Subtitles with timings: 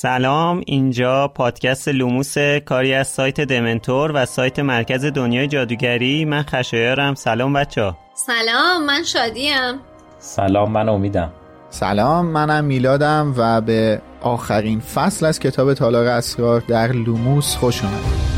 [0.00, 6.24] سلام اینجا پادکست لوموس کاری از سایت دمنتور و سایت مرکز دنیای جادوگری.
[6.24, 7.14] من خشایارم.
[7.14, 9.80] سلام بچه سلام من شادیم.
[10.18, 11.32] سلام من امیدم.
[11.70, 18.37] سلام منم میلادم و به آخرین فصل از کتاب تالار اسرار در لوموس خوش اومدید.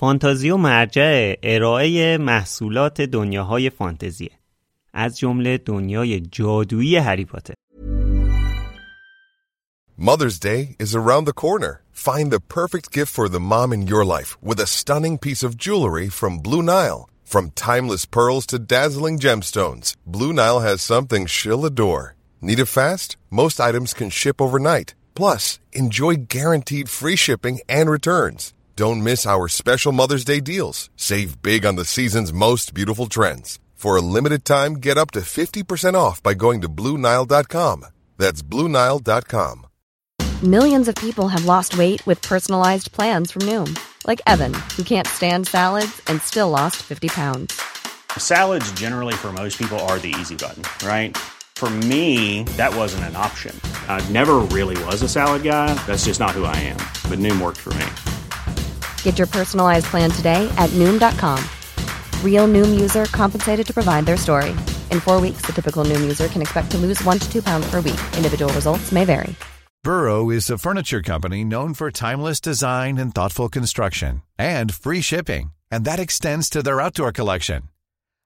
[0.00, 4.30] فانتازیو مرجع ارائه محصولات دنیاهای فانتزیه
[4.92, 7.54] از جمله دنیای جادویی هری پاتر
[9.98, 11.82] Mother's Day is around the corner.
[11.90, 15.56] Find the perfect gift for the mom in your life with a stunning piece of
[15.64, 17.02] jewelry from Blue Nile.
[17.24, 22.14] From timeless pearls to dazzling gemstones, Blue Nile has something she'll adore.
[22.40, 23.08] Need it fast?
[23.40, 24.94] Most items can ship overnight.
[25.20, 28.54] Plus, enjoy guaranteed free shipping and returns.
[28.78, 30.88] Don't miss our special Mother's Day deals.
[30.94, 33.58] Save big on the season's most beautiful trends.
[33.74, 37.86] For a limited time, get up to 50% off by going to Bluenile.com.
[38.18, 39.66] That's Bluenile.com.
[40.44, 45.08] Millions of people have lost weight with personalized plans from Noom, like Evan, who can't
[45.08, 47.60] stand salads and still lost 50 pounds.
[48.16, 51.16] Salads, generally, for most people, are the easy button, right?
[51.56, 53.60] For me, that wasn't an option.
[53.88, 55.74] I never really was a salad guy.
[55.88, 56.80] That's just not who I am.
[57.10, 58.17] But Noom worked for me.
[59.02, 61.42] Get your personalized plan today at Noom.com.
[62.24, 64.50] Real Noom user compensated to provide their story.
[64.92, 67.68] In four weeks, the typical Noom user can expect to lose one to two pounds
[67.68, 68.00] per week.
[68.16, 69.34] Individual results may vary.
[69.84, 75.52] Burrow is a furniture company known for timeless design and thoughtful construction and free shipping,
[75.70, 77.62] and that extends to their outdoor collection.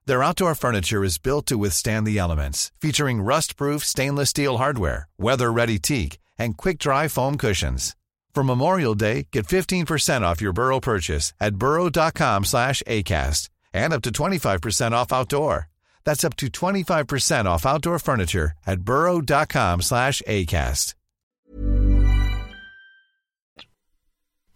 [0.05, 5.79] Their outdoor furniture is built to withstand the elements, featuring rust-proof stainless steel hardware, weather-ready
[5.79, 7.95] teak, and quick-dry foam cushions.
[8.35, 14.01] For Memorial Day, get 15% off your Burrow purchase at burrow.com slash ACAST and up
[14.01, 15.69] to 25% off outdoor.
[16.03, 20.95] That's up to 25% off outdoor furniture at burrow.com slash ACAST.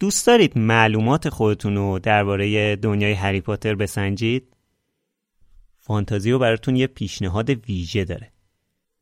[0.00, 4.56] دوست دارید معلومات خودتون رو درباره دنیای هری پاتر بسنجید؟
[5.78, 8.32] فانتازیو براتون یه پیشنهاد ویژه داره.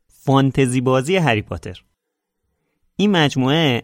[0.07, 1.83] فانتزی بازی هری پاتر.
[2.95, 3.83] این مجموعه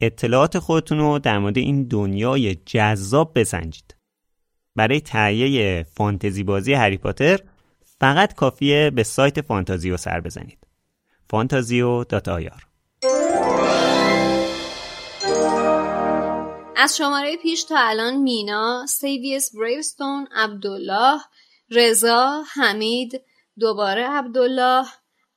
[0.00, 3.96] اطلاعات خودتون رو در مورد این دنیای جذاب بسنجید.
[4.76, 7.40] برای تهیه فانتزی بازی هری پاتر
[8.00, 10.58] فقط کافیه به سایت فانتازیو سر بزنید.
[12.28, 12.66] ir
[16.76, 21.20] از شماره پیش تا الان مینا، سیویس بریوستون، عبدالله،
[21.70, 23.20] رضا، حمید،
[23.60, 24.84] دوباره عبدالله،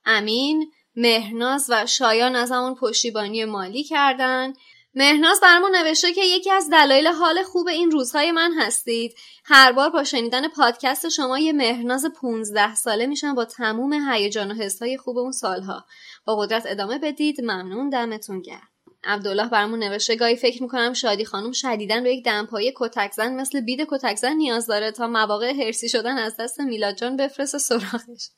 [0.04, 4.52] امین، مهناز و شایان از همون پشتیبانی مالی کردن.
[4.94, 9.14] مهناز برامون نوشته که یکی از دلایل حال خوب این روزهای من هستید.
[9.44, 14.54] هر بار با شنیدن پادکست شما یه مهناز 15 ساله میشن با تموم هیجان و
[14.54, 15.84] حسهای خوب اون سالها.
[16.24, 17.40] با قدرت ادامه بدید.
[17.40, 17.88] ممنون.
[17.88, 18.71] دمتون گرم.
[19.04, 23.86] عبدالله برامون نوشته گاهی فکر می‌کنم شادی خانم شدیدن به یک دمپایی کتکزن مثل بید
[23.88, 28.30] کتکزن نیاز داره تا مواقع هرسی شدن از دست میلاد جان بفرست سراغش.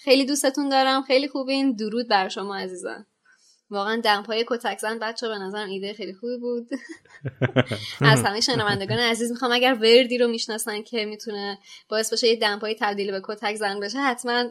[0.00, 1.02] خیلی دوستتون دارم.
[1.02, 1.76] خیلی خوبین.
[1.76, 3.06] درود بر شما عزیزان.
[3.70, 6.68] واقعا دمپای کتکزن بچه به نظرم ایده خیلی خوبی بود.
[8.12, 11.58] از همه شنوندگان عزیز می‌خوام اگر وردی رو می‌شناسن که می‌تونه
[11.88, 14.44] باعث بشه یه دمپای تبدیل به کتکزن بشه حتما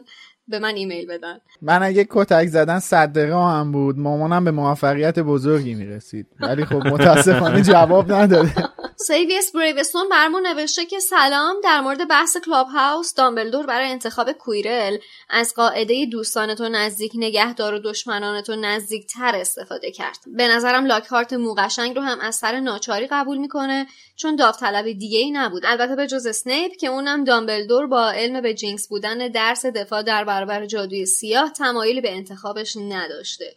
[0.48, 1.38] به من ایمیل بدن.
[1.62, 6.26] من اگه کتک زدن صدقه هم بود مامانم به موفقیت بزرگی می‌رسید.
[6.40, 8.68] ولی خب متاسفانه جواب نداده.
[8.98, 14.96] سیویس بریوستون برمون نوشته که سلام در مورد بحث Clubhouse دامبلدور برای انتخاب کویرل.
[15.30, 20.18] از قاعده دوستانتو نزدیک نگهدار و دشمنانتو نزدیک تر استفاده کرد.
[20.26, 25.30] به نظرم لاکهارت موقشنگ رو هم از سر ناچاری قبول می‌کنه چون داوطلب دیگه ای
[25.30, 25.66] نبود.
[25.66, 30.24] البته به جز اسنیپ که اونم دامبلدور با علم به jinx بودن درس دفاع در
[30.24, 33.56] برابر جادوی سیاه تمایلی به انتخابش نداشته.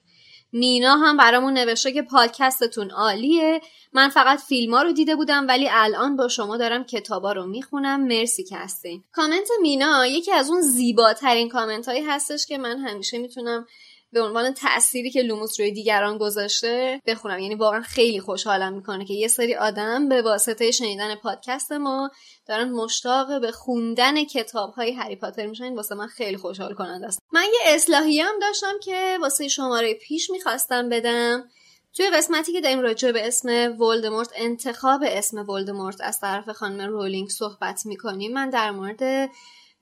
[0.51, 3.61] مینا هم برامون نوشته که پادکستتون عالیه.
[3.93, 8.07] من فقط فیلم ها رو دیده بودم ولی الان با شما دارم کتابا رو می‌خونم.
[8.07, 9.03] مرسی که هستین.
[9.11, 13.67] کامنت مینا یکی از اون زیباترین کامنت هایی هستش که من همیشه می‌تونم
[14.11, 17.39] به عنوان تأثیری که لوموس روی دیگران گذاشته بخونم.
[17.39, 22.09] یعنی واقعا خیلی خوشحالم می‌کنه که یه سری آدم به واسطه شنیدن پادکست ما
[22.47, 25.75] دارن مشتاق به خوندن کتاب های هری پاتر میشن.
[25.75, 27.19] واسه من خیلی خوشحال کننده است.
[27.33, 31.43] من یه اصلاحی هم داشتم که واسه شماره پیش می‌خواستم بدم.
[31.93, 33.49] توی قسمتی که داریم راجع به اسم
[33.81, 38.33] ولدمورت انتخاب اسم ولدمورت از طرف خانم رولینگ صحبت می‌کنیم.
[38.33, 39.29] من در مورد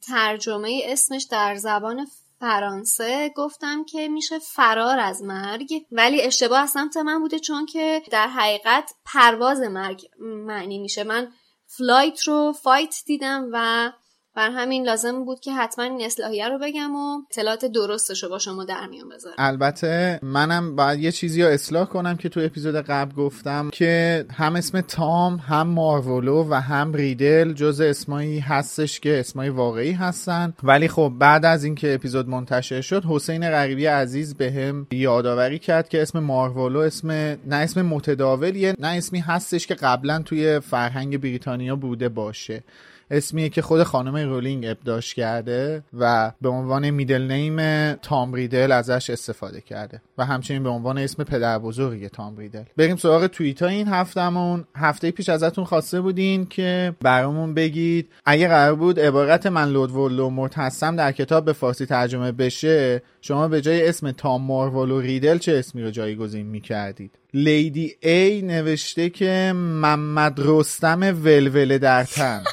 [0.07, 2.07] ترجمه اسمش در زبان
[2.39, 8.01] فرانسه گفتم که میشه فرار از مرگ ولی اشتباه از سمت من بوده چون که
[8.11, 11.03] در حقیقت پرواز مرگ معنی میشه.
[11.03, 11.31] من
[11.65, 13.91] flight رو fight دیدم و
[14.37, 18.39] بر همین لازم بود که حتما این اصلاحیه رو بگم و اطلاعات درستش رو با
[18.39, 19.35] شما در میون بذارم.
[19.37, 24.55] البته منم باید یه چیزی رو اصلاح کنم که تو اپیزود قبل گفتم که هم
[24.55, 30.53] اسم تام هم مارولو و هم ریدل جز اسمایی هستش که اسمای واقعی هستن.
[30.63, 36.01] ولی خب بعد از اینکه اپیزود منتشر شد حسین غریبی عزیز بهم یادآوری کرد که
[36.01, 42.09] اسم مارولو اسم نه اسم متداولیه نه اسمی هستش که قبلا توی فرهنگ بریتانیا بوده
[42.09, 42.63] باشه.
[43.11, 49.09] اسمیه که خود خانم رولینگ ابداش کرده و به عنوان middle name تام ریدل ازش
[49.09, 52.63] استفاده کرده و همچنین به عنوان اسم پدر بزرگی تام ریدل.
[52.77, 58.09] بریم سراغ توییت این هفتهمون هفته پیش ازتون خواسته بودین که برامون بگید.
[58.25, 63.47] اگه قرار بود عبارت من لرد ولدمورت هستم در کتاب به فارسی ترجمه بشه شما
[63.47, 69.53] به جای اسم تام مارولو ریدل چه اسمی رو جایگزین می‌کردید؟ لیدی ای نوشته که
[69.55, 72.43] محمد رستم ولوله در تن.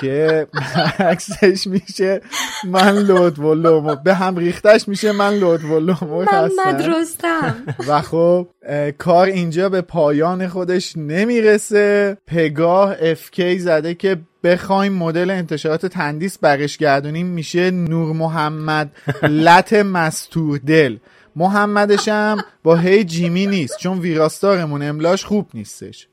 [0.00, 0.46] که
[0.98, 2.20] عکسش میشه
[2.64, 7.54] من لود و به هم ریختش میشه من لود و محمد رستم
[7.88, 8.48] و خب
[8.98, 12.16] کار اینجا به پایان خودش نمی‌رسه.
[12.26, 17.26] پگاه افکی زده که بخوایم مدل انتشارات تندیس برش گردونیم.
[17.26, 18.90] میشه نور محمد
[19.22, 20.96] لط مستور دل
[21.36, 26.08] محمدش هم با هی جیمی نیست چون ویراستارمون املاش خوب نیستش.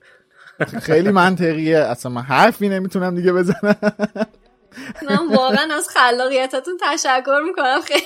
[0.81, 1.77] خیلی منطقیه.
[1.77, 3.75] اصلا من حرفی نمی‌تونم دیگه بزنم.
[5.09, 7.81] من واقعا از خلاقیتتون تشکر می‌کنم.
[7.81, 8.03] خیلی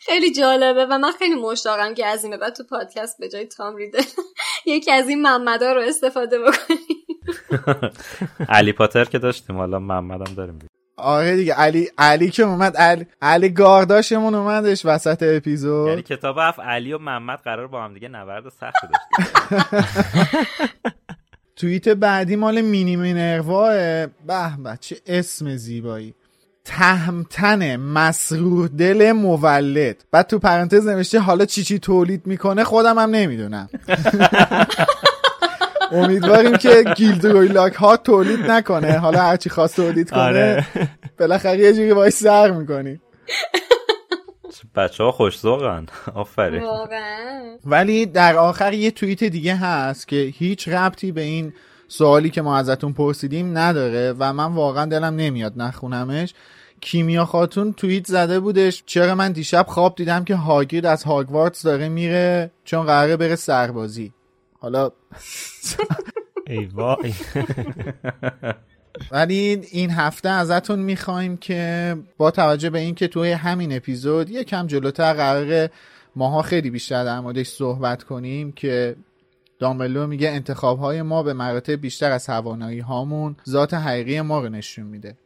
[0.00, 3.76] خیلی جالبه و من خیلی مشتاقم که از این بعد تو پادکست به جای تام
[3.76, 4.02] ریدل
[4.66, 6.78] یکی از این محمدا رو استفاده بکنیم.
[8.48, 9.56] علی پاتر که داشتیم.
[9.56, 10.58] حالا محمدم داریم.
[10.96, 11.54] آره دیگه.
[11.54, 15.88] علی علی که اومد علی علی گارداشمون اومدش وسط اپیزود.
[15.88, 16.60] یعنی کتاب هفت.
[16.60, 19.66] علی و محمد قرار با هم دیگه نبرد سخت داشتیم
[21.60, 23.72] توییت بعدی مال مینی مینرواه
[24.06, 26.14] به به چه اسم زیبایی.
[26.64, 30.04] تهمتن مسرور دل مولد.
[30.10, 33.68] بعد تو پرانتز نوشته حالا چی چی تولید می‌کنه خودم هم نمی‌دونم.
[35.92, 38.98] امیدواریم که گیلدروی لاک ها تولید نکنه.
[38.98, 40.66] حالا هرچی خواست تولید کنه آره.
[41.18, 43.02] بالاخره یه جوری باید سر می‌کنیم
[44.74, 46.62] بچه ها خوش زوغن آفرین
[47.64, 51.52] ولی در آخر یه توییت دیگه هست که هیچ ربطی به این
[51.88, 56.34] سوالی که ما ازتون پرسیدیم نداره و من واقعا دلم نمیاد نخونمش.
[56.80, 61.88] کیمیا خاتون توییت زده بودش چرا من دیشب خواب دیدم که هاگرید از هاگوارتس داره
[61.88, 64.12] میره چون قراره بره سربازی.
[64.60, 64.90] حالا
[66.46, 67.14] ای وای.
[69.10, 75.12] ولی این هفته ازتون می‌خوایم که با توجه به اینکه توی همین اپیزود یکم جلوتر
[75.12, 75.70] قراره
[76.16, 78.96] ماها خیلی بیشتر در موردش صحبت کنیم که
[79.58, 84.48] دامبلو میگه انتخاب های ما به مراتب بیشتر از توانایی هامون ذات حقیقی ما رو
[84.48, 85.16] نشون میده.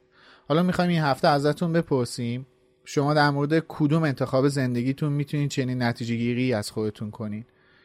[0.49, 2.47] حالا می‌خوایم این هفته ازتون بپرسیم
[2.85, 7.45] شما در مورد کدوم انتخاب زندگیتون می‌تونید چنین نتیجه گیری از خودتون کنین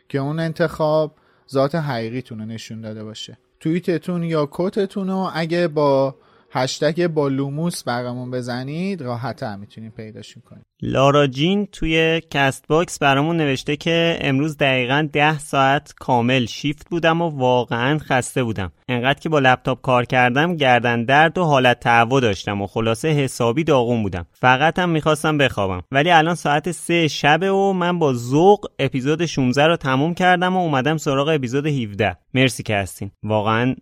[0.10, 1.16] که اون انتخاب
[1.52, 6.16] ذات حقیقیتون رو نشون داده باشه؟ توییتتون یا کتتون رو اگه با
[6.52, 10.64] هشتگ با لوموس برامون بزنید راحت هم می‌تونیم پیداشون کنیم.
[10.82, 17.30] لارا جین توی Castbox برامون نوشته که امروز دقیقا ده ساعت کامل شیفت بودم و
[17.30, 18.72] واقعا خسته بودم.
[18.88, 23.64] انقدر که با لپتاپ کار کردم گردن درد و حالت تهوع داشتم و خلاصه حسابی
[23.64, 24.26] داغون بودم.
[24.34, 25.82] فقط هم می‌خواستم بخوابم.
[25.92, 30.60] ولی الان ساعت سه شبه و من با ذوق اپیزود 16 رو تموم کردم و
[30.60, 33.12] اومدم سراغ اپیزود 17 مرسی که هستین.
[33.24, 33.76] واقعا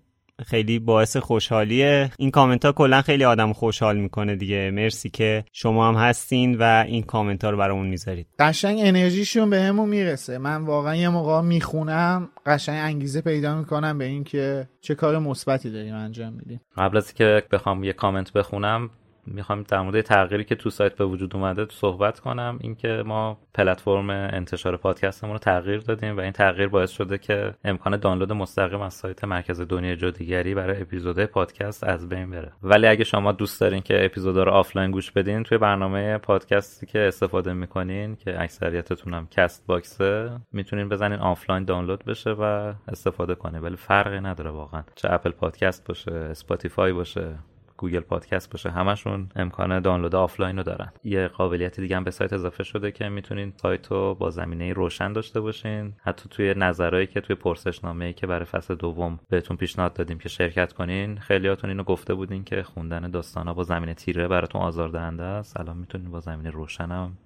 [0.46, 2.12] خیلی باعث خوشحالیه.
[2.18, 4.72] این کامنت ها کلا خیلی آدم خوشحال می‌کنه دیگه.
[4.72, 8.28] مرسی که شما هم هستین و این کامنت ها رو برامون می‌ذارید.
[8.40, 10.38] قشنگ انرژیشون بهمون می‌رسه.
[10.38, 15.96] من واقعا یه موقع می‌خونم قشنگ انگیزه پیدا می‌کنم به اینکه چه کار مثبتی داریم
[15.96, 16.62] انجام میدیم.
[16.78, 18.90] قبل از که بخوام یه کامنت بخونم
[19.28, 22.60] می‌خوام در مورد تغییری که تو سایت به وجود اومده صحبت کنم.
[22.62, 27.98] اینکه ما پلتفرم انتشار پادکستمون رو تغییر دادیم و این تغییر باعث شده که امکان
[27.98, 32.52] دانلود مستقیم از سایت مرکز دنیای جادوگری برای اپیزودهای پادکست از بین بره.
[32.64, 37.00] ولی اگه شما دوست دارین که اپیزودا رو آفلاین گوش بدین توی برنامه پادکستی که
[37.00, 43.60] استفاده می‌کنین که اکثریتتون هم Castbox ه می‌تونین بزنین آفلاین دانلود بشه و استفاده کنین
[43.60, 44.84] ولی فرقی نداره واقعا.
[44.96, 47.36] چه Apple Podcast باشه Spotify باشه.
[47.78, 50.92] گوگل پادکست باشه همشون امکان دانلود آفلاین رو دارن.
[51.04, 55.14] یه قابلیت دیگه هم به سایت اضافه شده که می‌تونین سایت رو با زمینه روشن
[55.14, 55.94] داشته باشین.
[55.98, 60.30] حتی توی نظرهایی که توی پرسشنامه ای که برای فصل دوم بهتون پیشنهاد دادیم که
[60.30, 65.60] شرکت کنین خیلیاتون اینو گفته بودین که خوندن داستانا با زمینه تیره براتون آزاردهنده است.
[65.60, 67.18] الان می‌تونین با زمینه روشن هم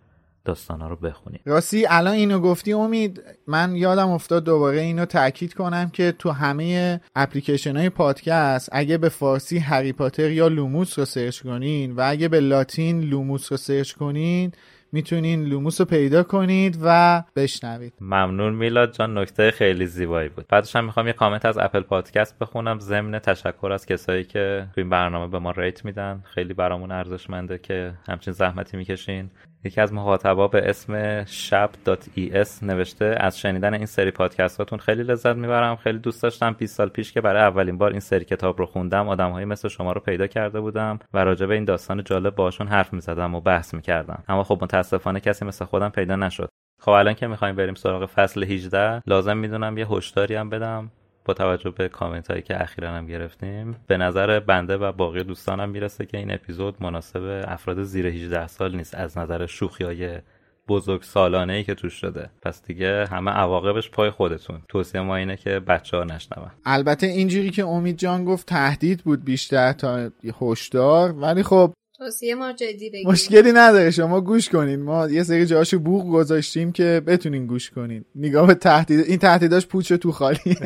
[0.45, 5.89] داستانا رو بخونید راستی الان اینو گفتی امید من یادم افتاد دوباره اینو تاکید کنم
[5.89, 11.41] که تو همه اپلیکیشن های پادکست اگه به فارسی هری پاتر یا لوموس رو سرچ
[11.41, 14.51] کنین و اگه به لاتین لوموس رو سرچ کنین
[14.91, 17.93] می‌تونین لوموس رو پیدا کنید و بشنوید.
[18.01, 20.45] ممنون میلاد جان نکته خیلی زیبایی بود.
[20.49, 22.79] بعدش هم می‌خوام یه کامنت از اپل پادکست بخونم.
[22.79, 26.23] ضمن تشکر از کسایی که تو این برنامه به ما rate میدن.
[26.25, 29.29] خیلی برامون ارزشمنده که همچین زحمتی می‌کشین.
[29.63, 35.35] یکی از مخاطبا به اسم shop.es نوشته از شنیدن این سری پادکست هاتون خیلی لذت
[35.35, 35.75] می‌برم.
[35.75, 39.09] خیلی دوست داشتم 20 سال پیش که برای اولین بار این سری کتاب رو خوندم
[39.09, 42.93] آدمهایی مثل شما رو پیدا کرده بودم و راجع به این داستان جالب باشون حرف
[42.93, 44.23] می‌زدم و بحث می‌کردم.
[44.27, 46.49] اما خب متاسفانه کسی مثل خودم پیدا نشد.
[46.79, 50.91] خب الان که می‌خوایم بریم سراغ فصل 18 لازم می‌دونم یه هشداری هم بدم.
[51.31, 55.69] با توجه به کامنت هایی که اخیرا هم گرفتیم به نظر بنده و باقی دوستانم
[55.69, 60.19] می‌رسه که این اپیزود مناسب افراد زیر 18 سال نیست از نظر شوخی های
[60.67, 62.29] بزرگ سالانه ای که توش شده.
[62.41, 64.61] پس دیگه همه عواقبش پای خودتون.
[64.69, 66.51] توصیه ما اینه که بچه ها نشنون.
[66.65, 70.09] البته اینجوری که امید جان گفت تهدید بود بیشتر تا
[70.41, 74.81] هشدار ولی خب توصیه ما جدی بگیریم مشکلی نداره شما گوش کنین.
[74.81, 78.05] ما یه سری جاشو بوق گذاشتیم که بتونین گوش کنین.
[78.15, 80.39] نگاه به تهدید این تهدیداش پوچ تو خالی.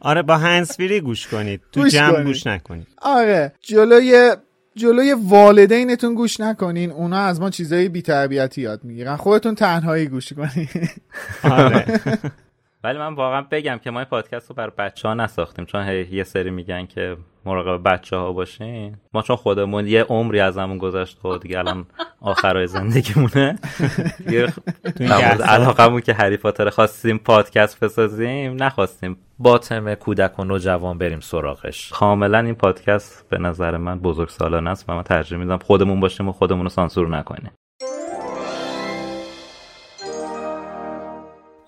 [0.00, 1.60] آره با هنسفیری گوش کنید.
[1.72, 2.26] تو گوش جمع کنید.
[2.26, 2.86] گوش نکنید.
[3.02, 4.32] آره جلوی
[4.74, 6.90] جلوی والدینتون گوش نکنین.
[6.90, 9.16] اونا از ما چیزای بی‌تربیتی یاد می‌گیرن.
[9.16, 10.68] خودتون تنهایی گوش کنین.
[11.58, 12.00] آره.
[12.84, 15.64] ولی من واقعا بگم که ما این پادکست رو برای بچه ها نساختیم.
[15.64, 17.16] چون هی یه سری میگن که
[17.48, 18.96] مراقب بچه ها باشین.
[19.14, 21.86] ما چون خودمون یه عمری از همون گذشت و دیگه الان
[22.20, 23.58] آخرای زندگیمونه.
[25.44, 29.16] علاقمون که هری پاتر خواستیم پادکست بسازیم نخواستیم.
[29.38, 31.90] با تم کودک و نوجوان بریم سراغش.
[31.92, 36.28] کاملا این پادکست به نظر من بزرگ سالانه است و من ترجیح میدم خودمون باشیم
[36.28, 37.50] و خودمون رو سانسور نکنیم.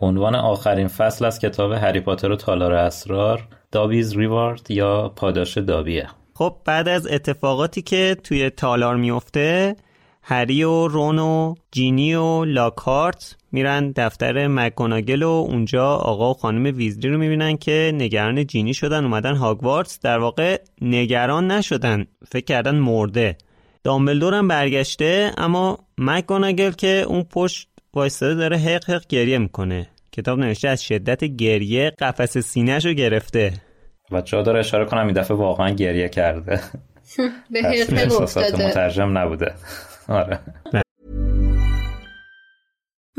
[0.01, 6.09] عنوان آخرین فصل از کتاب هری پاتر و تالار اسرار دابیز ریوارد یا پاداش دابیه؟
[6.35, 9.77] خب بعد از اتفاقاتی که توی تالار میفته
[10.23, 16.77] هری و رون و جینی و لاکارت میرن دفتر مکگوناگل و اونجا آقا و خانم
[16.77, 20.01] ویزلی رو می‌بینن که نگران جینی شدن اومدن هاگوارتس.
[20.01, 23.37] در واقع نگران نشدن فکر کردن مرده.
[23.85, 29.87] دامبلدور هم برگشته اما مکگوناگل که اون پشت وایستاده داره حق حق گریه می‌کنه.
[30.13, 33.53] کتاب نوشته از شدت گریه قفس سینهش رو گرفته.
[34.11, 36.61] و جا داره اشاره کنم این دفعه واقعا گریه کرده.
[37.51, 38.67] به حرفه احساسات افتاده.
[38.69, 39.55] مترجم نبوده.
[40.09, 40.39] آره.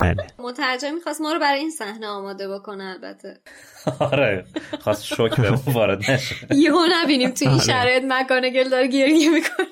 [0.00, 0.26] بله.
[0.38, 3.40] مترجم می‌خواست ما رو برای این صحنه آماده بکنه البته.
[4.00, 4.44] آره
[4.80, 6.34] خواست شوک به وارد نشه.
[6.50, 7.64] یهو نبینیم تو این آره.
[7.64, 9.66] شرایط مکانگل داره گریه می‌کنه.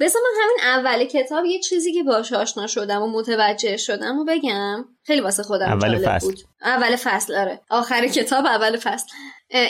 [0.00, 4.24] بذار من همین اول کتاب یه چیزی که باش آشنا شدم و متوجه شدم و
[4.24, 6.26] بگم خیلی واسه خودم اول فصل.
[6.26, 6.38] بود.
[6.62, 7.60] اول فصل آره.
[7.70, 9.06] آخر کتاب اول فصل.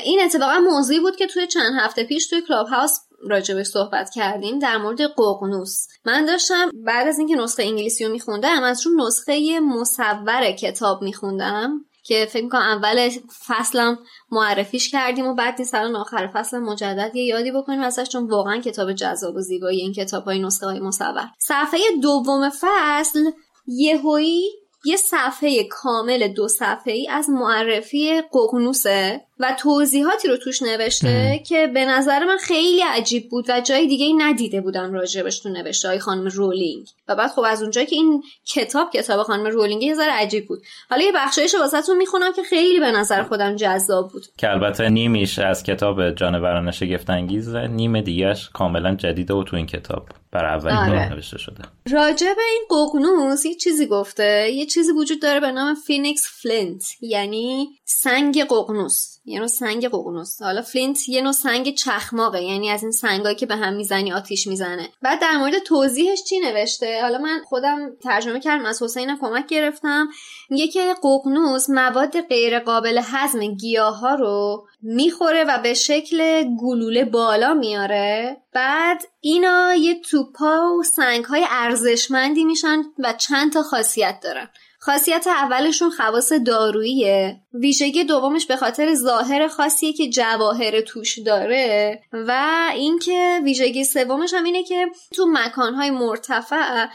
[0.05, 2.99] این اتفاقا موضوعی بود که توی چند هفته پیش توی کلاب هاوس
[3.31, 5.87] راجبش صحبت کردیم در مورد ققنوس.
[6.07, 11.85] من داشتم بعد از اینکه نسخه انگلیسی رو میخوندم از رو نسخه مصور کتاب میخوندم
[12.05, 13.11] که فکر می‌کنم اول
[13.47, 13.99] فصلم
[14.31, 18.61] معرفیش کردیم و بعد نیست الان آخر فصل مجدد یه یادی بکنیم ازش چون واقعا
[18.61, 21.29] کتاب جذاب و زیبایی این کتاب های نسخه های مصور.
[21.39, 23.31] صفحه دوم فصل
[23.67, 31.43] یهویی یه صفحه کامل دو صفحه ای از معرفی ققنوسه و توضیحاتی رو توش نوشته
[31.47, 35.49] که به نظر من خیلی عجیب بود و جای دیگه ای ندیده بودم راجبش تو
[35.49, 36.87] نوشته های خانم رولینگ.
[37.09, 40.63] و بعد خب از اونجایی که این کتاب کتاب خانم رولینگ یه ذره عجیب بود.
[40.91, 44.23] حالا یه بخشایش واسهتون می‌خونم که خیلی به نظر خودم جذاب بود.
[44.37, 49.67] که البته نیمیش از کتاب جانوران شگفت انگیزه نیم دیگهش کاملا جدیده و تو این
[49.67, 50.91] کتاب برا اولین آره.
[50.91, 51.65] بار نوشته شده.
[51.91, 54.51] راجع به این ققنوس یه چیزی گفته.
[54.53, 60.43] یه چیزی وجود داره به نام Phoenix flint یعنی سنگ ققنوس یه نوع سنگ ققنوس.
[60.43, 64.47] حالا flint یه نوع سنگ چخماقه یعنی از این سنگایی که به هم می‌زنی آتیش
[64.47, 64.89] می‌زنه.
[65.03, 70.09] بعد در مورد توضیحش چی نوشته؟ حالا من خودم ترجمه کردم از حسینم کمک گرفتم.
[70.51, 77.55] میگه که ققنوس مواد غیر قابل هضم گیاه رو می‌خوره و به شکل گلوله بالا
[77.55, 78.37] میاره.
[78.53, 84.49] بعد اینا یه توپا و سنگ ارزشمندی میشن و چند تا خاصیت دارن.
[84.85, 87.41] خاصیت اولشون خواص داروییه.
[87.55, 94.45] ویژگی دومش به خاطر ظاهر خاصیه که جواهر توش داره و اینکه ویژگی سومش هم
[94.45, 96.87] اینه که تو مکانهای مرتفع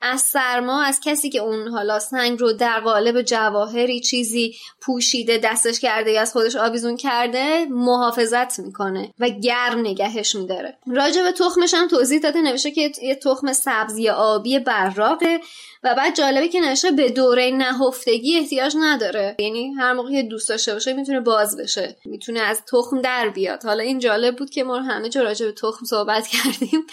[0.00, 5.80] از سرما از کسی که اون حالا سنگ رو در قالب جواهری چیزی پوشیده دستش
[5.80, 10.78] کرده یا از خودش آویزون کرده محافظت می‌کنه و گرم نگهش میداره.
[10.86, 15.40] راجع به تخمش هم توضیح داده نوشته که یه تخم سبزی آبی براقه
[15.82, 19.36] و بعد جالبه که نوشته به دوره نهفتگی احتیاج نداره.
[19.38, 21.96] یعنی هر موقع که دوست داشته باشه می‌تونه باز بشه.
[22.04, 23.64] می‌تونه از تخم در بیاد.
[23.64, 26.86] حالا این جالب بود که ما همه جا راجع به تخم صحبت کردیم.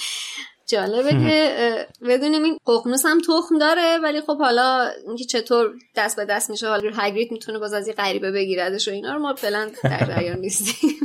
[0.67, 6.25] جالبه که بدونیم این ققنوس هم تخم داره ولی خب حالا اینکه چطور دست به
[6.25, 9.71] دست میشه حالا هگرید می‌تونه باز از یه غریبه بگیردش و اینا رو ما فعلا
[9.83, 10.99] در جریان نیستیم.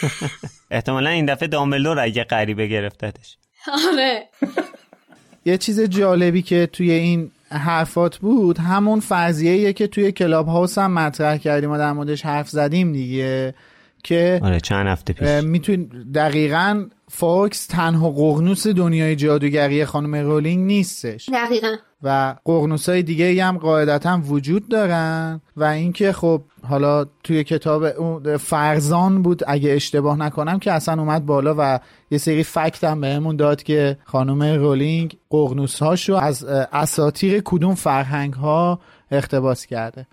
[0.70, 3.36] احتمالا این دفعه دامبلدور اگه غریبه گرفتتش.
[3.92, 4.28] آره.
[5.44, 10.92] یه چیز جالبی که توی این حرفات بود همون فرضیه که توی کلاب هاوس هم
[10.92, 13.54] مطرح کردیم و در موردش حرف زدیم دیگه.
[14.02, 15.28] که آره چند هفته پیش.
[15.28, 15.82] میتونه
[16.14, 21.28] دقیقا فاکس تنها ققنوس دنیای جادوگری خانم رولینگ نیستش.
[21.28, 21.76] دقیقا.
[22.02, 29.22] و ققنوس های دیگه هم قاعدتا وجود دارن و اینکه خب حالا توی کتاب فرزان
[29.22, 33.62] بود اگه اشتباه نکنم که اصلا اومد بالا و یه سری fact هم بهمون داد
[33.62, 40.06] که خانم رولینگ ققنوس هاشو از اساطیر کدوم فرهنگ ها اقتباس کرده.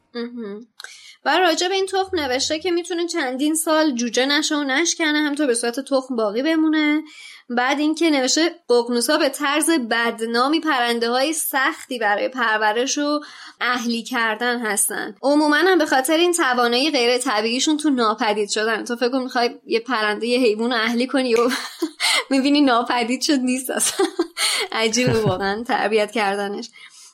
[1.25, 5.47] و راجع به این تخم نوشته که می‌تونه چندین سال جوجه نشه و نشکنه همطور
[5.47, 7.03] به صورت تخم باقی بمونه.
[7.49, 13.19] بعد اینکه نوشته ققنوس به طرز بدنامی پرنده های سختی برای پرورش و
[13.62, 15.15] اهلی کردن هستن.
[15.21, 18.84] عموما هم به خاطر این توانایی غیر طبیعیشون تو ناپدید شدن.
[18.84, 21.49] تو فکر می‌خوای یه پرنده یه حیوان اهلی کنی و
[22.29, 24.05] می‌بینی ناپدید شد نیست اصلا.
[24.71, 26.69] عجیبه واقعا تربیت کردنش.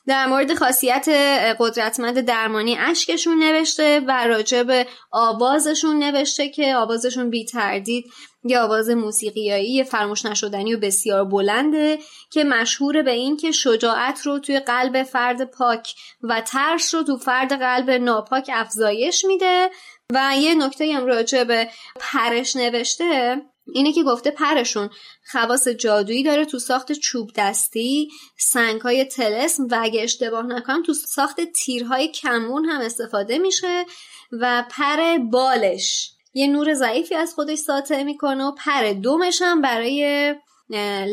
[0.06, 1.08] در مورد خاصیت
[1.58, 8.04] قدرتمند درمانی اشکشون نوشته و راجع به آوازشون نوشته که آوازشون بی تردید
[8.44, 11.98] یه آواز موسیقیایی فراموش نشدنی و بسیار بلنده
[12.30, 17.16] که مشهور به این که شجاعت رو توی قلب فرد پاک و ترس رو تو
[17.16, 19.70] فرد قلب ناپاک افزایش میده.
[20.12, 21.68] و یه نکته هم راجع به
[22.00, 23.42] پرش نوشته
[23.74, 24.90] اینه که گفته پرشون
[25.30, 28.08] خواص جادویی داره تو ساخت چوب دستی
[28.38, 33.84] سنگهای تلسم و اگه اشتباه نکنم تو ساخت تیرهای کمون هم استفاده میشه
[34.32, 40.34] و پر بالش یه نور ضعیفی از خودش ساطع می‌کنه و پر دومش هم برای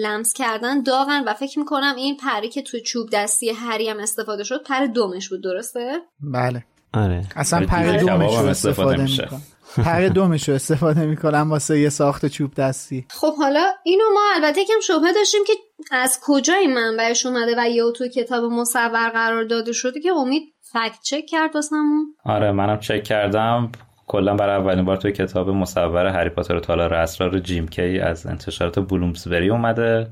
[0.01, 4.43] لمس کردن داغن و فکر می‌کنم این پری که تو چوب دستی هری هم استفاده
[4.43, 9.23] شد پر دومش بود درسته؟ بله آره اصلا برای پر دومش هم استفاده میشه.
[9.23, 9.41] می‌کنه
[9.77, 13.05] پر دومش رو استفاده می‌کنم واسه یه ساخت چوب دستی.
[13.09, 15.53] خب حالا اینو ما البته کم شبه داشتیم که
[15.91, 20.43] از کجا این منبعش اومده و یه تو کتاب مصور قرار داده شده که امید
[20.71, 23.71] فکت چک کرد واسمون؟ آره منم چک کردم.
[24.07, 28.25] کلا برای اولین بار توی کتاب مصور هری پاتر و تالار اسرار جیم کی از
[28.25, 30.07] انتشارات بلومسبری اومده.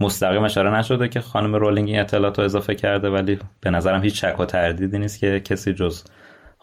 [0.00, 4.24] مستقیم اشاره نشده که خانم رولینگ این اطلاعات رو اضافه کرده ولی به نظرم هیچ
[4.24, 6.04] شک و تردیدی نیست که کسی جز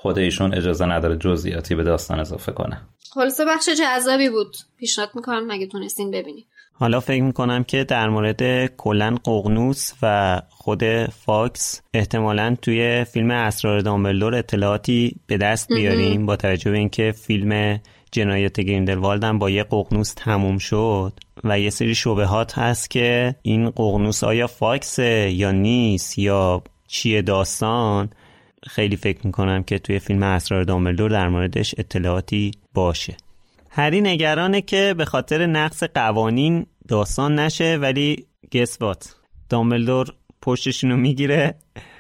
[0.02, 2.82] خود ایشون اجازه نداره جزئیاتی به داستان اضافه کنه.
[3.12, 4.56] خلاصه بخش جذابی بود.
[4.78, 10.84] پیشنهاد می‌کنم اگه تونستین ببینید حالا فکر می‌کنم که در مورد کلا ققنوس و خود
[11.06, 17.80] فاکس احتمالا توی فیلم اسرار دامبلدور اطلاعاتی به دست بیاریم با توجه به اینکه فیلم
[18.12, 23.70] جنایت گریندلوالد هم با یه ققنوس تموم شد و یه سری شبهات هست که این
[23.70, 28.10] ققنوس آیا فاکسه یا نیست یا چیه داستان
[28.68, 33.18] خیلی فکر می‌کنم که توی فیلم اسرار دامبلدور در موردش اطلاعاتی باشه.
[33.70, 39.16] هری نگرانه که به خاطر نقص قوانین داستان نشه ولی گسوات
[39.50, 41.56] دامبلدور پشتشونو می‌گیره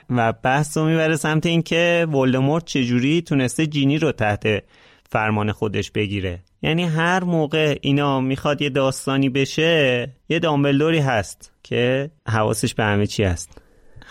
[0.09, 4.63] و بحث رو می‌بره سمت اینکه ولدمورت چجوری تونسته جینی رو تحت
[5.09, 6.39] فرمان خودش بگیره.
[6.61, 13.07] یعنی هر موقع اینا می‌خواد یه داستانی بشه یه دامبلدوری هست که حواسش به همه
[13.07, 13.61] چی هست.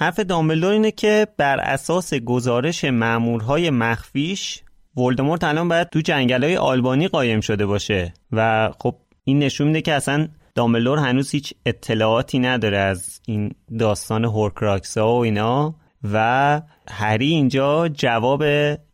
[0.01, 4.63] حرف دامبلدور اینه که بر اساس گزارش مامورهای مخفیش
[4.97, 8.15] ولدمورت الان باید تو جنگل های آلبانی قایم شده باشه.
[8.33, 14.25] و خب این نشون میده که اصلا دامبلدور هنوز هیچ اطلاعاتی نداره از این داستان
[14.25, 15.75] هورکراکس ها و اینا.
[16.13, 18.43] و هری اینجا جواب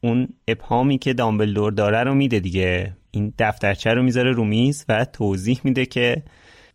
[0.01, 2.97] اون ابهامی که دامبلدور داره رو میده دیگه.
[3.11, 6.23] این دفترچه رو می‌ذاره رو میز و توضیح میده که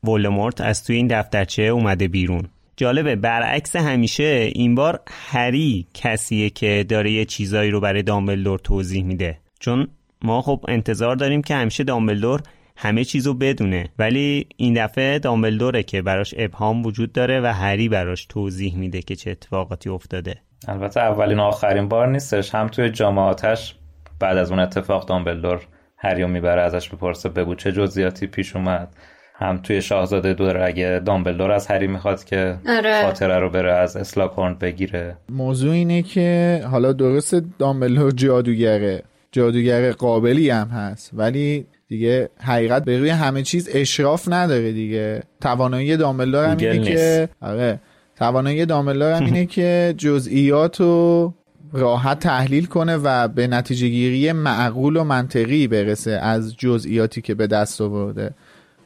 [0.04, 2.48] ولدمورت از توی این دفترچه اومده بیرون.
[2.80, 3.16] جالبه.
[3.16, 9.38] برعکس همیشه این بار هری کسیه که داره یه چیزایی رو برای دامبلدور توضیح میده.
[9.60, 9.88] چون
[10.22, 12.42] ما خب انتظار داریم که همیشه دامبلدور
[12.78, 13.90] همه چیزو بدونه.
[14.00, 19.16] ولی این دفعه دامبلدوره که براش ابهام وجود داره و هری براش توضیح میده که
[19.16, 20.36] چه اتفاقاتی افتاده.
[20.68, 22.56] البته اولین آخرین بار نیستش.
[22.56, 23.76] هم توی جامعاتش
[24.20, 25.62] بعد از اون اتفاق دامبلدور
[25.98, 28.96] هریو می‌بره ازش بپرسه بگو چه جزئیاتی پیش اومد.
[29.40, 33.04] هم توی شاهزاده دور اگه دامبلدور از هری می‌خواد که آره.
[33.04, 35.18] خاطره رو بره از اسلاکورن بگیره.
[35.30, 39.04] موضوع اینه که حالا درست دامبلدور جادوگره.
[39.32, 45.24] جادوگر قابلی هم هست ولی دیگه حقیقت به روی همه چیز اشراف نداره دیگه.
[45.42, 47.80] توانایی دامبلدور هم اینه که آره.
[48.16, 51.34] توانایی دامبلدور هم اینه که جزئیات رو
[51.74, 57.48] راحت تحلیل کنه و به نتیجه گیری معقول و منطقی برسه از جزئیاتی که به
[57.48, 58.32] دست آورده.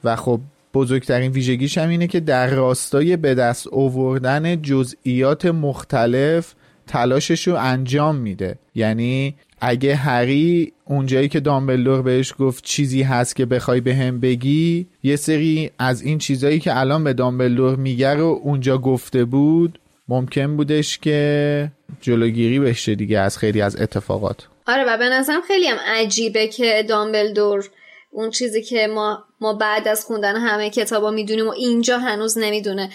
[0.03, 0.39] و خب
[0.73, 6.53] بزرگترین ویژگیش هم اینه که در راستای به دست آوردن جزئیات مختلف
[6.87, 8.55] تلاشش رو انجام میده.
[8.75, 14.87] یعنی اگه هری اونجایی که دامبلدور بهش گفت چیزی هست که بخوای به هم بگی
[15.03, 20.57] یه سری از این چیزایی که الان به دامبلدور میگه رو اونجا گفته بود ممکن
[20.57, 24.47] بودش که جلوگیری بشه دیگه از خیلی از اتفاقات.
[24.67, 27.69] آره و به نظرم خیلی هم عجیبه که دامبلدور
[28.11, 32.89] اون چیزی که ما ما بعد از خوندن همه کتابا می‌دونیم و اینجا هنوز نمی‌دونه.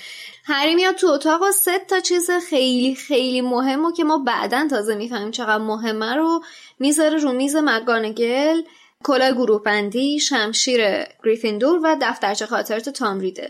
[0.44, 4.66] هری میاد تو اتاق و سه تا چیز خیلی خیلی مهم و که ما بعدا
[4.70, 6.42] تازه می‌فهمیم چقدر مهمه رو
[6.78, 8.62] می‌ذاره رو میز مگانگل
[9.04, 10.80] کلاه گروه بندی شمشیر
[11.24, 13.48] گریفیندور و دفترچه خاطرات تام ریدل.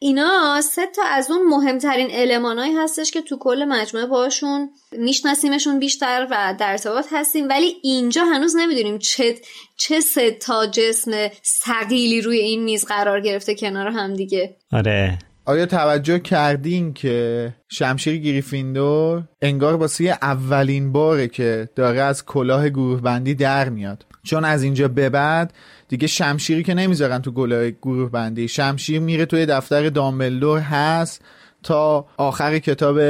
[0.00, 6.26] اینا سه تا از اون مهمترین المانایی هستش که تو کل مجموعه باشون میشناسیمشون بیشتر
[6.30, 7.48] و در ارتباط هستیم.
[7.48, 9.34] ولی اینجا هنوز نمی‌دونیم چه
[9.76, 11.10] چه سه تا جسم
[11.44, 14.56] ثقیلی روی این میز قرار گرفته کنار هم دیگه.
[14.72, 15.18] آره.
[15.48, 23.00] آیا توجه کردین که شمشیر گریفیندور انگار واسه اولین باره که داره از کلاه گروه
[23.00, 25.52] بندی در میاد؟ چون از اینجا به بعد
[25.88, 28.48] دیگه شمشیری که نمی‌ذارن تو گلاه گروه بندی.
[28.48, 31.22] شمشیر میره توی دفتر دامبلدور هست
[31.62, 33.00] تا آخر کتاب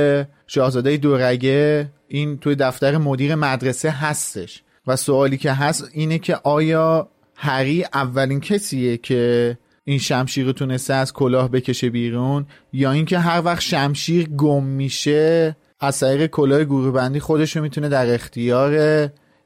[0.46, 1.88] شاهزاده دورگه.
[2.08, 4.62] این توی دفتر مدیر مدرسه هستش.
[4.86, 10.94] و سوالی که هست اینه که آیا هری اولین کسیه که این شمشیر رو تونسته
[10.94, 16.92] از کلاه بکشه بیرون یا اینکه هر وقت شمشیر گم میشه از طریق کلاه گروه
[16.92, 18.72] بندی خودش رو می‌تونه در اختیار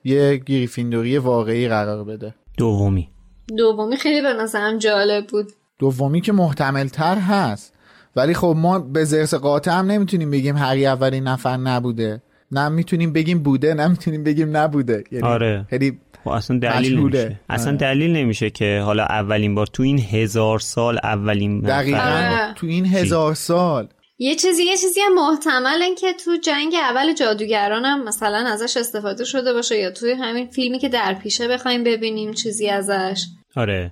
[0.05, 2.35] یه گریفیندوری واقعی قرار بده.
[2.59, 3.09] دومی.
[3.59, 5.53] دومی خیلی به نظرم جالب بود.
[5.79, 7.75] دومی که محتمل تر هست.
[8.17, 12.23] ولی خب ما به زرس قاطع هم نمی‌تونیم بگیم هری اولین نفر نبوده.
[12.53, 15.05] نه می‌تونیم بگیم بوده نه می‌تونیم بگیم نبوده.
[15.13, 15.67] یعنی آره.
[15.71, 17.41] خیلی خب اصلا دلیل نمیشه.
[17.49, 17.79] اصلا آره.
[17.79, 21.99] دلیل نمیشه که حالا اولین بار تو این هزار سال اولین دقیقا.
[21.99, 22.55] آره.
[22.55, 23.89] تو این هزار سال.
[24.23, 29.25] یه چیزی یه چیزی هم محتمل که تو جنگ اول جادوگران هم مثلا ازش استفاده
[29.25, 33.25] شده باشه یا توی همین فیلمی که در پیشه بخوایم ببینیم چیزی ازش
[33.57, 33.91] آره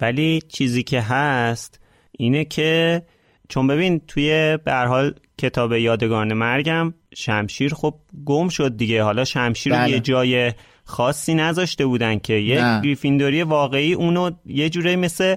[0.00, 1.80] ولی چیزی که هست
[2.12, 3.02] اینه که
[3.48, 9.72] چون ببین توی به حال کتاب یادگان مرگم شمشیر خب گم شد دیگه حالا شمشیر
[9.72, 9.90] رو بله.
[9.90, 10.52] یه جای
[10.84, 12.80] خاصی نذاشته بودن که یه نه.
[12.82, 15.36] گریفیندوری واقعی اونو یه جوری مثل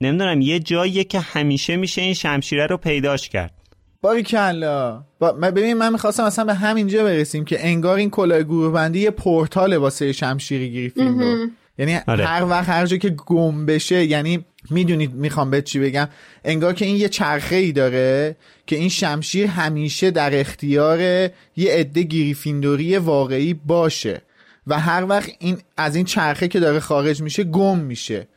[0.00, 3.59] نمی‌دونم یه جاییه که همیشه میشه این شمشیره رو پیداش کرد
[4.02, 5.04] باری کلا.
[5.18, 5.32] با...
[5.32, 9.10] من- ببین من می‌خواستم اصلا به همینجا برسیم که انگار این کلاه گروه بندی یه
[9.10, 12.24] پورتال واسه شمشیری گریفیندور یعنی آره.
[12.26, 16.08] هر وقت هر جا که گم بشه یعنی می‌دونید می‌خوام به چی بگم
[16.44, 18.36] انگار که این یه چرخه ای داره
[18.66, 24.22] که این شمشیر همیشه در اختیار یه عده گریفیندوری واقعی باشه
[24.66, 28.28] و هر وقت این از این چرخه که داره خارج میشه گم میشه.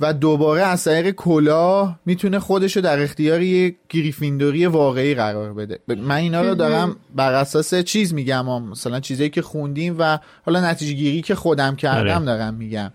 [0.00, 5.80] و دوباره از طریق کلاه می‌تونه خودش رو در اختیار یه گریفیندوری واقعی قرار بده
[5.88, 8.68] من اینا رو دارم بر اساس چیز میگم هم.
[8.68, 12.24] مثلا چیزایی که خوندیم و حالا نتیجه گیری که خودم کردم آره.
[12.24, 12.92] دارم میگم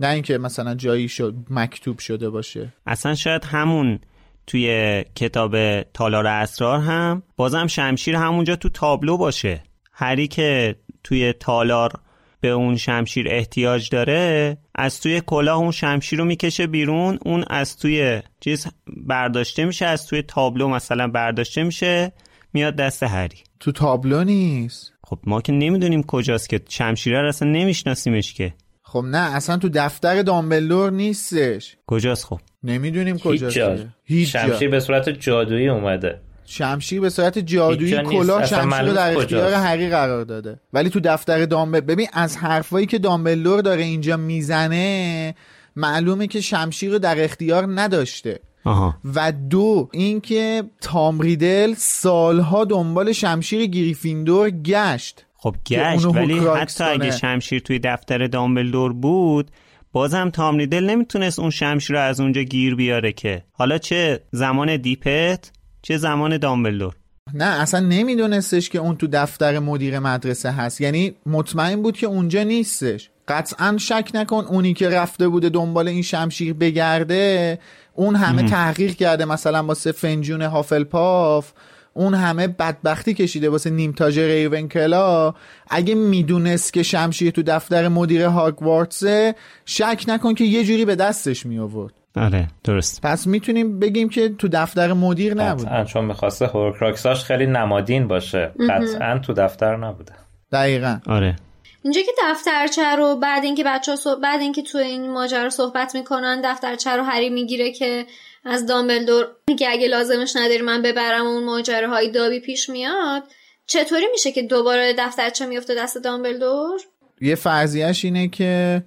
[0.00, 3.98] نه اینکه مثلا جایی شد مکتوب شده باشه اصلا شاید همون
[4.46, 11.92] توی کتاب تالار اسرار هم بازم شمشیر همونجا تو تابلو باشه هری که توی تالار
[12.40, 17.76] به اون شمشیر احتیاج داره از توی کلاه اون شمشیر رو می‌کشه بیرون اون از
[17.76, 18.66] توی چیز
[19.06, 22.12] برداشته میشه از توی تابلو مثلا برداشته میشه
[22.52, 23.38] میاد دست هری.
[23.60, 28.54] تو تابلو نیست؟ خب ما که نمی‌دونیم کجاست که شمشیره رو اصلا نمیشناسیمش که.
[28.82, 31.76] خب نه اصلا تو دفتر دامبلدور نیستش.
[31.86, 33.86] کجاست خب؟ نمی‌دونیم هیچ کجاست.
[34.04, 34.40] هیچ جا.
[34.40, 36.20] شمشیر به صورت جادویی اومده.
[36.50, 38.02] شمشیر به صورت جادویی.
[38.02, 39.52] کلاه اصلا شمشیر رو در اختیار.
[39.52, 45.34] هری قرار داده ولی تو دفتر دامبل ببین از حرفایی که دامبلدور داره اینجا می‌زنه
[45.76, 53.12] معلومه که شمشیر رو در اختیار نداشته آها و دو اینکه تام ریدل سالها دنبال
[53.12, 57.10] شمشیر گریفیندور گشت خب گشت ولی حتی اگه.
[57.10, 59.50] شمشیر توی دفتر دامبلدور بود
[59.92, 64.76] بازم تام ریدل نمی‌تونست اون شمشیر رو از اونجا گیر بیاره که حالا چه زمان
[64.76, 65.50] دیپت
[65.82, 66.94] چه زمان دامبلدور.
[67.34, 70.80] نه اصلا نمیدونستش که اون تو دفتر مدیر مدرسه هست.
[70.80, 73.10] یعنی مطمئن بود که اونجا نیستش.
[73.28, 77.58] قطعا شک نکن اونی که رفته بوده دنبال این شمشیر بگرده
[77.94, 81.52] اون همه تحقیق کرده مثلا واسه فنجون هافلپاف
[81.94, 85.34] اون همه بدبختی کشیده واسه نیمتاژ ریونکلا.
[85.70, 91.46] اگه می‌دونست که شمشیر تو دفتر مدیر هاگوارتسه شک نکن که یه جوری به دستش
[91.46, 93.00] می آورد آره درست.
[93.02, 98.52] پس می‌تونیم بگیم که تو دفتر مدیر نبود قطعا چون می‌خواسته هورکراکساش خیلی نمادین باشه.
[98.70, 100.12] قطعا تو دفتر نبوده.
[100.52, 101.00] دقیقا.
[101.06, 101.36] آره.
[101.82, 106.40] اینجا که دفترچه رو بعد اینکه بچه ها بعد اینکه تو این ماجرا صحبت می‌کنن
[106.44, 108.06] دفترچه رو هری می‌گیره که
[108.44, 109.26] از دامبلدور
[109.58, 113.22] که اگه لازمش نداری من ببرم اون ماجراهای دابی پیش میاد
[113.66, 116.80] چطوری میشه که دوباره دفترچه میفته دست دامبلدور؟
[117.20, 118.82] یه فرضیهش اینه که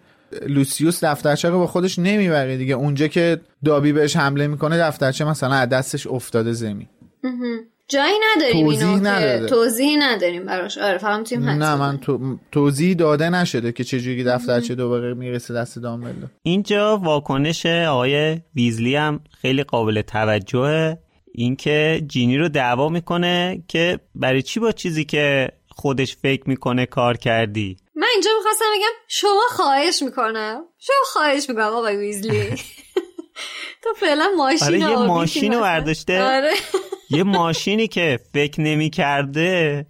[0.47, 2.73] لوسیوس دفترچه رو با خودش نمی‌بره دیگه.
[2.73, 6.87] اونجا که دابی بهش حمله می‌کنه دفترچه مثلا از دستش افتاده زمین.
[7.87, 9.45] جایی نداریم توضیح اینو که نداده.
[9.45, 10.77] توضیحی نداریم براش.
[10.77, 11.97] آره فهم می‌تونیم حدس نه من.
[11.97, 12.37] تو...
[12.51, 19.19] توضیح داده نشده که چجوری دفترچه دوباره می‌رسه دست دامبلدور اینجا واکنش آقای ویزلی هم
[19.41, 20.97] خیلی قابل توجهه.
[21.35, 27.17] اینکه جینی رو دعوا می‌کنه که برای چی با چیزی که خودش فکر می‌کنه کار
[27.17, 27.77] کردی.
[27.95, 30.63] من اینجا می‌خواستم بگم شما خواهش می‌کنم.
[30.79, 32.49] شما خواهش می‌کنم آقای ویزلی.
[33.83, 36.23] تو فعلا ماشین آره، یه ماشین برداشته.
[36.23, 36.51] آره.
[37.09, 39.85] یه ماشینی که فکر نمی کرده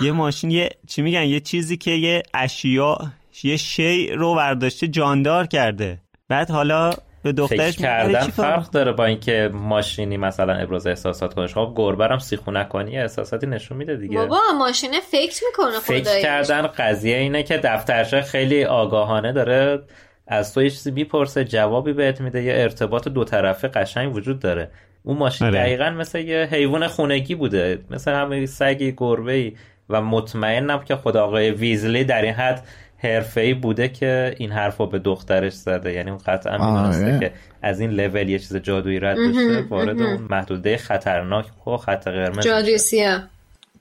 [0.00, 2.98] یه ماشین یه چی میگن؟ یه چیزی که یه اشیا
[3.42, 6.00] یه شی رو برداشته جاندار کرده.
[6.28, 6.92] بعد حالا
[7.24, 11.72] به فکر دخترش میگه کردن فرق داره با اینکه ماشینی مثلا ابراز احساسات کنه خب
[11.76, 14.18] گربرم سیخونکانی احساساتی نشون میده دیگه.
[14.18, 19.82] بابا ماشین فکر می‌کنه فکر کردن قضیه اینه که دفترچه خیلی آگاهانه داره
[20.26, 24.70] از تو یه چیزی می‌پرسه جوابی بهت میده یه ارتباط دو طرفه قشنگ وجود داره.
[25.02, 25.58] اون ماشین آره.
[25.58, 29.52] دقیقا مثل یه حیوان خونگی بوده مثل همه سگی گربه ای
[29.88, 32.66] و مطمئنم که خود آقای ویزلی در این حد
[33.04, 35.92] حرفه‌ای بوده که این حرف رو به دخترش زده.
[35.92, 37.18] یعنی اون قطعا می‌دونسته آره.
[37.18, 42.08] که از این لول یه چیز جادویی رد بشه وارد اون محدوده خطرناک و خط
[42.08, 42.78] قرمز جادوی.
[42.78, 43.28] سیاه.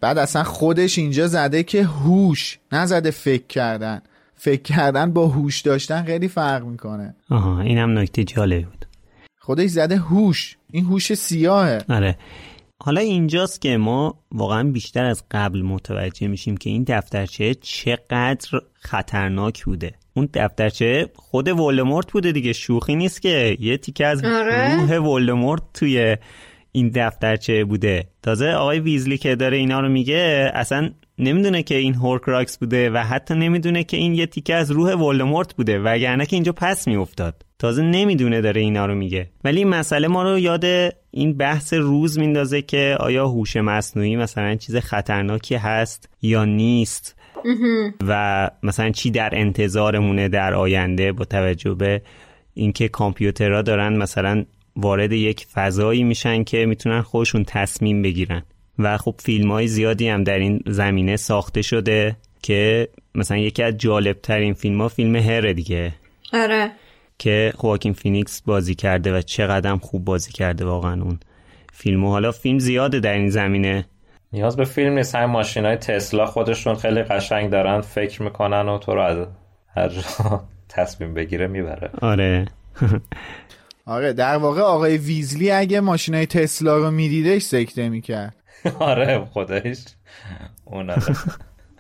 [0.02, 4.02] بعد اصلا خودش اینجا زده که هوش نزده فکر کردن.
[4.36, 7.16] فکر کردن با هوش داشتن خیلی فرق می‌کنه.
[7.30, 8.86] آها اینم نکته جالبی بود.
[9.40, 10.58] خودش زده هوش.
[10.72, 11.82] این هوش سیاهه.
[11.90, 12.18] آره.
[12.82, 19.66] حالا اینجاست که ما واقعا بیشتر از قبل متوجه میشیم که این دفترچه چقدر خطرناک
[19.66, 19.92] بوده.
[20.14, 22.54] اون دفترچه خود ولدمورت بوده دیگه.
[22.54, 24.76] شوخی نیست که یه تیکه از آره.
[24.76, 26.18] روح ولدمورت توی
[26.72, 28.04] این دفترچه بوده.
[28.24, 32.98] تازه آقای ویزلی که داره اینا رو میگه اصلا نمی‌دونه که این هورکراکس بوده و
[32.98, 37.46] حتی نمی‌دونه که این یه تیکه از روح ولدمورت بوده وگرنه که اینجا پس میافتاد.
[37.60, 39.30] تازه نمی‌دونه داره اینا رو میگه.
[39.44, 40.66] ولی این مسئله ما رو یاد
[41.16, 47.16] این بحث روز میندازه که آیا هوش مصنوعی مثلا چیز خطرناکی هست یا نیست؟
[48.08, 52.02] و مثلا چی در انتظارمونه در آینده با توجه به
[52.54, 54.46] اینکه کامپیوترها دارن مثلا
[54.76, 58.44] وارد یک فضایی میشن که می‌تونن خودشون تصمیم بگیرن.
[58.80, 63.78] و خب فیلم های زیادی هم در این زمینه ساخته شده که مثلا یکی از
[63.78, 65.94] جالب ترین فیلم ها فیلم Her ـه دیگه.
[66.34, 66.72] آره.
[67.24, 71.20] که خواکین فینیکس بازی کرده و چقدر خوب بازی کرده واقعا اون
[71.74, 73.86] فیلم و حالا فیلم زیاده در این زمینه.
[74.34, 75.16] نیاز به فیلم نیست.
[75.16, 77.82] همین ماشین های تسلا خودشون خیلی قشنگ دارن.
[77.82, 79.28] فکر می‌کنن و تو رو از
[79.76, 80.02] هر جا
[80.70, 81.90] تصمیم بگیره می‌بره.
[82.02, 82.46] آره.
[83.86, 88.36] آره در واقع آقای ویزلی اگه ماشین های تسلا رو میدیدش سکته می‌کرد.
[88.80, 89.86] آره خودش.
[90.66, 91.14] اون آره.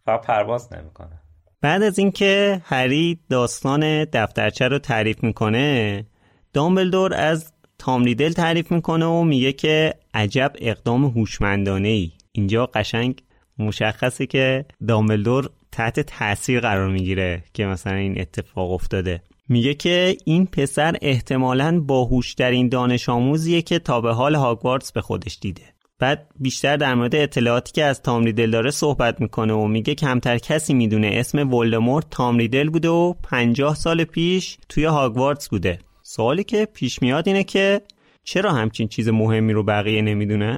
[0.05, 1.22] فقط پرواز نمی‌کنه.
[1.63, 6.05] بعد از اینکه هری داستان دفترچه رو تعریف می‌کنه
[6.53, 13.21] دامبلدور از تام ریدل تعریف می‌کنه و میگه که عجب اقدام هوشمندانه ای اینجا قشنگ
[13.59, 19.21] مشخصه که دامبلدور تحت تاثیر قرار می‌گیره که مثلا این اتفاق افتاده.
[19.49, 25.37] میگه که این پسر احتمالاً باهوشترین دانش آموزیه که تا به حال هاگوارتس به خودش
[25.41, 25.72] دیده.
[25.99, 30.37] بعد بیشتر در مورد اطلاعاتی که از تام ریدل داره صحبت می‌کنه و میگه کمتر
[30.37, 31.09] کسی می‌دونه.
[31.13, 35.79] اسم ولدمورت تام ریدل بوده و 50 سال پیش توی هاگوارتس بوده.
[36.03, 37.81] سوالی که پیش میاد اینه که
[38.23, 40.57] چرا همچین چیز مهمی رو بقیه نمی‌دونن؟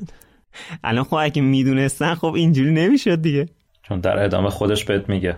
[0.83, 3.49] الان خب اگه می‌دونستن خب اینجوری نمی‌شد دیگه.
[3.83, 5.35] چون در ادامه خودش بهت میگه.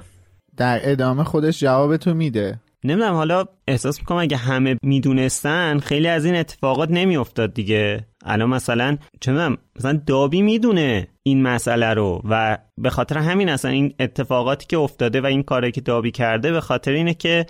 [0.57, 2.59] در ادامه خودش جواب تو میده.
[2.83, 8.05] نمی‌دونم حالا احساس می‌کنم اگه همه می‌دونستن خیلی از این اتفاقات نمیافتاد دیگه.
[8.27, 9.31] الان مثلا چه
[9.75, 15.21] مثلا دابی می‌دونه این مسئله رو و به خاطر همین اصلا این اتفاقاتی که افتاده
[15.21, 17.45] و این کاری که دابی کرده به خاطر اینه که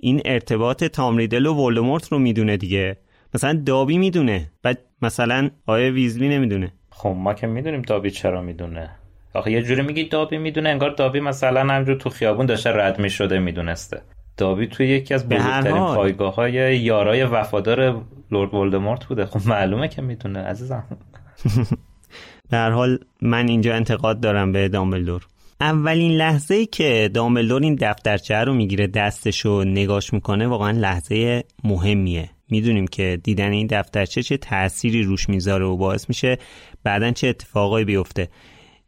[0.00, 2.96] این ارتباط تامریدل و ولدمورت رو می‌دونه دیگه.
[3.34, 6.72] مثلا دابی می‌دونه بعد مثلا آیا ویزلی نمی‌دونه.
[6.90, 8.90] خب ما که می‌دونیم دابی چرا می‌دونه.
[9.34, 13.38] آخه یه جوری میگی دابی می‌دونه انگار دابی مثلا همجور تو خیابون داشته رد می‌شده
[13.38, 14.02] می‌دونسته.
[14.38, 19.26] دابی توی یکی از بزرگترین پایگاه های یارای وفادار لورد ولدمورت بوده.
[19.26, 20.84] خب معلومه که می‌تونه عزیزم.
[22.50, 25.26] در حال من اینجا انتقاد دارم به دامبلدور.
[25.60, 31.44] اولین لحظه ای که دامبلدور این دفترچه رو می‌گیره دستش رو نگاش می‌کنه واقعا لحظه
[31.64, 32.30] مهمیه.
[32.50, 36.38] می‌دونیم که دیدن این دفترچه چه تأثیری روش می‌ذاره و باعث میشه
[36.84, 38.28] بعدا چه اتفاقایی بیفته.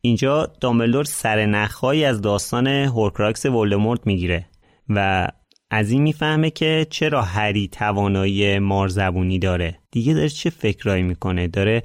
[0.00, 4.46] اینجا دامبلدور سر نخهایی از داستان هورکراکس ولدمورت می‌گیره
[4.88, 5.28] و
[5.70, 9.78] از این می‌فهمه که چرا هری توانایی مارزبونی داره.
[9.90, 11.82] دیگه داره چه فکرایی می‌کنه؟ داره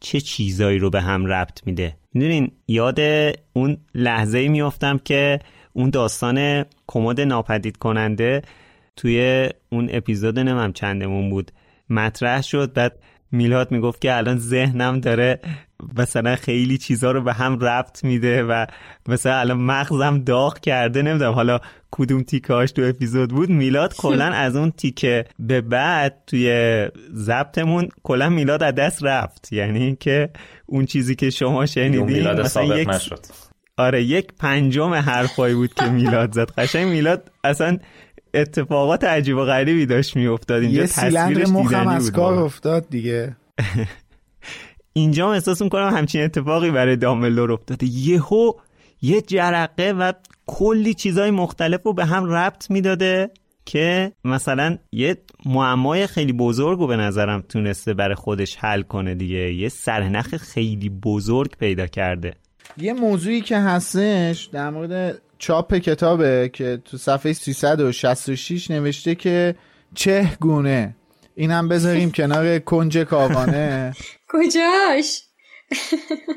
[0.00, 3.00] چه چیزایی رو به هم ربط میده؟ می‌دونین یاد
[3.52, 5.38] اون لحظه میافتم که
[5.72, 8.42] اون داستان کمد ناپدید کننده
[8.96, 11.52] توی اون اپیزود نمم چندمون بود.
[11.90, 12.98] مطرح شد بعد
[13.32, 15.40] میلاد می‌گفت که الان ذهنم داره
[15.98, 18.66] مثلا خیلی چیزا رو به هم ربط میده و
[19.08, 21.32] مثلا الان مغزم داغ کرده نمی‌دونم.
[21.32, 21.60] حالا
[21.90, 28.28] کدوم تیکاش تو اپیزود بود؟ میلاد کلا از اون تیکه به بعد توی ضبطمون کلا
[28.28, 29.52] میلاد از دست رفت.
[29.52, 30.30] یعنی که
[30.66, 33.20] اون چیزی که شما شنیدین مثلا یک نشد.
[33.76, 36.50] آره یک پنجم حرفایی بود که میلاد زد.
[36.50, 37.78] قشنگ میلاد اصلا
[38.34, 40.62] اتفاقات عجیب و غریبی داشت میافتاد.
[40.62, 43.36] اینجا یه سیلندر مخم از کار افتاد دیگه.
[44.92, 47.86] اینجا احساس می‌کنم همچین اتفاقی برای دامبلدور افتاده.
[47.86, 48.52] یهو
[49.02, 50.12] یه جرقه و
[50.46, 53.30] کلی چیزای مختلف رو به هم ربط می‌داده
[53.64, 59.54] که مثلا یه معمای خیلی بزرگ رو به نظرم تونسته برای خودش حل کنه دیگه.
[59.54, 62.34] یه سرنخ خیلی بزرگ پیدا کرده.
[62.76, 69.54] یه موضوعی که هستش در مورد چاپ کتابه که تو صفحه 366 نوشته که
[69.94, 70.96] چه گونه
[71.34, 73.92] این هم بذاریم کنار کنج کاوانه.
[74.28, 75.27] کجاش؟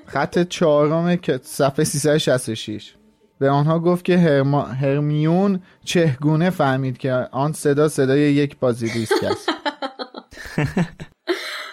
[0.06, 2.94] خط چهارم صفحه 366
[3.40, 4.62] به آنها گفت که هرما...
[4.62, 9.50] هرمیون چهگونه فهمید که آن صدا صدای یک بازیلیسک است.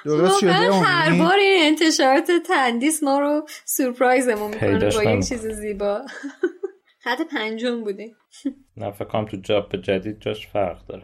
[0.05, 6.01] درست شده هر بار این انتشارات تندیس ما رو سورپرایزمون می‌کنه با یک چیز زیبا.
[7.05, 8.17] خط پنجم بودیم
[8.77, 11.03] نه فکر تو جاب جدید جاش فرق داره.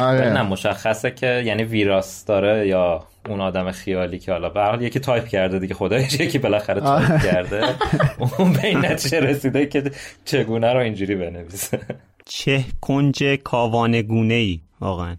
[0.00, 0.32] آره.
[0.32, 5.00] نه مشخصه که یعنی ویراس داره یا اون آدم خیالی که حالا به حال یکی
[5.00, 7.64] تایپ کرده دیگه خدایش یکی بالاخره تایپ کرده.
[8.38, 9.90] اون به این نتیجه رسیده که
[10.24, 11.80] چگونه رو اینجوری بنویسه.
[12.24, 15.16] چه کنج کاوانگونه ای واقعا.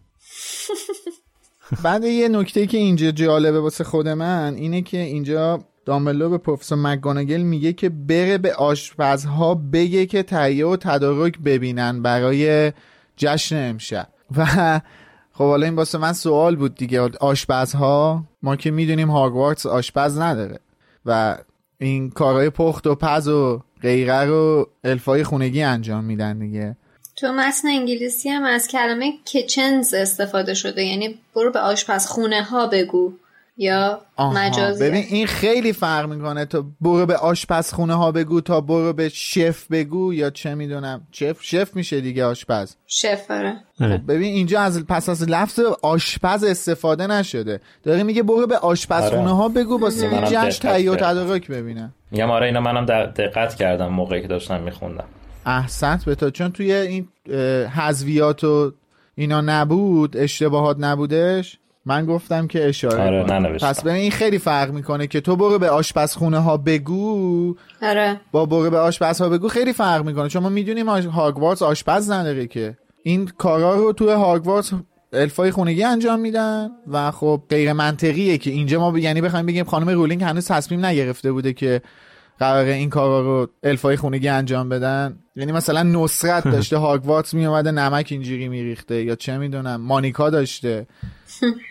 [1.83, 6.77] بعد یه نکته که اینجا جالبه واسه خود من اینه که اینجا دامبلدور به پروفسور
[6.77, 12.71] مک‌گوناگل میگه که بره به آشپزها بگه که تهیه و تدارک ببینن برای
[13.17, 14.07] جشن امشب.
[14.37, 14.45] و
[15.33, 17.01] خب حالا این واسه من سوال بود دیگه.
[17.01, 20.59] آشپزها ما که می‌دونیم هاگوارتس آشپز نداره
[21.05, 21.37] و
[21.77, 26.75] این کارهای پخت و پز و غیره رو الفای خونگی انجام میدن دیگه.
[27.15, 30.83] تو متن انگلیسی هم از کلمه کچنز استفاده شده.
[30.83, 33.13] یعنی برو به آشپزخونه ها بگو.
[33.61, 34.83] یا مجازی.
[34.83, 36.45] ببین این خیلی فرق می‌کنه.
[36.45, 41.01] تو برو به آشپزخونه ها بگو تا برو به شف بگو یا چه می‌دونم.
[41.11, 42.75] شف شف میشه دیگه آشپز.
[42.87, 43.55] شف آره.
[43.79, 47.59] خب ببین اینجا از پس از لفظ آشپز استفاده نشده.
[47.83, 52.31] داره میگه برو به آشپزخونه ها بگو با این جشن تهیه و تدارک ببینم میگم
[52.31, 55.05] آره اینا منم دقت کردم موقعی که داشتم میخوندم.
[55.45, 56.29] احسنت به تو.
[56.29, 57.07] چون توی این
[57.67, 58.71] حذویات و
[59.15, 65.07] اینا نبود اشتباهات نبودش؟ من گفتم که اشاره آره پس ببین این خیلی فرق می‌کنه
[65.07, 67.55] که تو برو به آشپزخونه ها بگو.
[67.81, 68.21] آره.
[68.31, 70.29] با برو به آشپز ها بگو خیلی فرق می‌کنه.
[70.29, 72.77] چون ما می‌دونیم هاگوارتس آشپز نداره که.
[73.03, 74.71] این کارا رو توی هاگوارتس
[75.13, 78.97] الفای خونگی انجام میدن و خب غیر منطقیه که اینجا ما ب...
[78.97, 81.81] یعنی بخوایم بگیم خانم رولینگ هنوز تصمیم نگرفته بوده که
[82.39, 85.19] قراره این کارا رو الفای خونگی انجام بدن.
[85.35, 90.87] یعنی مثلا نصرت داشته هاگوارتس میومده نمک اینجوری میریخته یا چه می‌دونم مانیکا داشته.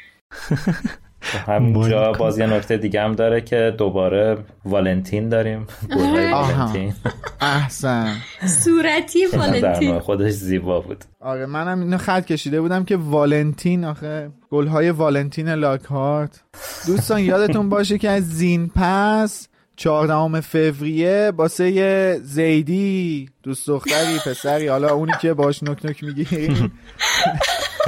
[1.46, 5.66] همونجا باز یه نکته دیگه هم داره که دوباره والنتین داریم.
[5.96, 6.94] والنتین.
[7.40, 8.16] احسن.
[8.46, 9.98] صورتی والنتین.
[9.98, 11.04] خودش زیبا بود.
[11.20, 16.40] آره منم اینو خط کشیده بودم که والنتین آخه گلهای والنتین لاکهارت.
[16.86, 24.66] دوستان یادتون باشه که از زین پس چهاردهم فوریه باسه یه زیدی دوست دختری پسری
[24.66, 26.70] حالا اونی که باش نک نک می‌گیرین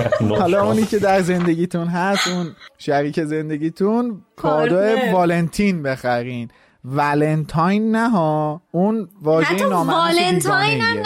[0.41, 6.51] حالا اونی که در زندگیتون هست اون شریک زندگیتون کادو والنتین بخرین.
[6.85, 11.05] ولنتاین نه ها اون واژه نامأنوس والنتاین هم نه.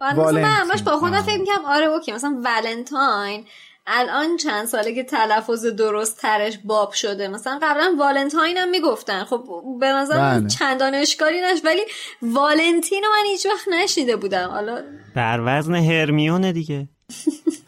[0.00, 0.42] والنتین.
[0.42, 3.44] من همش با خودم فکر می‌کنم آره اوکی مثلا ولنتاین
[3.86, 7.28] الان چند ساله که تلفظ درست ترش باب شده.
[7.28, 9.24] مثلا قبلا والنتاین هم می‌گفتن.
[9.24, 9.44] خب
[9.80, 11.82] به نظر چندان اشکالی نداشت ولی
[12.22, 14.48] والنتین رو من هیچ وقت نشنیده بودم.
[14.48, 14.80] حالا
[15.14, 16.88] بر وزن هرمیونه دیگه.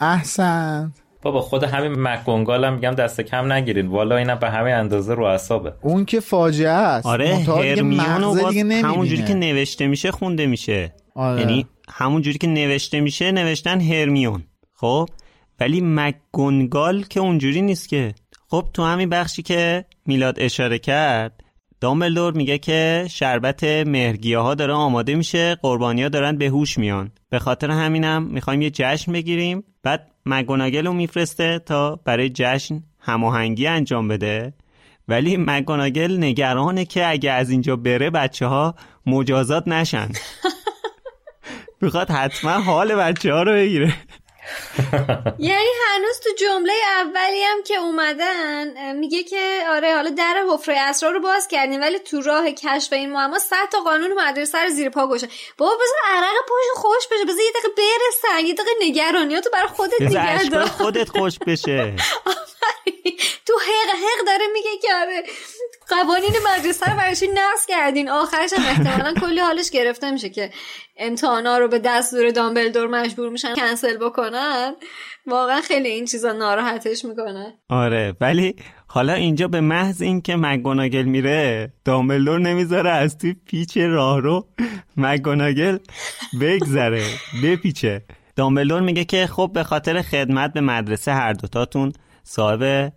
[0.00, 0.92] احسن.
[1.22, 3.86] بابا خود همین مک‌گونگال هم میگم دست کم نگیرید.
[3.86, 5.72] والا اینا به همه اندازه رو اعصابه.
[5.82, 7.06] اون که فاجعه است.
[7.06, 10.94] آره هرمیون و باز همونجوری که نوشته میشه خونده میشه.
[11.14, 11.40] آره.
[11.40, 14.42] یعنی همونجوری که نوشته میشه نوشتن هرمیون.
[14.74, 15.08] خب؟
[15.60, 18.14] ولی مکگونگال که اونجوری نیست که.
[18.48, 21.44] خب تو همین بخشی که میلاد اشاره کرد
[21.80, 27.10] دامبلدور میگه که شربت مهرگیه ها داره آماده میشه قربانی ها دارن به هوش میان.
[27.30, 29.64] به خاطر همینم می‌خوایم یه جشن بگیریم.
[29.82, 34.54] بعد مگوناگل رو میفرسته تا برای جشن هماهنگی انجام بده.
[35.08, 38.74] ولی مگوناگل نگرانه که اگه از اینجا بره بچه ها
[39.06, 40.08] مجازات نشن.
[41.82, 43.94] می‌خواد حتما حال بچه ها رو بگیره.
[45.38, 51.12] یعنی هنوز تو جمله اولی هم که اومدن میگه که آره حالا در حفره اسرار
[51.12, 54.88] رو باز کردیم ولی تو راه کشف این معما صد تا قانون مدرسه رو زیر
[54.88, 55.28] پا گوشه
[55.58, 59.98] بابا بذار عرق پشت خوش بشه بذار یه دقیقه برسن یه دقیقه نگرانیاتو برای خودت
[59.98, 61.94] دیگه خودت خوش بشه.
[63.46, 65.24] تو حق حق داره میگه که آره.
[65.88, 70.50] قوانین مدرسه رو برایش نقص کردین؟ آخرش هم احتمالا کلی حالش گرفته میشه که
[70.96, 74.74] امتحانا رو به دستور دامبلدور مجبور میشن کنسل بکنن.
[75.26, 77.54] واقعا خیلی این چیزا ناراحتش می‌کنه.
[77.68, 78.56] آره ولی
[78.86, 84.46] حالا اینجا به محض اینکه مگوناگل میره دامبلدور نمی‌ذاره از توی پیچ راه رو
[84.96, 85.78] مگوناگل
[86.40, 87.04] بگذره
[87.44, 88.02] بپیچه.
[88.36, 91.92] دامبلدور میگه که خب به خاطر خدمت به مدرسه هر دوتاتون
[92.24, 92.92] صاحب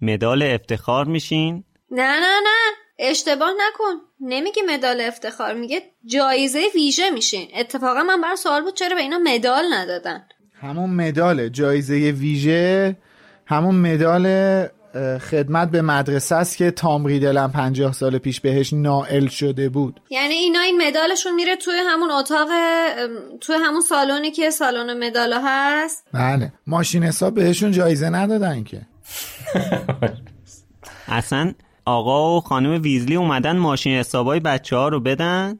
[0.00, 1.64] مدال افتخار میشین.
[1.94, 2.72] نه نه نه.
[2.98, 4.00] اشتباه نکن.
[4.20, 7.48] نمیگه مدال افتخار میگه جایزه ویژه میشین.
[7.56, 10.24] اتفاقا من برای سوال بود چرا به اینا مدال ندادن؟
[10.60, 12.96] همون مدال جایزه ویژه
[13.46, 14.26] همون مدال
[15.18, 20.00] خدمت به مدرسه است که تام ریدل هم پنجاه سال پیش بهش نائل شده بود.
[20.10, 22.48] یعنی اینا این مدالشون میره توی همون اتاق
[23.40, 26.52] توی همون سالونی که سالن مدالا هست؟ بله.
[26.66, 28.80] ماشین حساب بهشون جایزه ندادن که.
[31.08, 31.54] اصلا
[31.84, 35.58] آقا و خانم ویزلی اومدن ماشین حسابای بچه ها رو بدن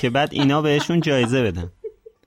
[0.00, 1.72] که بعد اینا بهشون جایزه بدن.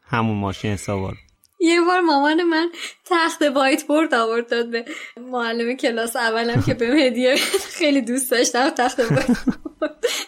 [0.04, 1.16] همون ماشین حسابا رو.
[1.60, 2.70] یه بار مامان من
[3.06, 4.86] تخت وایت بورد آورد داد به
[5.32, 7.36] معلم کلاس اولم که به هدیه
[7.78, 9.38] خیلی دوست داشتم تخت وایت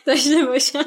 [0.06, 0.86] داشته باشم.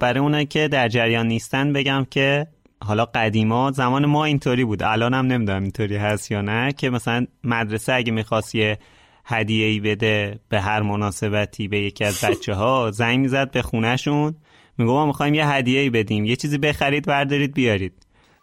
[0.00, 2.46] برای اونایی که در جریان نیستن بگم که
[2.84, 4.82] حالا قدیما زمان ما اینطوری بود.
[4.82, 8.78] الان هم نمی‌دونم اینطوری هست یا نه که مثلا مدرسه اگه می‌خواست یه
[9.30, 14.34] هدیه ای بده به هر مناسبتی به یکی از بچه ها زنگ می‌زد به خونهشون.
[14.78, 16.24] میگو ما می‌خوایم یه هدیه ای بدیم.
[16.24, 17.92] یه چیزی بخرید بردارید بیارید.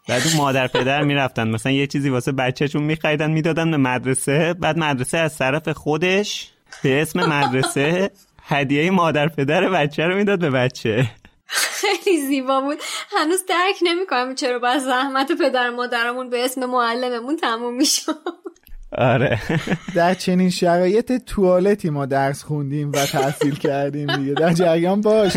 [0.08, 1.48] بعد اون مادر پدر می‌رفتن.
[1.48, 4.54] مثلا یه چیزی واسه بچهشون میخریدن می‌دادن به مدرسه.
[4.54, 6.50] بعد مدرسه از طرف خودش
[6.82, 8.10] به اسم مدرسه
[8.42, 11.10] هدیه مادر پدر بچه رو می‌داد به بچه.
[11.48, 12.78] خیلی زیبا بود.
[13.16, 18.14] هنوز درک نمی‌کنم چرا باید زحمت پدر مادرمون به اسم معلممون تموم می‌شد
[18.92, 19.40] آره.
[19.94, 24.34] در چنین شرایط توالتی ما درس خوندیم و تحصیل کردیم دیگه.
[24.34, 25.36] در جریان باش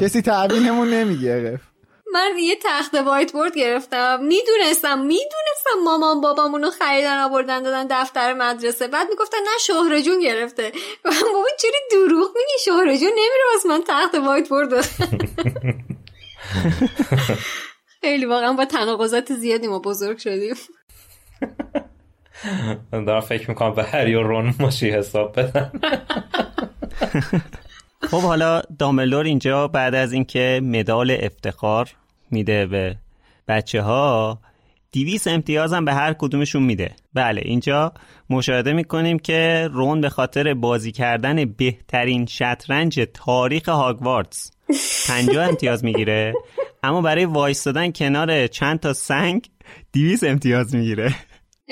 [0.00, 1.72] کسی تعبیرمون نمی‌گرفت.
[2.12, 4.20] من یه تخت وایت بورد گرفتم.
[4.22, 8.88] می‌دونستم می‌دونستم مامان بابامونو خریدن آوردن دادن دفتر مدرسه.
[8.88, 10.72] بعد می‌گفتن نه شهر جون گرفته.
[11.04, 14.72] بابا چرا دروغ میگی؟ شهر جون نمیره واسه من تخت وایت بورد
[18.00, 20.54] خیلی واقعا با تناقضات زیادی ما بزرگ شدیم.
[23.06, 25.70] دارم فکر می‌کنم به هری و رون ماشی حساب بدن
[28.10, 31.90] خب حالا داملور اینجا بعد از اینکه مدال افتخار
[32.30, 32.96] میده به
[33.48, 34.38] بچه ها
[34.92, 36.90] دیویس امتیاز هم به هر کدومشون میده.
[37.14, 37.92] بله اینجا
[38.30, 44.50] مشاهده می‌کنیم که رون به خاطر بازی کردن بهترین شطرنج تاریخ هاگوارتس
[45.08, 46.34] 50 امتیاز می‌گیره.
[46.82, 49.48] اما برای وایستادن کنار چند تا سنگ
[49.92, 51.14] دیویس امتیاز می‌گیره.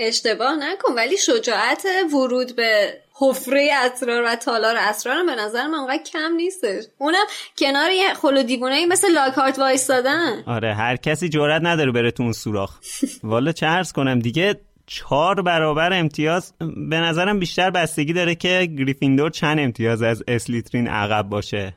[0.01, 6.03] اشتباه نکن ولی شجاعت ورود به حفره اسرار و تالار اسرار به نظر من اونقدر
[6.03, 6.85] کم نیستش.
[6.99, 7.25] اونم
[7.59, 10.43] کنار یه خلو دیوونه مثل لاکارت وایستادن.
[10.47, 12.79] آره هر کسی جرئت نداره بره تو اون سوراخ.
[13.23, 16.55] والا چه عرض کنم دیگه چهار برابر امتیاز
[16.91, 21.75] به نظرم بیشتر بستگی داره که گریفیندور چند امتیاز از اسلیترین عقب باشه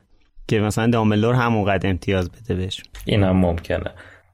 [0.48, 3.90] که مثلا داملور همونقدر امتیاز بده بهشون این هم ممکنه.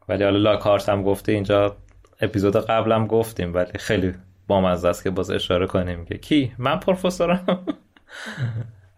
[0.09, 1.77] ولی حالا لاکارت هم گفته اینجا
[2.21, 4.15] اپیزود قبلم گفتیم ولی خیلی
[4.47, 7.45] بامزه است که باز اشاره کنیم که کی؟ من پروفسورم.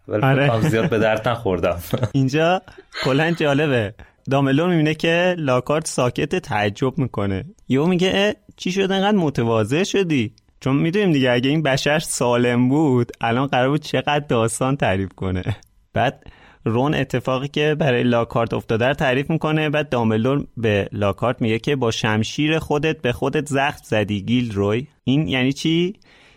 [0.08, 0.68] ولی آره.
[0.68, 1.80] زیاد به درد نخوردم.
[2.12, 2.62] اینجا
[3.04, 3.94] کلا جالبه.
[4.30, 7.44] داملور می‌بینه که لاکارت ساکت تعجب می‌کنه.
[7.68, 13.12] یهو میگه چی شد؟ انقدر متواضع شدی؟ چون می‌دونیم دیگه اگه این بشر سالم بود
[13.20, 15.42] الان قرار بود چقدر داستان تعریف کنه.
[15.94, 16.24] بعد
[16.64, 21.76] رون اتفاقی که برای لاکارت افتاده رو تعریف می‌کنه بعد دامبلدور به لاکارت میگه که
[21.76, 25.94] با شمشیر خودت به خودت زخم زدی گیل روی این یعنی چی؟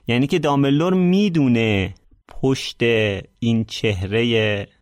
[0.07, 1.93] یعنی که دامبلدور می‌دونه
[2.27, 2.83] پشت
[3.39, 4.25] این چهره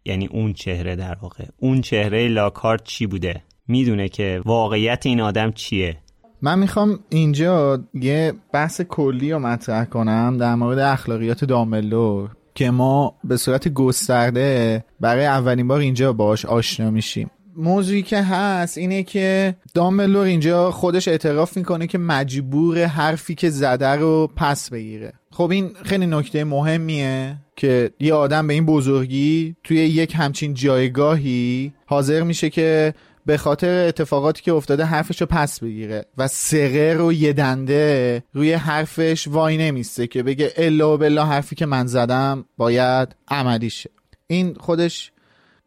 [0.06, 5.52] یعنی اون چهره در واقع اون چهره لاکارت چی بوده؟ می‌دونه که واقعیت این آدم
[5.52, 5.98] چیه.
[6.41, 13.16] من می‌خوام اینجا یه بحث کلی رو مطرح کنم در مورد اخلاقیات داملور که ما
[13.24, 17.32] به صورت گسترده برای اولین بار اینجا باش آشنا میشیم.
[17.56, 23.89] موضوعی که هست اینه که دامبلور اینجا خودش اعتراف می‌کنه که مجبور حرفی که زده
[23.89, 25.14] رو پس بگیره.
[25.32, 31.74] خب این خیلی نکته مهمیه که یه آدم به این بزرگی توی یک همچین جایگاهی
[31.86, 32.93] حاضر میشه که
[33.26, 38.54] به خاطر اتفاقاتی که افتاده حرفش رو پس بگیره و سقه رو یه دنده روی
[38.54, 43.90] حرفش وای نمیسته که بگه الا و بلا حرفی که من زدم باید عملی شه.
[44.28, 45.12] این خودش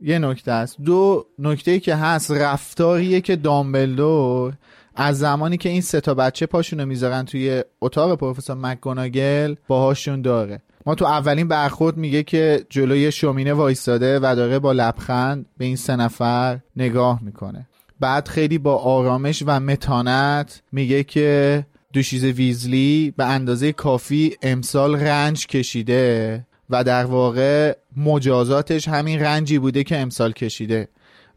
[0.00, 0.76] یه نکته است.
[0.80, 4.54] دو نکته که هست رفتاریه که دامبلدور
[4.94, 10.62] از زمانی که این سه تا بچه پاشونو می‌ذارن توی اتاق پروفسور مکگوناگل باهاشون داره.
[10.86, 15.76] ما تو اولین برخورد میگه که جلوی شومینه وایستاده و داره با لبخند به این
[15.76, 17.66] سه نفر نگاه می‌کنه.
[18.00, 25.46] بعد خیلی با آرامش و متانت میگه که دوشیز ویزلی به اندازه کافی امسال رنج
[25.46, 30.88] کشیده و در واقع مجازاتش همین رنجی بوده که امسال کشیده.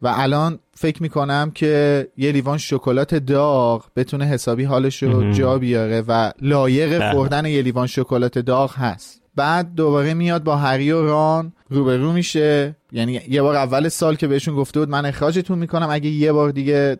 [0.02, 6.02] و الان فکر می‌کنم که یه لیوان شکلات داغ بتونه حسابی حالش رو جا بیاره
[6.02, 7.12] و لایق بله.
[7.12, 9.22] خوردن یه لیوان شکلات داغ هست.
[9.40, 12.76] بعد دوباره میاد با هری و ران روبرو میشه.
[12.92, 16.52] یعنی یه بار اول سال که بهشون گفته بود من اخراجتون می‌کنم اگه یه بار
[16.52, 16.98] دیگه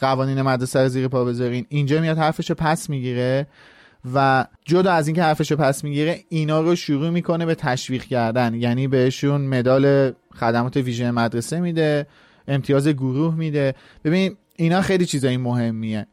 [0.00, 3.46] قوانین مدرسه رو زیر پا بذارین اینجا میاد حرفشو پس می‌گیره
[4.14, 8.54] و جدا از اینکه حرفشو پس می‌گیره اینا رو شروع می‌کنه به تشویق کردن.
[8.54, 12.06] یعنی بهشون مدال خدمات ویژه مدرسه میده
[12.48, 13.74] امتیاز گروه میده.
[14.04, 16.06] ببین اینا خیلی چیزای مهمیه.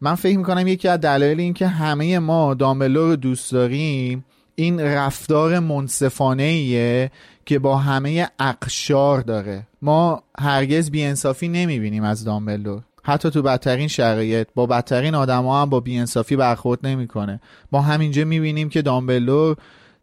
[0.00, 4.24] من فکر می‌کنم یکی از دلایل این که همه ما دامبلور رو دوست داریم
[4.56, 7.10] این رفتار منصفانه ایه
[7.46, 9.66] که با همه اقشار داره.
[9.82, 12.82] ما هرگز بیانصافی نمی‌بینیم از دامبلدور.
[13.04, 17.40] حتی تو بدترین شرایط با بدترین آدما هم با بیانصافی برخورد نمی‌کنه.
[17.72, 19.56] ما همینجا می‌بینیم که دامبلدور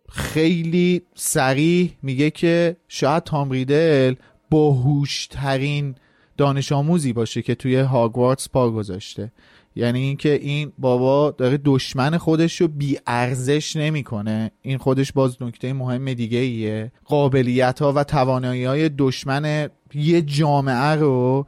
[0.09, 4.15] خیلی سریع میگه که شاید تام ریدل
[4.49, 5.95] باهوشترین
[6.37, 9.31] دانش آموزی باشه که توی هاگوارتس پا گذاشته.
[9.75, 14.51] یعنی اینکه این بابا داره دشمن خودش رو بی ارزش نمی‌کنه.
[14.61, 16.91] این خودش باز نکته مهم دیگه ایه.
[17.05, 21.45] قابلیت ها و توانایی های دشمن یه جامعه رو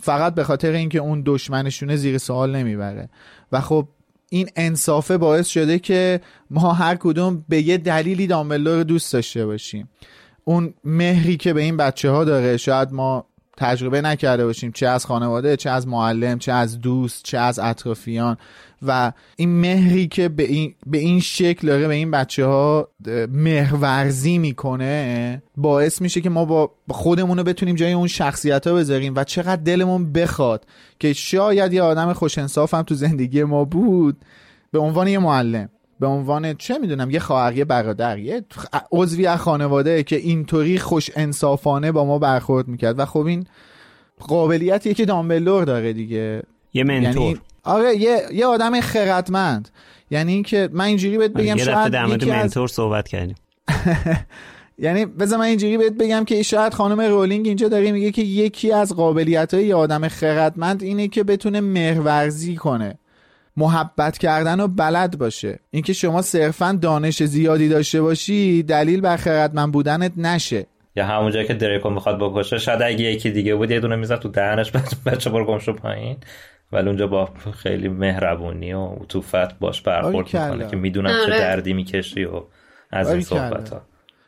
[0.00, 3.08] فقط به خاطر اینکه اون دشمنشونه زیر سوال نمی‌بره.
[3.52, 3.88] و خب
[4.30, 9.46] این انصافه باعث شده که ما هر کدوم به یه دلیلی دامبلدور رو دوست داشته
[9.46, 9.88] باشیم.
[10.44, 13.27] اون مهری که به این بچه ها داره شاید ما
[13.58, 14.72] تجربه نکرده باشیم.
[14.72, 18.36] چه از خانواده چه از معلم چه از دوست چه از اطرافیان.
[18.82, 22.88] و این مهری که به این, به این شکل داره به این بچه ها
[23.32, 29.12] مهرورزی می‌کنه باعث میشه که ما با خودمون رو بتونیم جای اون شخصیت ها بذاریم.
[29.16, 30.66] و چقدر دلمون بخواد
[30.98, 34.16] که شاید یه آدم خوش هم تو زندگی ما بود
[34.72, 35.68] به عنوان یه معلم.
[36.00, 38.44] به عنوان چه می‌دونم یه خواهر یه برادر یه
[38.92, 42.98] عضوی از خانواده که اینطوری خوش انصافانه با ما برخورد می‌کرد.
[42.98, 43.46] و خب این
[44.20, 46.42] قابلیتیه که دامبلور داره دیگه.
[46.74, 47.22] یه منتور.
[47.22, 49.68] یعنی آره یه یه آدم خردمند.
[50.10, 53.36] یعنی اینکه من اینجوری بهت بگم شاید در مورد منتور صحبت کردیم.
[54.78, 58.72] یعنی بذار من اینجوری بهت بگم که شاید خانم رولینگ اینجا داره میگه که یکی
[58.72, 62.98] از قابلیت های آدم خردمند اینه که بتونه مهرورزی کنه.
[63.58, 65.58] محبت کردن و بلد باشه.
[65.70, 70.66] اینکه شما صرفا دانش زیادی داشته باشی دلیل بر خردمند بودنت نشه.
[70.96, 74.28] یا همونجا که دریکو می‌خواد بکشه شاید اگه یکی دیگه بود یه دونه می‌زد تو
[74.28, 74.72] دهنش
[75.06, 76.16] بچه برو گمشو پایین.
[76.72, 81.38] ولی اونجا با خیلی مهربونی و عطوفت باش برخورد می‌کنه که می‌دونم چه آره.
[81.38, 82.42] دردی می‌کشی و
[82.90, 83.82] از این صحبت ها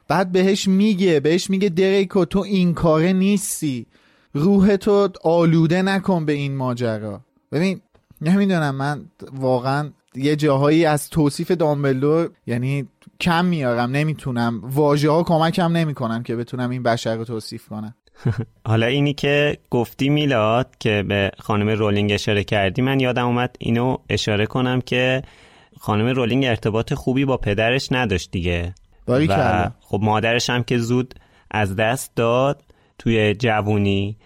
[0.08, 3.86] بعد بهش میگه بهش میگه دریکو تو این کاره نیستی.
[4.34, 7.20] روح تو آلوده نکن به این ماجرا.
[7.52, 7.80] ببین
[8.20, 12.88] نمی‌دونم من واقعا یه جاهایی از توصیف دامبلدور یعنی
[13.20, 14.60] کم میارم نمی‌تونم.
[14.64, 17.94] واژه ها کمکم نمی‌کنن که بتونم این بشر رو توصیف کنم.
[18.66, 23.96] حالا اینی که گفتی میلاد که به خانم رولینگ اشاره کردی من یادم اومد اینو
[24.08, 25.22] اشاره کنم که
[25.80, 28.74] خانم رولینگ ارتباط خوبی با پدرش نداشت دیگه.
[29.08, 31.14] و خب مادرش هم که زود
[31.50, 32.62] از دست داد
[32.98, 34.16] توی جوونی.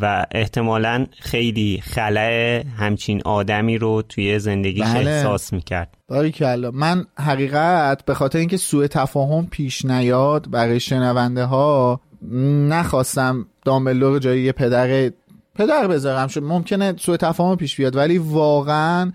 [0.00, 5.10] و احتمالا خیلی خلع همچین آدمی رو توی زندگیش بله.
[5.10, 5.94] احساس می‌کرد.
[6.08, 12.00] باریکلا من حقیقت به خاطر اینکه سوء تفاهم پیش نیاد برای شنونده ها
[12.68, 15.10] نخواستم دامبلو رو جایی یه پدر
[15.54, 16.28] پدر بذارم.
[16.28, 19.12] شد ممکنه سوء تفاهم پیش بیاد ولی واقعا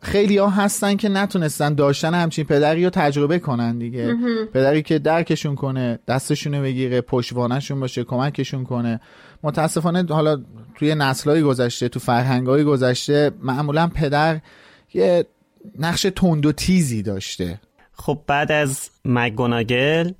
[0.00, 4.14] خیلی ها هستن که نتونستن داشتن همچین پدری رو تجربه کنن دیگه.
[4.54, 9.00] پدری که درکشون کنه دستشون بگیره پشتوانشون باشه کمکشون کنه.
[9.44, 10.42] متاسفانه حالا
[10.74, 14.40] توی نسلهای گذشته تو فرهنگهای گذشته معمولا پدر
[14.94, 15.26] یه
[15.78, 17.60] نقش تند و تیزی داشته.
[17.92, 20.12] خب بعد از مگوناگل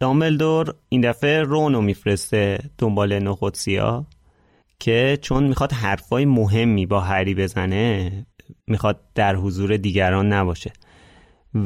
[0.00, 4.06] دامبلدور این دفعه رونو میفرسته دنبال نخودسیا
[4.78, 8.12] که چون می‌خواد حرفای مهمی با هری بزنه
[8.66, 10.72] می‌خواد در حضور دیگران نباشه.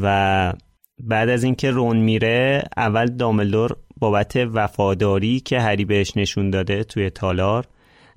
[0.03, 0.53] و
[1.01, 7.11] بعد از اینکه رون میره اول داملدور بابت وفاداری که هری بهش نشون داده توی
[7.11, 7.67] تالار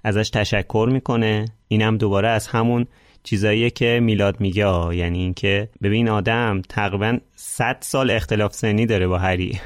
[0.03, 1.45] ازش تشکر می‌کنه.
[1.67, 2.87] اینم دوباره از همون
[3.23, 9.17] چیزاییه که میلاد میگه یعنی اینکه ببین آدم تقریبا 100 سال اختلاف سنی داره با
[9.17, 9.59] هری.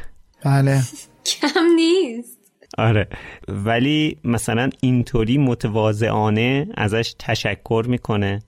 [0.45, 0.82] بله.
[1.41, 2.39] کم نیست.
[2.78, 3.07] آره.
[3.47, 8.39] ولی مثلا اینطوری متواضعانه ازش تشکر می‌کنه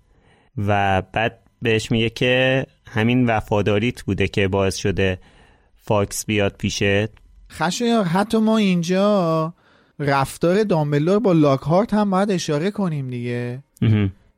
[0.58, 5.20] و بعد بهش میگه که همین وفاداریت بوده که باعث شده
[5.78, 7.27] فاکس بیاد پیشت.
[7.52, 9.54] خشایار حتی ما اینجا
[10.00, 13.64] رفتار دامبلدور با لاکهارت هم باید اشاره کنیم دیگه.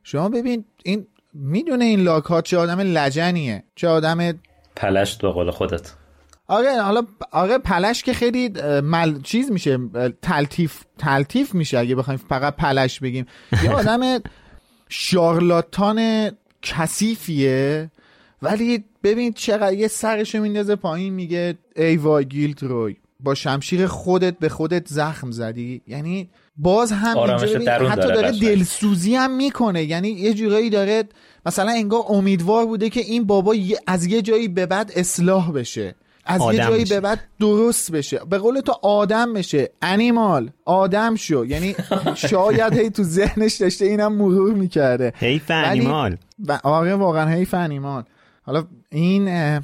[0.02, 4.32] شما ببین این می‌دونه این لاکهارت چه آدم لجنیه چه آدم
[4.76, 5.92] پلشت به قول خودت.
[6.46, 7.02] آره حالا
[7.32, 8.48] آره پلشت که خیلی
[8.82, 9.20] مل...
[9.22, 9.78] چیز میشه
[10.22, 13.26] تلطیف تلطیف میشه اگه بخوایم فقط پلشت بگیم.
[13.64, 14.00] یه آدم
[14.88, 16.30] شارلاتان
[16.62, 17.90] کثیفیه
[18.42, 22.96] ولی ببین چقدر یه سرشو میندازه پایین میگه ای وای گیلت روی.
[23.22, 27.18] با شمشیر خودت به خودت زخم زدی؟ یعنی باز هم
[27.90, 29.84] حتی داره, دلسوزی هم می‌کنه.
[29.84, 31.04] یعنی یه جورایی داره
[31.46, 33.54] مثلا انگار امیدوار بوده که این بابا
[33.86, 35.94] از یه جایی به بعد اصلاح بشه.
[36.24, 38.20] از یه جایی به بعد درست بشه.
[38.30, 39.70] به قول تو آدم بشه.
[39.82, 41.46] انیمال آدم شو.
[41.46, 41.74] یعنی
[42.30, 45.12] شاید هی تو ذهنش داشته اینم مرور می‌کرده.
[45.16, 46.16] حیف انیمال
[46.46, 48.04] و آره واقعا حیف انیمال
[48.42, 49.58] حالا این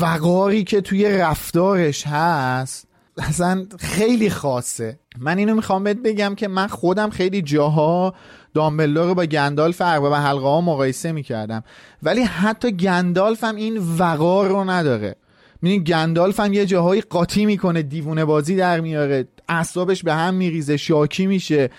[0.00, 2.89] وقاری که توی رفتارش هست
[3.20, 4.98] اصلا خیلی خاصه.
[5.18, 8.14] من اینو می‌خوام بهت بگم که من خودم خیلی جاها
[8.54, 11.64] دامبلدور رو با گندالف و حلقه ها مقایسه می‌کردم.
[12.02, 15.16] ولی حتی گندالف هم این وقار رو نداره.
[15.62, 20.76] میدین گندالف هم یه جاهایی قاطی می‌کنه دیوونه بازی در میاره اعصابش به هم میریزه
[20.76, 21.70] شاکی میشه.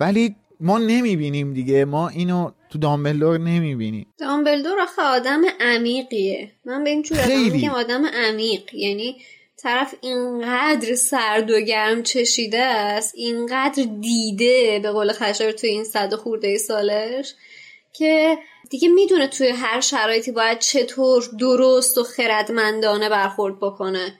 [0.00, 1.84] ولی ما نمی‌بینیم دیگه.
[1.84, 4.06] ما اینو تو دامبلدور نمی‌بینیم.
[4.18, 6.50] دامبلدور آخه آدم عمیقیه.
[6.64, 8.74] من به این آدم میگم آدم عمیق.
[8.74, 9.16] یعنی
[9.62, 16.14] طرف اینقدر سرد و گرم چشیده است اینقدر دیده به قول خشایار توی این صد
[16.14, 17.34] خورده سالش
[17.92, 18.38] که
[18.70, 24.18] دیگه می‌دونه توی هر شرایطی باید چطور درست و خردمندانه برخورد بکنه.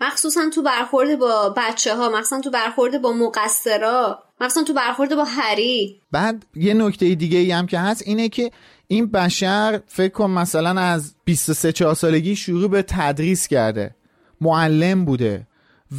[0.00, 5.24] مخصوصا تو برخورد با بچه ها مخصوصا تو برخورد با مقصرا مخصوصا تو برخورد با
[5.24, 6.00] هری.
[6.12, 8.50] بعد یه نکته دیگه ای هم که هست اینه که
[8.88, 13.94] این بشر فکر کن مثلا از 23 4 سالگی شروع به تدریس کرده.
[14.40, 15.46] معلم بوده.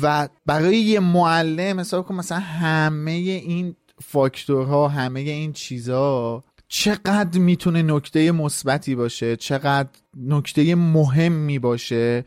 [0.01, 7.81] و برای یه معلم حساب کن مثلا همه این فاکتورها همه این چیزها چقدر می‌تونه
[7.81, 12.25] نکته مثبتی باشه چقدر نکته مهمی باشه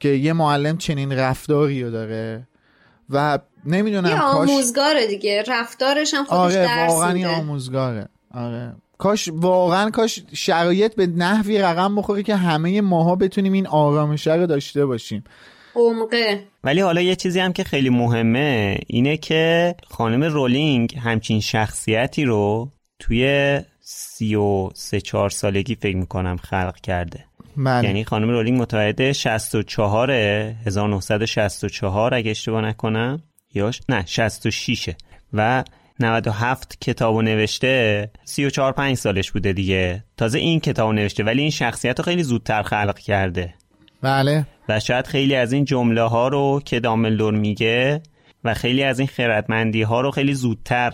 [0.00, 2.48] که یه معلم چنین رفتاری رو داره.
[3.10, 8.08] و نمی‌دونم یه آموزگاره دیگه رفتارش هم خودش آره درس واقعا آموزگاره.
[8.34, 8.74] آره.
[9.00, 14.46] کاش واقعا کاش شرایط به نحوی رقم بخوره که همه ماها بتونیم این آرامشه رو
[14.46, 15.24] داشته باشیم.
[15.74, 16.44] عمقه.
[16.64, 22.68] ولی حالا یه چیزی هم که خیلی مهمه اینه که خانم رولینگ همچین شخصیتی رو
[22.98, 27.24] توی سی و سه چهار سالگی فکر می‌کنم خلق کرده.
[27.56, 27.86] بله.
[27.86, 33.22] یعنی خانم رولینگ متولد 64 1964 اگه اشتباه نکنم
[33.54, 34.90] یا نه 66
[35.32, 35.64] و
[36.00, 40.04] 97 کتابو نوشته 34 5 سالش بوده دیگه.
[40.16, 43.54] تازه این کتابو نوشته ولی این شخصیت رو خیلی زودتر خلق کرده.
[44.02, 44.46] بله.
[44.68, 48.02] و شاید خیلی از این جمله ها رو که داملدور میگه
[48.44, 50.92] و خیلی از این خردمندی ها رو خیلی زودتر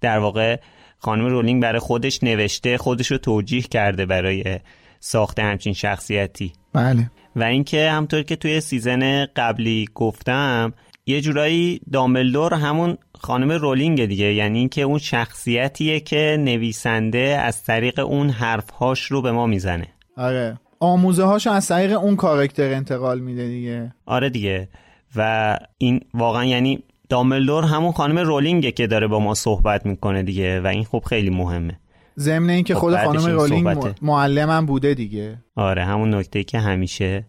[0.00, 0.56] در واقع
[0.98, 4.60] خانم رولینگ برای خودش نوشته خودش رو توجیه کرده برای
[5.00, 6.52] ساخت همچین شخصیتی.
[6.72, 7.10] بله.
[7.36, 10.72] و اینکه همونطور که توی season قبلی گفتم
[11.06, 14.34] یه جورایی دامبلدور همون خانم رولینگ دیگه.
[14.34, 19.86] یعنی اینکه اون شخصیتیه که نویسنده از طریق اون حرفهاش رو به ما می‌زنه.
[20.16, 20.58] آره.
[20.80, 23.94] آموزه هاشو از طریق اون کاراکتر انتقال میده دیگه.
[24.06, 24.68] آره دیگه.
[25.16, 30.60] و این واقعا یعنی دامبلدور همون خانم رولینگه که داره با ما صحبت می‌کنه دیگه
[30.60, 31.78] و این خب خیلی مهمه.
[32.18, 33.94] ضمن اینکه خب خود خانم رولینگ.
[34.02, 35.38] معلمم بوده دیگه.
[35.56, 37.24] آره همون نکته که همیشه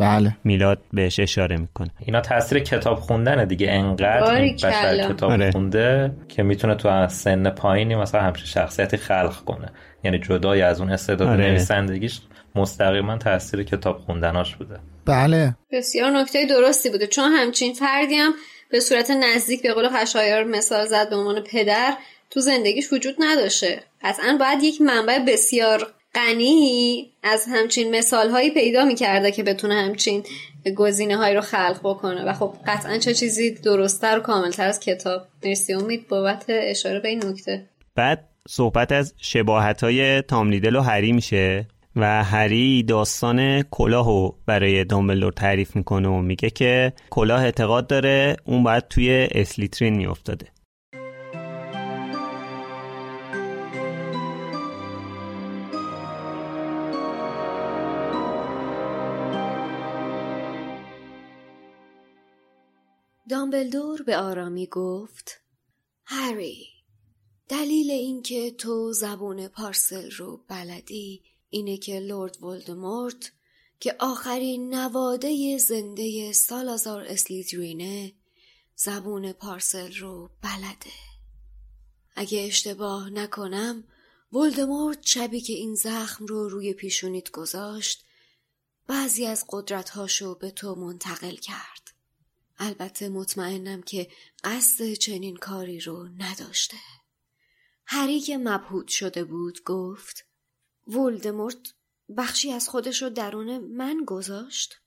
[0.00, 0.36] بله.
[0.44, 1.90] میلاد بهش اشاره می‌کنه.
[1.98, 3.70] اینا تاثیر کتاب خوندنه دیگه.
[3.70, 4.70] انقدر این باریکلا.
[4.70, 5.50] بشر کتاب آره.
[5.50, 9.68] خونده که می‌تونه تو از سن پایینی مثلا همچین شخصیتی خلق کنه.
[10.04, 11.46] یعنی جدای از اون استعداد آره.
[11.46, 12.20] نویسندگیش
[12.54, 14.78] مستقیما تاثیر کتاب خوندناش بوده.
[15.06, 15.56] بله.
[15.72, 17.06] بسیار نکته درستی بوده.
[17.06, 18.32] چون همچین فردی هم
[18.70, 21.92] به صورت نزدیک به قول خشایار مثال زد به عنوان پدر
[22.30, 23.82] تو زندگیش وجود نداشته.
[24.02, 30.22] قطعا باید یک منبع بسیار غنی از همچین مثال هایی پیدا می‌کرده که بتونه همچین
[30.76, 32.24] گزینه هایی رو خلق بکنه.
[32.24, 35.22] و خب قطعا چه چیزی درستتر و کاملتر از کتاب.
[35.44, 35.72] مرسی.
[35.72, 37.66] امید بابت اشاره به این نکته.
[37.94, 45.32] بعد صحبت از شباهت های تاملیدل و هری میشه و هری داستان کلاهو برای دامبلدور
[45.32, 50.46] تعریف می‌کنه و میگه که کلاه اعتقاد داره اون باید توی اسلیترین میافتاده.
[63.30, 65.40] دامبلدور به آرامی گفت
[66.04, 66.66] هری
[67.48, 73.32] دلیل اینکه تو زبون پارسل رو بلدی اینه که لرد ولدمورت
[73.80, 78.12] که آخرین نواده زنده سالازار اسلیترینه
[78.76, 80.92] زبون پارسل رو بلده.
[82.16, 83.84] اگه اشتباه نکنم
[84.32, 88.04] ولدمورت شبی که این زخم رو روی پیشونیت گذاشت
[88.86, 91.79] بعضی از قدرتهاشو به تو منتقل کرد.
[92.60, 94.10] البته مطمئنم که
[94.44, 96.76] قصد چنین کاری رو نداشته.
[97.86, 100.26] هری که مبهوت شده بود گفت
[100.86, 101.74] ولدمورت
[102.16, 104.80] بخشی از خودش رو درون من گذاشت؟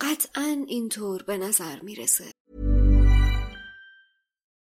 [0.00, 2.32] قطعا اینطور به نظر می‌رسه.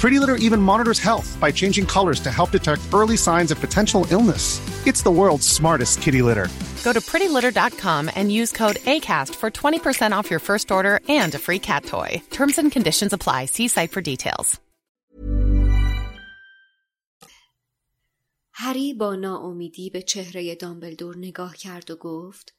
[0.00, 4.06] Pretty Litter even monitors health by changing colors to help detect early signs of potential
[4.10, 4.60] illness.
[4.86, 6.48] It's the world's smartest kitty litter.
[6.84, 11.38] Go to prettylitter.com and use code ACAST for 20% off your first order and a
[11.38, 12.22] free cat toy.
[12.30, 13.46] Terms and conditions apply.
[13.46, 14.60] See site for details.
[18.56, 22.54] هری با ناامیدی به چهره دامبلدور نگاه کرد و گفت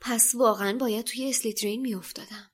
[0.00, 2.50] پس واقعا باید توی اسلیترین میافتادم.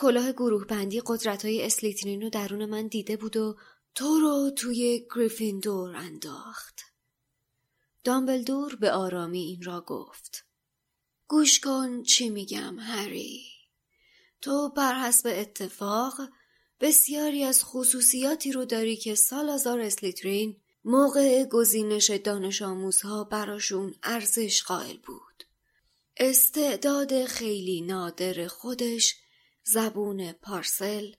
[0.00, 3.56] کلاه گروه بندی قدرت های اسلیترین رو درون من دیده بود و
[3.94, 6.80] تو رو توی گریفیندور انداخت.
[8.04, 10.44] دامبلدور به آرامی این را گفت.
[11.28, 13.42] گوش کن چی میگم هری.
[14.40, 16.14] تو بر حسب اتفاق
[16.80, 24.96] بسیاری از خصوصیاتی رو داری که سالازار اسلیترین موقع گزینش دانش آموزها براشون ارزش قائل
[24.96, 25.44] بود.
[26.16, 29.16] استعداد خیلی نادر خودش
[29.64, 31.12] زبون پارسل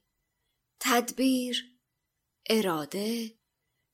[0.80, 1.72] تدبیر
[2.50, 3.34] اراده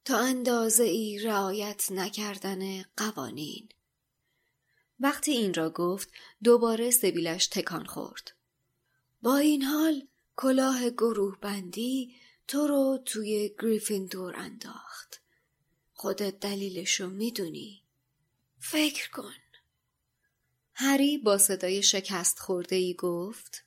[0.05, 3.69] تا اندازه ای رعایت نکردن قوانین.
[4.99, 6.09] وقتی این را گفت
[6.43, 8.31] دوباره سبیلش تکان خورد.
[9.21, 12.15] با این حال کلاه گروه بندی
[12.47, 15.21] تو رو توی گریفیندور انداخت.
[15.93, 17.83] خودت دلیلشو می‌دونی.
[18.59, 19.33] فکر کن.
[20.73, 23.66] هری با صدای شکست خورده ای گفت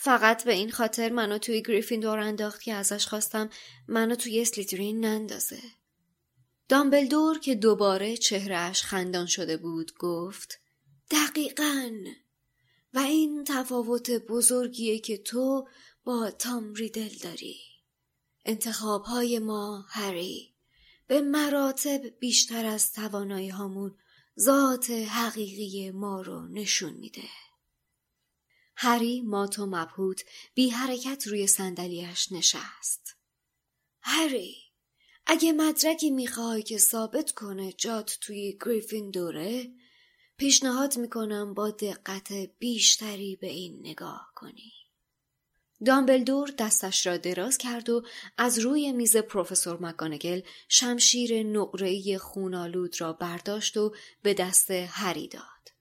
[0.00, 3.50] فقط به این خاطر منو توی گریفیندور انداخت که ازش خواستم
[3.88, 5.60] منو توی اسلیترین نندازه.
[6.68, 10.60] دامبلدور که دوباره چهرهش خندان شده بود گفت
[11.10, 11.90] دقیقا
[12.94, 15.68] و این تفاوت بزرگیه که تو
[16.04, 17.56] با تام ریدل داری.
[18.44, 20.54] انتخاب های ما هری
[21.06, 23.94] به مراتب بیشتر از توانایی هامون
[24.40, 27.47] ذات حقیقی ما رو نشون میده.
[28.80, 30.24] هری مات و مبهوت
[30.54, 33.16] بی حرکت روی صندلیاش نشست.
[34.00, 34.56] هری
[35.26, 39.72] اگه مدرکی می‌خوای که ثابت کنه جات توی گریفین دوره
[40.36, 44.72] پیشنهاد می‌کنم با دقت بیشتری به این نگاه کنی.
[45.84, 48.02] دامبلدور دستش را دراز کرد و
[48.36, 55.77] از روی میز پروفسور مکانگل شمشیر نقره‌ای خونالود را برداشت و به دست هری داد.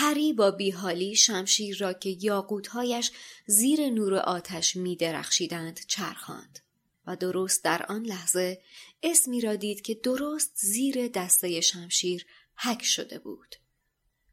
[0.00, 3.10] هری با بیحالی شمشیر را که یاقوتهایش
[3.46, 6.58] زیر نور آتش می درخشیدند چرخاند
[7.06, 8.62] و درست در آن لحظه
[9.02, 12.26] اسمی را دید که درست زیر دسته شمشیر
[12.56, 13.56] حک شده بود.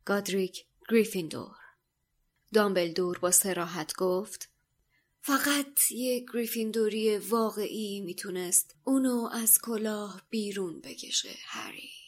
[0.05, 1.55] گادریک گریفیندور
[2.53, 4.49] دامبلدور با سراحت گفت
[5.21, 12.04] فقط یک گریفیندوری واقعی می‌تونست اونو از کلاه بیرون بکشه هری.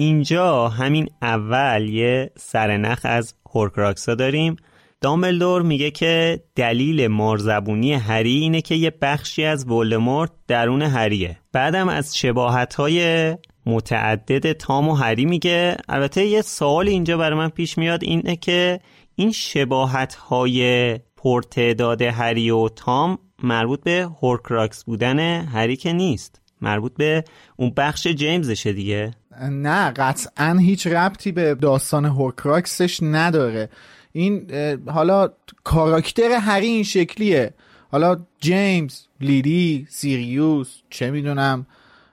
[0.00, 4.56] اینجا همین اول یه سرنخ از هورکراکسا داریم.
[5.00, 11.38] دامبلدور میگه که دلیل مارزبونی هری اینه که یه بخشی از ولدمورت درون هریه.
[11.52, 13.36] بعدم از شباهت های
[13.66, 18.80] متعدد تام و هری میگه البته یه سوال اینجا برای من پیش میاد اینه که
[19.14, 26.40] این شباهت های پرتعداد هری و تام مربوط به Horcrux بودن هری که نیست.
[26.60, 27.24] مربوط به
[27.56, 29.19] اون بخش جیمزشه دیگه.
[29.50, 33.68] نه قطعا هیچ ربطی به داستان Horcrux ش نداره.
[34.12, 34.50] این
[34.86, 35.32] حالا
[35.64, 37.54] کاراکتر هری این شکلیه.
[37.90, 41.66] حالا جیمز لیلی سیریوس چه می‌دونم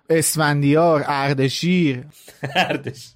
[0.09, 2.05] اسفندیار اردشیر.
[2.55, 3.11] اردشیر.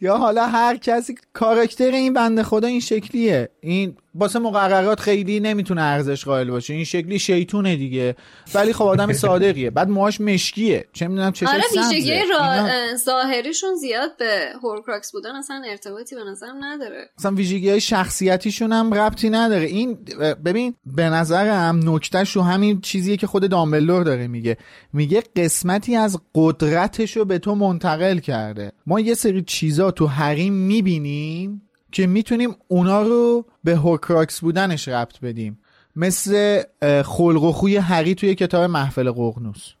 [0.00, 3.48] یا حالا هر کسی کاراکتر این بنده خدا این شکلیه.
[3.68, 6.74] این واسه مقررات خیلی نمی‌تونه ارزش قائل باشه.
[6.74, 8.16] این شکلی شیطونه دیگه.
[8.54, 9.70] ولی خب آدم صادقیه.
[9.70, 10.84] بعد موهاش مشکیه.
[10.92, 12.66] چه می‌دونم چه آره ویژگی را...
[12.96, 17.10] ظاهریشون زیاد به Horcrux بودن اصلا ارتباطی به نظرم نداره.
[17.18, 19.66] اصلا ویژگی های شخصیتیشون هم ربطی نداره.
[19.66, 19.98] این
[20.44, 24.56] ببین به نظرم نکته‌ش رو همین چیزیه که خود دامبلدور داره میگه.
[24.92, 28.72] میگه قسمتی از قدرتش رو به تو منتقل کرده.
[28.86, 31.62] ما یه سری چیزا تو هری هم می‌بینیم
[31.92, 35.58] که می‌تونیم اونا رو به Horcrux بودنش ربط بدیم.
[35.96, 36.62] مثل
[37.04, 39.72] خلق و خوی هری توی کتاب محفل ققنوس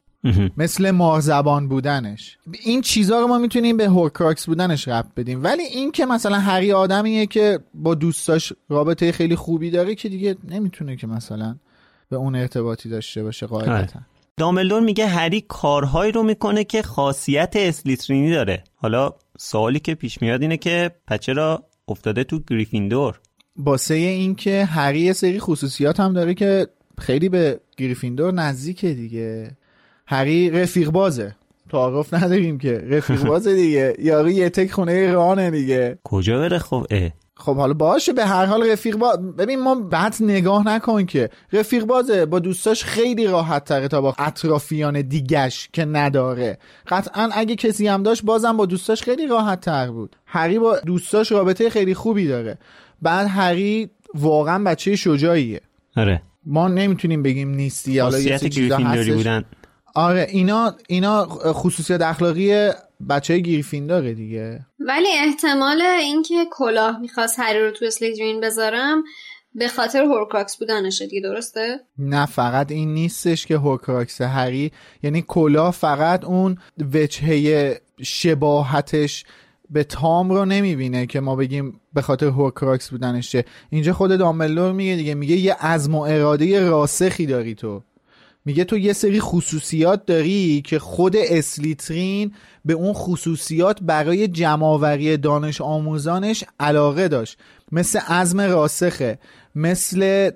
[0.56, 2.38] مثل مارزبان بودنش.
[2.64, 5.44] این چیزها رو ما می‌تونیم به Horcrux بودنش ربط بدیم.
[5.44, 10.36] ولی این که مثلا هری آدمیه که با دوستاش رابطه خیلی خوبی داره که دیگه
[10.48, 11.56] نمی‌تونه که مثلا
[12.10, 14.00] به اون ارتباطی داشته باشه قاعدتا.
[14.36, 18.64] داملدور میگه هری کارهایی رو می‌کنه که خاصیت اسلیترینی داره.
[18.76, 23.20] حالا سوالی که پیش میاد اینه که پچه را افتاده تو گریفیندور.
[23.56, 26.66] باسه این که هری یه سری خصوصیات هم داره که
[26.98, 29.56] خیلی به گریفیندور نزدیکه دیگه.
[30.06, 31.34] هری رفیق بازه.
[31.70, 32.72] تعارف نداریم که.
[32.72, 33.94] رفیق بازه دیگه.
[33.98, 35.98] یارو یه تک خونه رانه دیگه.
[36.04, 37.10] کجا بره خب؟ اه.
[37.38, 41.30] خب حالا باشه به هر حال رفیق باز ببین ما بعد نگاه نکن که.
[41.52, 46.58] رفیق بازه با دوستاش خیلی راحت تره تا با اطرافیان دیگش که نداره.
[46.88, 50.16] قطعا اگه کسی هم داشت بازم با دوستاش خیلی راحت تر بود.
[50.26, 52.58] هری با دوستاش رابطه خیلی خوبی داره.
[53.02, 55.60] بعد هری واقعا بچه شجاعیه.
[55.96, 56.22] آره.
[56.46, 59.44] ما نمی‌تونیم بگیم نیستی حالا یه گریفیندوری بودن.
[59.94, 62.70] آره اینا اینا خصوصیت اخلاقی
[63.08, 64.66] بچه های گریفیندوره دیگه.
[64.80, 69.02] ولی احتمال اینکه کلاه می‌خواست هری رو تو اسلیترین بذاره
[69.54, 74.72] به خاطر Horcrux بودنشه دیگه درسته؟ نه فقط این نیستش که Horcrux هری
[75.02, 76.58] یعنی کلاه فقط اون
[76.92, 79.24] وجهه شباهتش
[79.70, 83.44] به تام رو نمی‌بینه که ما بگیم به خاطر Horcrux بودنشه.
[83.70, 87.82] اینجا خود دامبلدور میگه دیگه میگه یه عزم و اراده راسخی داری تو.
[88.48, 92.34] میگه تو یه سری خصوصیات داری که خود اسلیترین
[92.64, 97.38] به اون خصوصیات برای جمعآوری دانش آموزانش علاقه داشت.
[97.72, 99.18] مثل عزم راسخه
[99.54, 100.30] مثل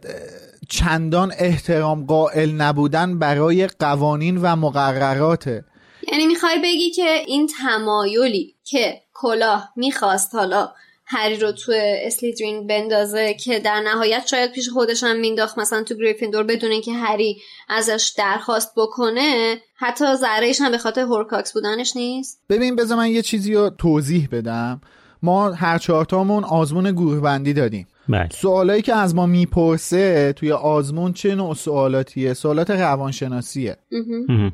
[0.69, 5.65] چندان احترام قائل نبودن برای قوانین و مقرراته.
[6.13, 10.69] یعنی می‌خوای بگی که این تمایلی که کلاه می‌خواست حالا
[11.13, 15.59] هری رو تو اسلیترین بندازه که در نهایت شاید پیش خودش هم مینداخت.
[15.59, 21.53] مثلا تو گریفیندور بدون اینکه هری ازش درخواست بکنه حتی ذرهش هم به خاطر هورکاکس
[21.53, 22.41] بودنش نیست.
[22.49, 24.81] ببین بذار من یه چیزی رو توضیح بدم.
[25.23, 27.87] ما هر چهارتامون آزمون گروه بندی دادیم.
[28.09, 28.29] بله.
[28.33, 33.77] سوالایی که از ما می‌پرسه توی آزمون چه نوع سوالاتیه؟ سوالات روانشناسیه.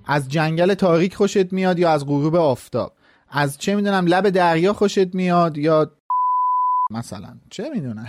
[0.06, 2.92] از جنگل تاریک خوشت میاد یا از غروب آفتاب؟
[3.30, 5.90] از چه می‌دونم لب دریا خوشت میاد یا
[6.90, 7.36] مثلا.
[7.50, 8.08] چه می‌دونم؟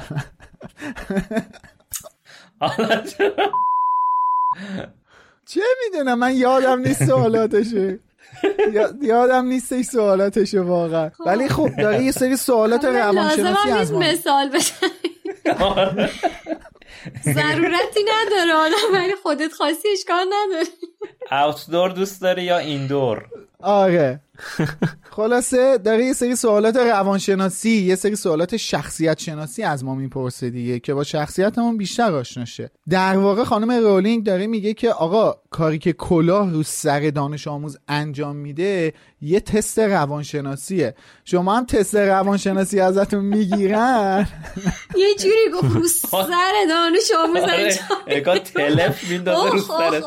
[5.46, 8.00] چه می‌دونم؟ من یادم نیست سوالاتشه
[9.02, 11.10] یادم نیست این سوالاتشه واقعا.
[11.10, 11.24] خب.
[11.26, 14.00] ولی خب داره یه سری سوالات روانشناسی از ما.
[14.00, 14.90] مثال بزنی.
[17.24, 20.68] ضرورتی نداره حالا ولی خودت خواستی اشکال نداره.
[21.32, 23.26] اوتدور دوست داری یا ایندور
[23.64, 24.22] آره.
[25.16, 30.80] خلاصه داره یه سری سوالات روانشناسی یه سری سوالات شخصیت شناسی از ما می‌پرسه دیگه
[30.80, 35.94] که با شخصیتمون بیشتر آشناشه در واقع خانم رولینگ داره میگه که آقا کاری که
[35.94, 40.96] کلاه رو سر دانش آموز انجام میده یه تست روانشناسیه.
[41.26, 44.28] شما هم تست روانشناسی ازتون می‌گیرن؟
[44.96, 47.44] یه جوری گفت رو سر دانش آموز
[48.08, 50.02] انجام تلف میندازه رو سر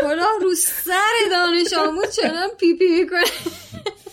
[0.00, 3.20] کلاه رو سر دانش آموز چنان پی پی می‌کنه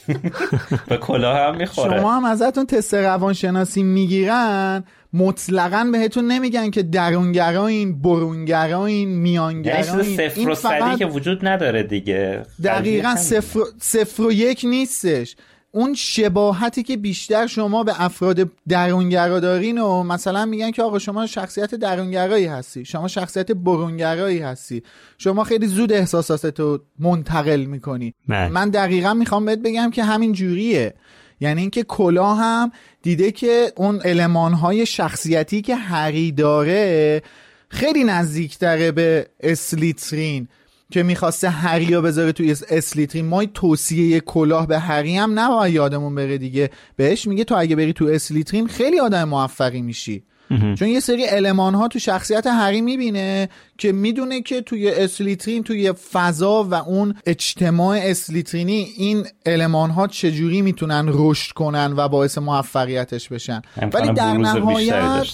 [0.90, 2.00] به کلاه هم می‌خوره.
[2.00, 4.84] شما هم ازتون تست روانشناسی می‌گیرن
[5.14, 12.44] مطلقا بهتون نمیگن که درونگراین برونگراین میانگراین یعنی صفر و صدی که وجود نداره دیگه.
[12.64, 15.36] دقیقا صفر, صفر و یک نیستش.
[15.76, 21.28] اون شباهتی که بیشتر شما به افراد درونگرا دارین و مثلا میگن که آقا شما
[21.28, 24.84] شخصیت درونگرایی هستی شما شخصیت برونگرایی هستی.
[25.18, 28.14] شما خیلی زود احساساتتو منتقل می‌کنی.
[28.28, 30.94] من دقیقا می‌خوام بهت بگم که همین جوریه.
[31.40, 32.72] یعنی اینکه کلا هم
[33.02, 37.22] دیده که اون المانهای شخصیتی که هری داره
[37.70, 40.48] خیلی نزدیکتره به اسلیترین
[40.94, 43.26] که می‌خواسته هری رو بذاره توی اسلیترین.
[43.26, 46.70] ما توصیه کلاه به هری هم نباید یادمون بره دیگه.
[46.96, 50.24] بهش میگه تو اگه بری تو اسلیترین خیلی آدم موفقی میشی.
[50.50, 55.92] چون یه سری علمان ها تو شخصیت هری می‌بینه که می‌دونه که توی اسلیترین توی
[55.92, 63.30] فضا و اون اجتماع اسلیترینی این علمان ها چجوری می‌تونن رشد کنن و باعث موفقیتش
[63.30, 63.62] بشن.
[63.94, 65.26] ولی در نهایت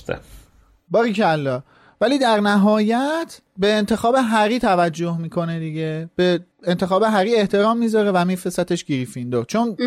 [0.89, 1.63] باریکلا
[2.01, 6.09] ولی در نهایت به انتخاب هری توجه می‌کنه دیگه.
[6.15, 9.45] به انتخاب هری احترام می‌ذاره و میفرستش گریفیندور.
[9.45, 9.77] چون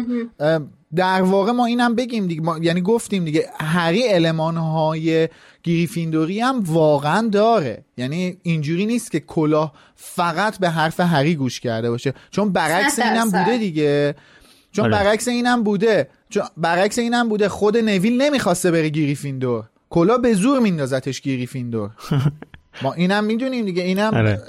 [0.94, 2.40] در واقع ما اینم بگیم دیگه.
[2.40, 5.28] ما یعنی گفتیم دیگه هری المانهای
[5.62, 7.84] گریفیندوری هم واقعا داره.
[7.96, 12.14] یعنی اینجوری نیست که کلاه فقط به حرف هری گوش کرده باشه.
[12.30, 14.14] چون برعکس اینم بوده دیگه.
[14.72, 16.08] چون برعکس اینم بوده.
[16.28, 17.48] چون برعکس اینم بوده.
[17.48, 19.64] خود نویل نمی‌خواسته بره گریفیندور.
[19.93, 21.90] کلا به زور میندازتش گریفیندور
[22.82, 24.40] ما اینم می‌دونیم دیگه اینم آره.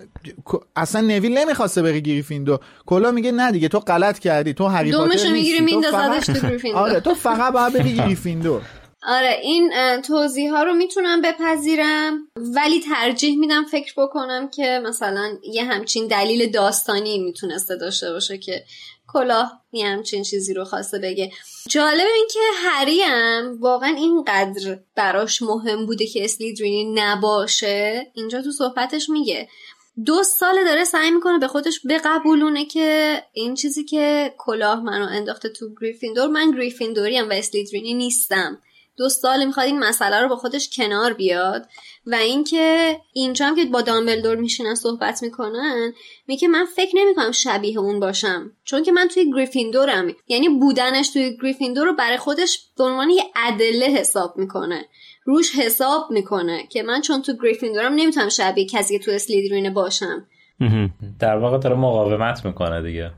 [0.75, 5.03] اصلا نویل نمی‌خواسته بره گریفیندور کلا میگه نه دیگه تو غلط کردی تو هری پاتر
[5.03, 6.81] دومشو می‌گیری میندازدش فقط- تو گریفیندور.
[6.81, 8.61] آره تو فقط باید بری گریفیندور
[9.07, 9.39] آره.
[9.43, 12.17] این اه، توضیح ها رو می‌تونم بپذیرم
[12.55, 18.63] ولی ترجیح میدم فکر بکنم که مثلا یه همچین دلیل داستانی می‌تونسته داشته باشه که
[19.13, 21.31] کلاه یه همچین چیزی رو خواسته بگه.
[21.69, 28.11] جالب این که هری هم واقعا اینقدر براش مهم بوده که اسلیدرینی نباشه.
[28.13, 29.47] اینجا تو صحبتش میگه.
[30.05, 35.49] دو ساله داره سعی می‌کنه به خودش بقبولونه که این چیزی که کلاه منو انداخته
[35.49, 38.61] تو گریفیندور من گریفیندوری هم و اسلیدرینی نیستم.
[38.97, 41.67] دو سال می‌خواد این مسئله رو با خودش کنار بیاد.
[42.07, 45.93] و اینکه اینجا هم که با دامبلدور میشینن صحبت می‌کنن
[46.27, 48.51] میگه من فکر نمی‌کنم شبیه اون باشم.
[48.63, 50.07] چون که من توی گریفیندورم.
[50.27, 54.85] یعنی بودنش توی گریفیندور رو برای خودش به عنوان یه ادله حساب می‌کنه.
[55.25, 60.27] روش حساب می‌کنه که من چون تو گریفیندورم نمی‌تونم شبیه کسی که تو اسلیدرین باشم.
[61.19, 63.11] در واقع داره مقاومت می‌کنه دیگه.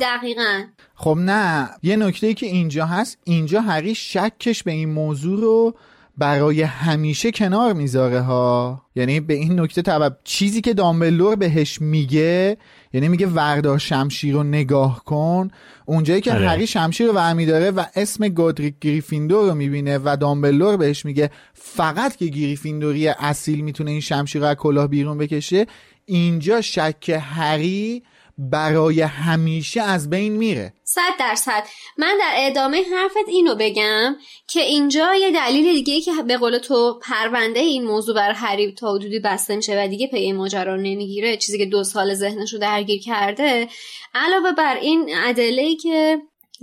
[0.00, 0.64] دقیقا.
[0.94, 1.70] خب نه.
[1.82, 5.74] یه نکته ای که اینجا هست اینجا هری شکش به این موضوع رو
[6.18, 12.56] برای همیشه کنار می‌ذاره ها یعنی به این نکته توجه چیزی که دامبلور بهش میگه
[12.92, 15.50] یعنی میگه وردار شمشیر رو نگاه کن
[15.86, 16.48] اونجایی که آره.
[16.48, 22.16] هری شمشیر رو ورمیداره و اسم گودریک گریفیندور رو می‌بینه و دامبلور بهش میگه فقط
[22.16, 25.66] که گریفیندوری اصیل می‌تونه این شمشیر رو از کلاه بیرون بکشه
[26.06, 28.02] اینجا شک هری
[28.38, 30.72] برای همیشه از بین میره.
[30.84, 31.64] صد درصد.
[31.96, 34.16] من در ادامه حرفت اینو بگم
[34.46, 38.94] که اینجا یه دلیل دیگه که به قول تو پرونده این موضوع بر هری تا
[38.94, 43.00] حدودی بسته میشه و دیگه پی ماجرا نمی‌گیره چیزی که دو سال ذهنش رو درگیر
[43.00, 43.68] کرده.
[44.14, 46.18] علاوه بر این ادله که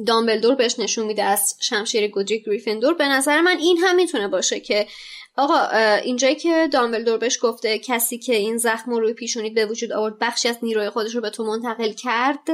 [0.07, 4.59] دامبلدور بهش نشون میده از شمشیر گودریک گریفیندور به نظر من این هم می‌تونه باشه
[4.59, 4.87] که
[5.37, 5.67] آقا
[6.03, 10.19] اینجایی که دامبلدور بهش گفته کسی که این زخم رو روی پیشونیت به وجود آورد
[10.19, 12.47] بخشی از نیروی خودش رو به تو منتقل کرد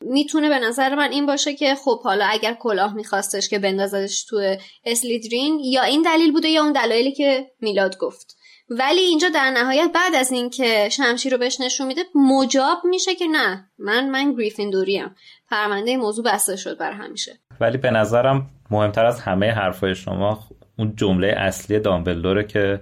[0.00, 4.56] می‌تونه به نظر من این باشه که خب حالا اگر کلاه میخواستش که بندازدش تو
[4.84, 8.36] اسلیدرین یا این دلیل بوده یا اون دلایلی که میلاد گفت.
[8.70, 13.26] ولی اینجا در نهایت بعد از اینکه شمشیر رو بهش نشون میده مجاب میشه که
[13.26, 15.14] نه من من گریفیندوریم.
[15.50, 17.38] پرونده موضوع بسته شد بر همیشه.
[17.60, 20.38] ولی به نظرم مهمتر از همه حرفای شما
[20.76, 22.80] اون جمله اصلی دامبلدوره که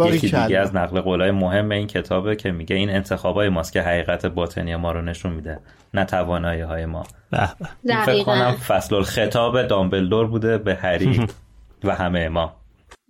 [0.00, 0.26] یکی.
[0.26, 4.76] دیگه از نقل قولای مهم این کتابه که میگه این انتخابای ماست که حقیقت باطنی
[4.76, 5.60] ما رو نشون میده
[5.94, 7.02] نه توانایی های ما.
[7.30, 7.66] به به.
[7.94, 11.26] این فکر کنم فصل الخطاب دامبلدور بوده به هری
[11.84, 12.56] و همه ما.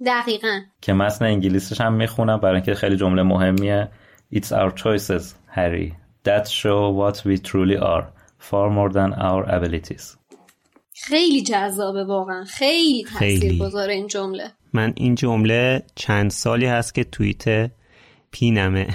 [0.07, 0.61] دقیقا.
[0.81, 3.89] که متن انگلیسیش هم می‌خونم برای اینکه خیلی جمله مهمیه.
[4.35, 5.95] It's our choices Harry.
[6.25, 8.05] That show what we truly are.
[8.39, 10.17] Far more than our abilities.
[11.03, 12.45] خیلی جذابه واقعا.
[12.45, 13.39] خیلی خیلی.
[13.41, 14.51] تاثیر گذاره این جمله.
[14.73, 17.71] من این جمله چند سالی هست که توییت
[18.31, 18.89] پینمه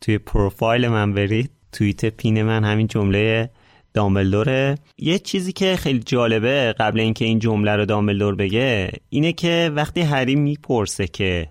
[0.00, 3.50] توی پروفایل من برید توییت پین من همین جمله
[3.94, 4.74] دامبلدوره.
[4.98, 10.00] یه چیزی که خیلی جالبه قبل اینکه این جمله رو دامبلدور بگه اینه که وقتی
[10.00, 11.48] هری می‌پرسه که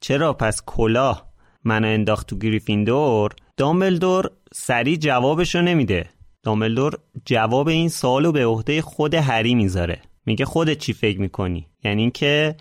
[0.00, 1.28] چرا پس کلاه
[1.64, 6.10] منو انداخت تو گریفیندور دامبلدور سریع جوابشو نمیده.
[6.42, 10.00] دامبلدور جواب این سوالو به عهده خود هری می‌ذاره.
[10.26, 12.56] میگه خودت چی فکر می‌کنی؟ یعنی اینکه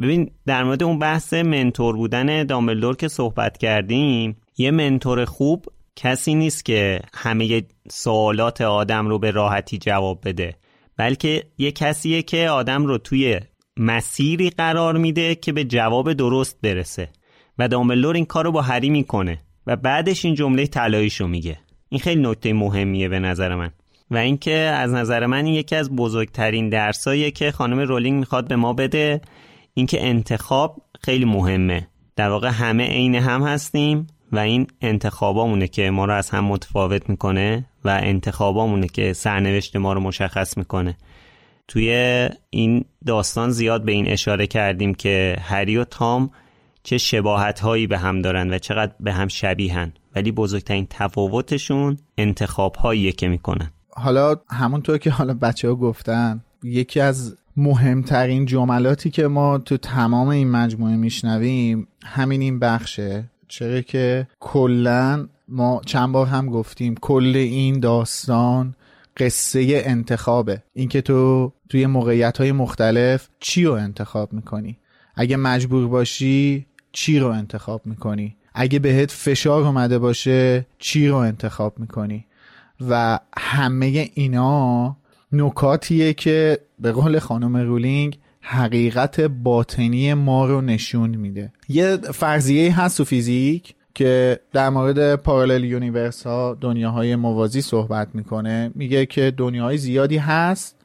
[0.00, 5.66] ببین در مورد اون بحث منتور بودن دامبلدور که صحبت کردیم یه منتور خوب
[5.96, 10.56] کسی نیست که همه سوالات آدم رو به راحتی جواب بده
[10.96, 13.40] بلکه یه کسیه که آدم رو توی
[13.76, 17.08] مسیری قرار میده که به جواب درست برسه.
[17.58, 21.58] و دامبلدور این کار رو با هری می‌کنه و بعدش این جمله طلاییشو میگه.
[21.92, 23.70] این خیلی نکته مهمیه به نظر من.
[24.10, 28.56] و اینکه از نظر من این یکی از بزرگترین درساییه که خانم رولینگ می‌خواد به
[28.56, 29.20] ما بده.
[29.74, 31.88] اینکه انتخاب خیلی مهمه.
[32.16, 37.10] در واقع همه عین هم هستیم و این انتخابامونه که ما رو از هم متفاوت
[37.10, 40.96] می‌کنه و انتخابامونه که سرنوشت ما رو مشخص می‌کنه.
[41.68, 46.30] توی این داستان زیاد به این اشاره کردیم که هری و تام
[46.82, 49.92] چه شباهت هایی به هم دارن و چقدر به هم شبیهن.
[50.16, 53.70] ولی بزرگترین تفاوتشون انتخاب هاییه که می‌کنن.
[53.90, 60.28] حالا همونطور که حالا بچه ها گفتن یکی از مهمترین جملاتی که ما تو تمام
[60.28, 63.30] این مجموعه میشنویم همین این بخشه.
[63.48, 68.74] چرا که کلا ما چند بار هم گفتیم کل این داستان
[69.16, 70.62] قصه انتخابه.
[70.74, 74.78] اینکه تو توی موقعیت های مختلف چی رو انتخاب می‌کنی؟
[75.14, 81.78] اگه مجبور باشی چی رو انتخاب می‌کنی؟ اگه بهت فشار اومده باشه چی رو انتخاب
[81.78, 82.24] می‌کنی؟
[82.88, 84.96] و همه اینا
[85.32, 91.52] نکاتیه که به قول خانم رولینگ حقیقت باطنی ما رو نشون میده.
[91.68, 98.70] یه فرضیه هست تو فیزیک که در مورد parallel universe ها دنیاهای موازی صحبت می‌کنه.
[98.74, 100.76] میگه که دنیاهای زیادی هست.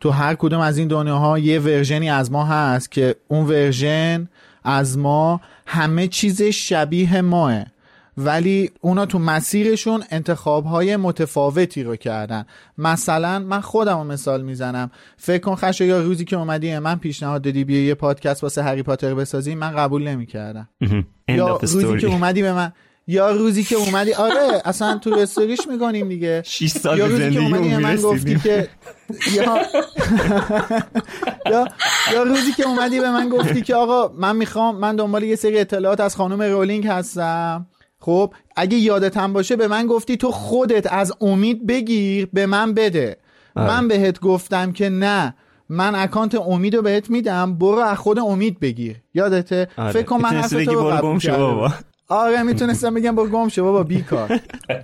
[0.00, 4.28] تو هر کدوم از این دنیاها یه ورژنی از ما هست که اون ورژن
[4.64, 7.64] از ما همه چیز شبیه ماه.
[8.16, 12.44] ولی اونا تو مسیرشون انتخاب های متفاوتی رو کردن.
[12.78, 14.90] مثلا من خودم رو مثال می‌زنم.
[15.16, 18.82] فکر کن خش یا روزی که اومدی من پیشنهاد دادی بیا یه پادکست واسه هری
[18.82, 20.68] پاتر بسازی من قبول نمی‌کردم.
[21.28, 22.72] یا روزی که اومدی به من
[23.10, 26.42] یا روزی که اومدی آره اصلا تو استوریش می‌کنیم دیگه.
[26.46, 28.68] 6 سال یا روزی که اومدی من گفتی که
[29.34, 29.58] یا
[31.50, 31.68] یا
[32.12, 35.58] یا روزی که اومدی به من گفتی که آقا من می‌خوام من دنبال یه سری
[35.58, 37.66] اطلاعات از خانم رولینگ هستم.
[38.00, 42.74] خب اگه یادت هم باشه به من گفتی تو خودت از امید بگیر به من
[42.74, 43.16] بده.
[43.56, 43.66] آره.
[43.66, 45.34] من بهت گفتم که نه.
[45.68, 47.58] من اکانت امید رو بهت میدم.
[47.58, 48.96] برو از خود امید بگیر.
[49.14, 49.92] یادته؟ آره.
[49.92, 51.68] فکر کن من تو رو
[52.08, 54.40] آره می‌تونستم بگم برو گم شو بابا بیکار.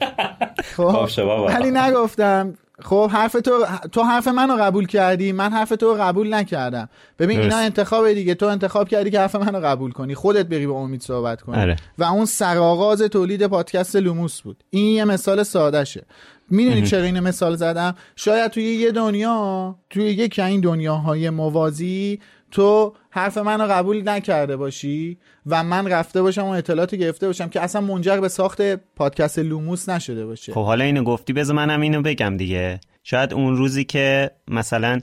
[0.76, 1.08] خب.
[1.48, 2.54] ولی نگفتم.
[2.82, 6.88] خب حرف تو تو حرف منو قبول کردی من حرف تو رو قبول نکردم.
[7.18, 7.56] ببین اینا.
[7.56, 8.34] انتخاب دیگه.
[8.34, 10.14] تو انتخاب کردی که حرف منو قبول کنی.
[10.14, 11.56] خودت بری با امید صحبت کنی.
[11.56, 11.76] آره.
[11.98, 14.64] و اون سرآغاز تولید پادکست لوموس بود.
[14.70, 16.06] این یه مثال سادهشه.
[16.50, 22.20] می‌دونی چرا این مثال زدم؟ شاید توی یه دنیا توی یکی از این دنیاهای موازی
[22.54, 27.60] تو حرف منو قبول نکرده باشی و من رفته باشم و اطلاعاتی گرفته باشم که
[27.60, 28.62] اصلا منجر به ساخت
[28.96, 30.52] پادکست لوموس نشده باشه.
[30.52, 32.80] خب حالا اینو گفتی بذار منم اینو بگم دیگه.
[33.02, 35.00] شاید اون روزی که مثلا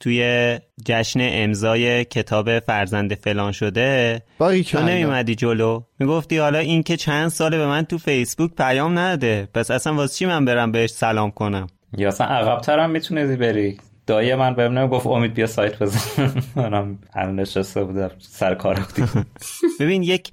[0.00, 4.80] توی جشن امضای کتاب فرزند فلان شده تو.
[4.80, 5.82] نمیمدی جلو.
[5.98, 9.48] می‌گفتی حالا این که چند ساله به من تو فیسبوک پیام نده.
[9.54, 11.66] پس اصلا واسه چی من برم بهش سلام کنم؟
[11.98, 13.78] یا اصلا عقبتر هم می‌تونی بری.
[14.06, 16.32] دایی من بهم نمی‌گفت امید بیا سایت بزن.
[16.56, 19.26] منم الان نشسته بودم سر کار بودیم.
[19.80, 20.32] ببین یک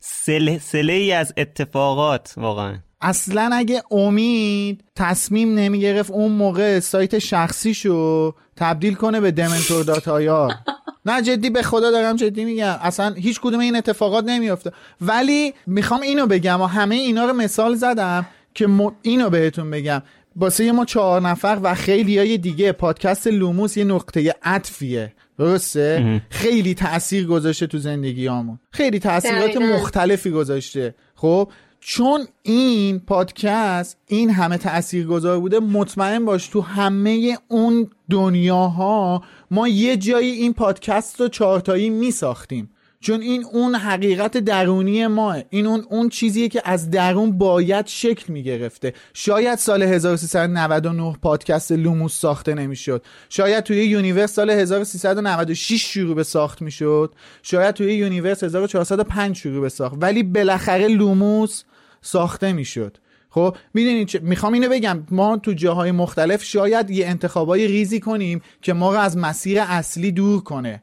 [0.00, 2.78] سلسله ای از اتفاقات واقعا.
[3.00, 10.22] اصلا اگه امید تصمیم نمی گرفت اون موقع سایت شخصیشو تبدیل کنه به دمنتور dot
[10.22, 10.48] IR
[11.06, 12.78] نه جدی به خدا دارم جدی میگم.
[12.82, 14.72] اصلا هیچ کدوم این اتفاقات نمیافته.
[15.00, 18.90] ولی می‌خوام اینو بگم و همه اینا رو مثال زدم که م...
[19.02, 20.02] اینو بهتون بگم.
[20.36, 22.72] واسه ما چهار نفر و خیلی های دیگه.
[22.72, 25.12] پادکست لوموس یه نقطه عطفیه.
[25.38, 28.30] درسته؟ خیلی تاثیر گذاشته تو زندگی
[28.70, 29.56] خیلی تاثیرات.
[29.56, 30.94] مختلفی گذاشته.
[31.14, 31.50] خب؟
[31.86, 39.68] چون این پادکست این همه تأثیر گذار بوده مطمئن باش تو همه اون دنیاها ما
[39.68, 42.70] یه جایی این پادکست رو چهارتایی می ساختیم
[43.04, 45.42] چون این اون حقیقت درونی مائه.
[45.50, 51.72] این اون اون چیزیه که از درون باید شکل می گرفته شاید سال 1399 پادکست
[51.72, 53.04] لوموس ساخته نمی‌شد.
[53.28, 57.14] شاید توی universe سال 1396 شروع به ساخت می‌شد.
[57.42, 59.96] شاید توی universe 1405 شروع به ساخت.
[60.00, 61.62] ولی بالاخره لوموس
[62.02, 62.96] ساخته می‌شد.
[63.30, 65.06] خب می‌دونید چی می‌خوام اینو بگم.
[65.10, 70.12] ما تو جاهای مختلف شاید یه انتخابای ریزی کنیم که ما رو از مسیر اصلی
[70.12, 70.82] دور کنه.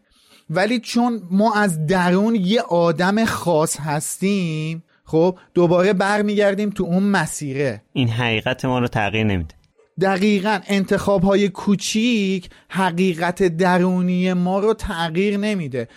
[0.51, 7.81] ولی چون ما از درون یه آدم خاص هستیم خب دوباره برمیگردیم تو اون مسیره.
[7.93, 9.55] این حقیقت ما رو تغییر نمیده.
[10.01, 15.87] دقیقا انتخاب های کوچیک حقیقت درونی ما رو تغییر نمیده.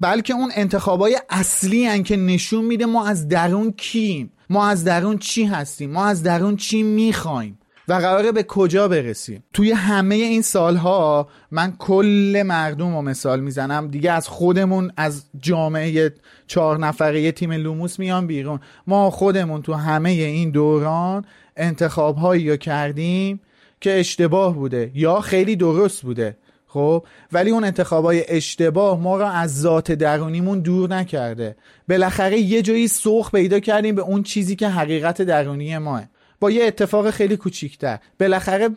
[0.00, 4.32] بلکه اون انتخاب های اصلی هن که نشون میده ما از درون کیم.
[4.50, 7.58] ما از درون چی هستیم؟ ما از درون چی می‌خوایم؟
[7.90, 13.88] و قراره به کجا برسیم؟ توی همه این سالها من کل مردم رو مثال می‌زنم.
[13.88, 16.14] دیگه از خودمون از جامعه
[16.46, 18.60] چهار نفره تیم لوموس میان بیرون.
[18.86, 21.24] ما خودمون تو همه این دوران
[21.56, 23.40] انتخاب هایی رو کردیم
[23.80, 26.36] که اشتباه بوده یا خیلی درست بوده
[26.66, 31.56] خب؟ ولی اون انتخابای اشتباه ما را از ذات درونیمون دور نکرده.
[31.88, 36.04] بالاخره یه جایی سوخ پیدا کردیم به اون چیزی که حقیقت درونی ماه.
[36.40, 37.98] با یه اتفاق خیلی کوچیکتر.
[38.20, 38.68] بالاخره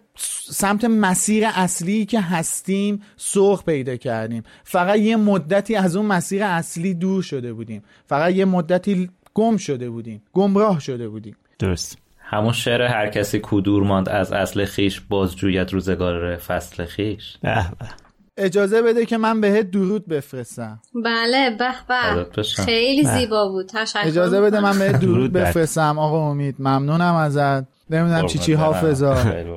[0.50, 4.44] سمت مسیر اصلی که هستیم سوخ پیدا کردیم.
[4.64, 7.84] فقط یه مدتی از اون مسیر اصلی دور شده بودیم.
[8.06, 10.22] فقط یه مدتی گم شده بودیم.
[10.34, 11.36] گمراه شده بودیم.
[11.60, 11.98] درست.
[12.20, 17.38] همون شعر هر کسی کدور ماند از اصل خیش بازجوید روزگار فصل خیش.
[17.42, 18.03] به به.
[18.38, 20.80] اجازه بده که من بهت درود بفرستم.
[21.06, 22.24] بله به به.
[22.38, 22.64] بشم.
[22.64, 23.10] خیلی به.
[23.10, 23.66] زیبا بود.
[23.66, 26.56] تشکر اجازه بده من بهت درود بفرستم آقا امید.
[26.60, 27.64] ممنونم ازت.
[27.90, 28.54] نمی‌دونم چی چی.
[28.54, 29.16] حافظا.
[29.24, 29.54] خیلی.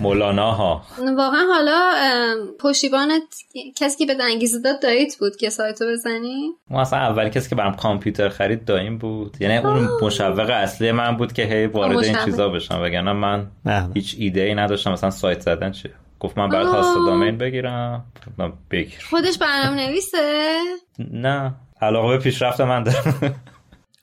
[0.00, 0.82] مولانا ها.
[1.16, 1.90] واقعا حالا
[2.60, 3.22] پشتیبانت
[3.76, 7.54] کسی که به انگیزه داد داییت بود که سایتو بزنی؟ ما اصلا اولی کسی که
[7.54, 9.36] برام کامپیوتر خرید داییم بود.
[9.40, 12.82] یعنی اون مشوق اصلی من بود که هی وارد این چیزا بشم.
[12.82, 13.46] وگرنه من
[13.94, 14.92] هیچ ایده ای نداشتم.
[14.92, 18.04] مثلا سایت زدن چیه؟ گفت من برات هاست دامین بگیرم.
[18.70, 19.06] بگیر.
[19.10, 20.58] خودش برنامه نویسه
[20.98, 21.54] نه.
[21.80, 23.34] علاقه به پیشرفت من داره.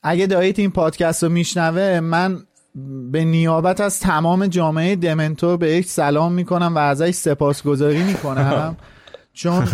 [0.02, 2.38] اگه داییت این پادکست رو میشنوه من
[3.12, 8.76] به نیابت از تمام جامعه دمنتور به یک سلام می‌کنم و ازش سپاسگزاری می‌کنم.
[9.32, 9.68] چون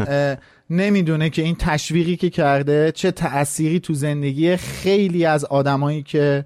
[0.71, 6.45] نمی‌دونه که این تشویقی که کرده چه تأثیری تو زندگی خیلی از آدمایی که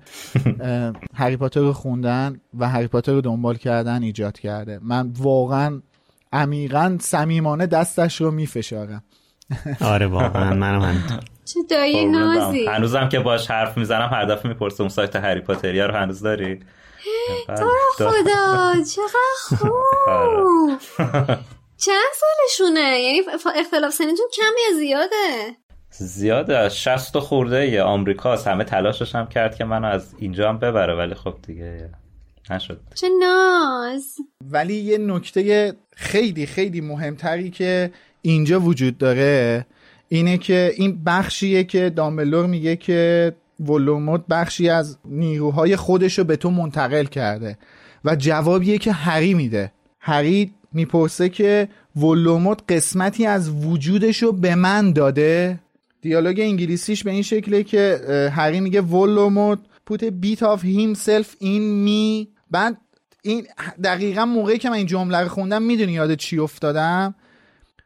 [1.14, 4.78] هری پاتر رو خوندن و هری پاتر رو دنبال کردن ایجاد کرده.
[4.82, 5.80] من واقعا
[6.32, 9.04] عمیقا صمیمانه دستش رو میفشارم.
[9.80, 10.54] آره واقعا.
[10.54, 12.66] منم همینطور چه دایی نازی.
[12.66, 16.60] هنوزم که باش حرف می‌زنم هر دفعه می‌پرسه اون سایت هری پاتریا رو هنوز داری؟
[17.46, 21.38] تو خدا چقدر خوب.
[21.84, 23.20] چند سالشونه؟ یعنی
[23.56, 25.56] اختلاف سنیتون کم یا زیاده؟
[25.90, 26.58] زیاده.
[26.58, 28.48] از 60 خورده یه آمریکاست.
[28.48, 31.90] همه تلاشش هم کرد که منو از اینجا هم ببره ولی خب دیگه
[32.50, 32.80] نشد.
[32.94, 34.16] چه ناز.
[34.50, 37.92] ولی یه نکته خیلی خیلی مهمتری که
[38.22, 39.66] اینجا وجود داره
[40.08, 46.36] اینه که این بخشیه که دامبلور میگه که ولوموت بخشی از نیروهای خودش رو به
[46.36, 47.58] تو منتقل کرده
[48.04, 49.72] و جوابیه که هری میده.
[50.00, 55.60] هری می‌پرسه که ولوموت قسمتی از وجودش رو به من داده؟
[56.00, 58.00] دیالوگ انگلیسیش به این شکله که
[58.34, 59.58] هری میگه ولوموت
[59.90, 62.28] a bit of himself in me.
[62.50, 62.76] بعد
[63.22, 63.46] این
[63.84, 67.14] دقیقا موقعی که من این جمله رو خوندم می‌دونی یاد چی افتادم؟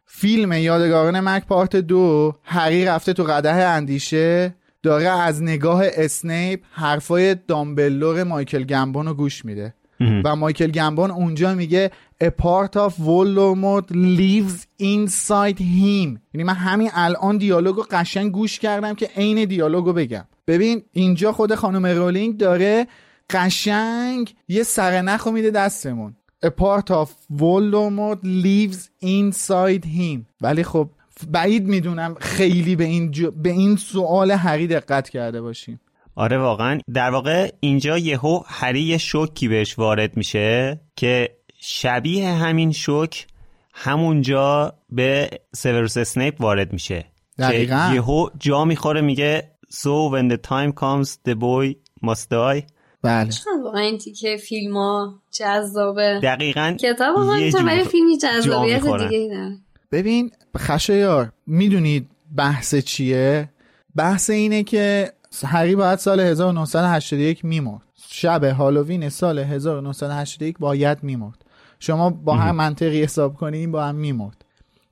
[0.07, 7.35] فیلم یادگاران مک پارت دو هری رفته تو قده اندیشه داره از نگاه اسنیپ حرفای
[7.35, 9.75] دامبلور مایکل گمبون رو گوش میده.
[10.01, 11.91] و مایکل گمبون اونجا میگه
[12.25, 16.19] a part of Voldemort lives inside him.
[16.35, 20.25] یعنی من همین الان دیالوگو قشنگ گوش کردم که عین دیالوگو بگم.
[20.47, 22.87] ببین اینجا خود خانم رولینگ داره
[23.31, 26.17] قشنگ یه سرنخ میده دستمون.
[26.47, 27.09] A part of
[27.39, 30.19] Voldemort lives inside him.
[30.41, 30.91] ولی خب
[31.31, 33.11] بعید می‌دونم خیلی به این,
[33.43, 35.81] به این سوال هری دقت کرده باشیم.
[36.19, 36.79] آره واقعا.
[36.95, 43.27] در واقع اینجا یهو هری یه شوکی بهش وارد میشه که شبیه همین شوک
[43.75, 47.05] همونجا به سیوروس اسنیپ وارد میشه.
[47.39, 47.91] دقیقا.
[47.95, 51.75] یهو جا می‌خوره میگه So when the time comes the boy
[52.05, 52.63] must die.
[53.03, 53.31] بله.
[53.65, 59.59] واقعا این تیکه فیلم ها جذابه؟ دقیقا کتاب واقعا برای فیلمی جذابیت دیگه داره.
[59.93, 63.49] ببین خشایار می‌دونید بحث چیه؟
[63.97, 65.13] بحث اینه که
[65.47, 67.83] هری باید سال 1981 میمرد.
[68.11, 71.45] شب هالووین سال 1981 باید میمرد.
[71.79, 74.45] شما با هم منطقی حساب کنین با هم میمرد.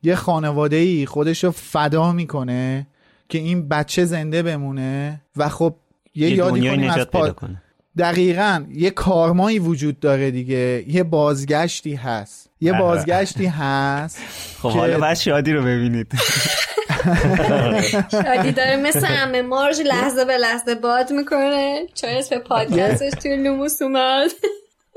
[0.02, 2.86] یه خانواده ای خودش رو فدا می‌کنه
[3.28, 5.76] که این بچه زنده بمونه و خب
[6.14, 7.30] یه, یه یادی کنیم از پا...
[7.30, 7.62] کنه.
[7.98, 10.84] دقیقا یه کارمایی وجود داره دیگه.
[10.88, 12.50] یه بازگشتی هست.
[12.60, 14.18] یه بازگشتی هست
[14.62, 16.12] خب حالا بعد شادی رو ببینید.
[18.12, 21.86] شادی داره مثل همه مارج لحظه به لحظه باد می‌کنه.
[21.94, 24.30] چون به پادکستش توی لوموس اومد.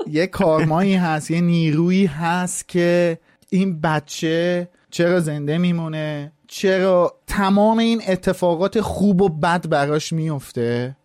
[0.06, 3.18] یه کارمایی هست یه نیرویی هست که
[3.50, 10.96] این بچه چرا زنده میمونه چرا تمام این اتفاقات خوب و بد براش میفته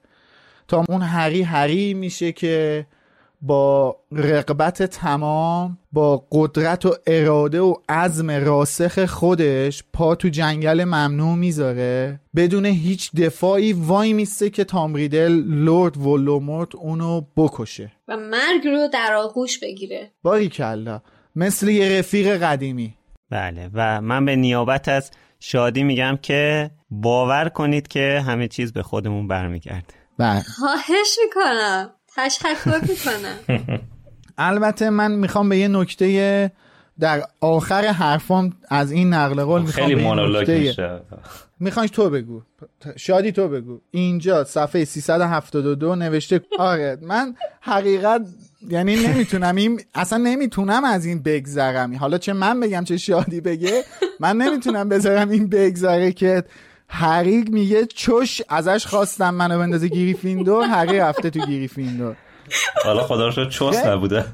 [0.67, 2.85] تا اون هری هری میشه که
[3.47, 11.35] با رقبت تمام با قدرت و اراده و عزم راسخ خودش پا تو جنگل ممنوع
[11.35, 12.19] می‌ذاره.
[12.35, 17.91] بدون هیچ دفاعی وای میسته که تامریدل لورد ولوموت اونو بکشه.
[18.07, 20.11] و مرگ رو در آغوش بگیره.
[20.23, 21.01] باری کلا.
[21.35, 22.93] مثل یه رفیق قدیمی.
[23.29, 28.83] بله و من به نیابت از شادی میگم که باور کنید که همه چیز به
[28.83, 29.93] خودمون برمیگرده.
[30.17, 30.41] بله.
[30.41, 31.91] خواهش می‌کنم.
[32.15, 33.79] تشکر می‌کنم.
[34.37, 36.51] البته من می‌خوام به یه نکته
[36.99, 41.01] در آخر حرفام از این نقل قول می‌خوام خیلی مونولوگ میشه.
[41.59, 42.41] می‌خوای تو بگو.
[42.97, 43.79] شادی تو بگو.
[43.91, 48.21] اینجا صفحه 372 نوشته آره من حقیقت
[48.69, 51.95] یعنی نمی‌تونم این اصلا نمی‌تونم از این بگذرم.
[51.95, 53.83] حالا چه من بگم چه شادی بگه
[54.19, 56.43] من نمی‌تونم بذارم این بگذره که
[56.89, 62.15] هری میگه چش ازش خواستم منو بندازه گریفیندور هری رفته تو گریفیندور.
[62.83, 64.25] حالا خدا رو شد چوس نبوده.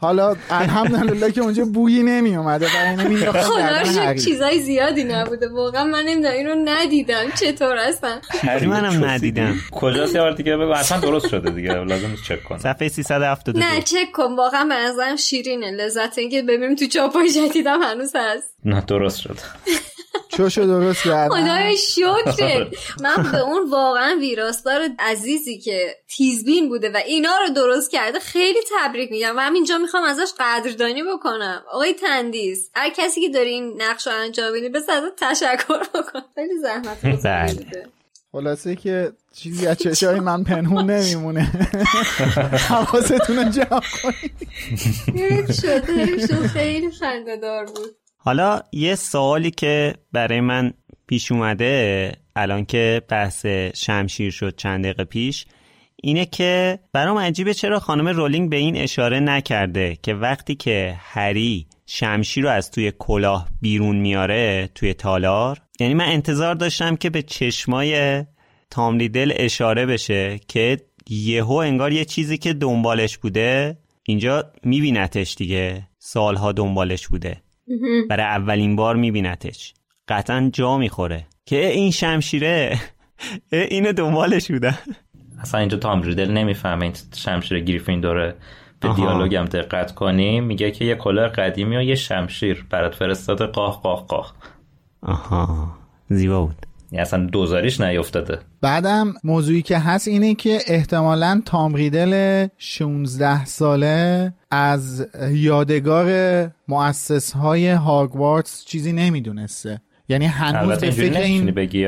[0.00, 5.48] حالا الحمدلله که اونجا بویی نمی اومده گردن هری چیزای زیادی نبوده.
[5.48, 7.30] واقعا من نمی‌دونم اینو ندیدم.
[7.40, 8.20] چطور هستن؟
[8.66, 9.54] منم ندیدم.
[9.72, 10.72] کجا یه دیگه بگو.
[10.72, 11.74] اصلا درست شده دیگه.
[11.74, 12.58] لازم نیست چک کنم.
[12.58, 14.36] صفحه 372 نه چک کن.
[14.36, 15.70] واقعا به نظرم شیرینه.
[15.70, 18.54] لذت اینکه ببینیم تو چاپای جدیدم هنوز هست.
[18.64, 19.38] نه درست شد
[20.28, 22.70] چوشو درست کردن خدای شکره
[23.00, 28.58] من به اون واقعا ویراستار عزیزی که تیزبین بوده و اینا رو درست کرده خیلی
[28.78, 31.62] تبریک میگم و همینجا می‌خوام ازش قدردانی بکنم.
[31.72, 36.20] آقای تندیس هر کسی که داری این نقش رو انجام میدی بس ازت تشکر بکن
[36.34, 37.86] خیلی زحمت بله.
[38.32, 41.40] خلاصه که چیزی از چشای من پنهون نمیمونه.
[42.68, 44.48] حواستون رو جمع کنید.
[45.14, 48.01] حیف شد حیف شد خیلی خنده‌دار بود.
[48.24, 50.72] حالا یه سوالی که برای من
[51.06, 55.46] پیش اومده الان که بحث شمشیر شد چند دقیقه پیش
[55.96, 61.66] اینه که برام عجیبه چرا خانم رولینگ به این اشاره نکرده که وقتی که هری
[61.86, 67.22] شمشیر رو از توی کلاه بیرون میاره توی تالار یعنی من انتظار داشتم که به
[67.22, 68.24] چشمای
[68.70, 70.76] تام ریدل اشاره بشه که
[71.10, 77.42] یهو انگار یه چیزی که دنبالش بوده اینجا میبینتش دیگه سالها دنبالش بوده.
[78.10, 79.74] برای اولین بار میبینتش.
[80.08, 81.26] قطعا جا می‌خوره.
[81.46, 82.78] که این شمشیره
[83.52, 84.78] اینو دنبالش بودن.
[85.40, 88.34] اصلا اینجا تام ریدل نمی‌فهمه این شمشیر گریفین داره
[88.80, 88.96] به آها.
[88.96, 90.40] دیالوگم دقت کنی.
[90.40, 92.66] میگه که یه کلاه قدیمی و یه شمشیر.
[92.70, 94.34] برات فرستاده قاه قاه قاه
[95.02, 95.76] آها.
[96.08, 96.66] زیبا بود.
[97.00, 98.38] اصلا دوزاریش نیفتاده.
[98.60, 106.08] بعدم موضوعی که هست اینه که احتمالا تام ریدل 16 ساله از یادگار
[106.68, 109.80] مؤسس های هاگوارتس چیزی نمی‌دونسته.
[110.08, 111.86] یعنی هنوز به فکر این بگی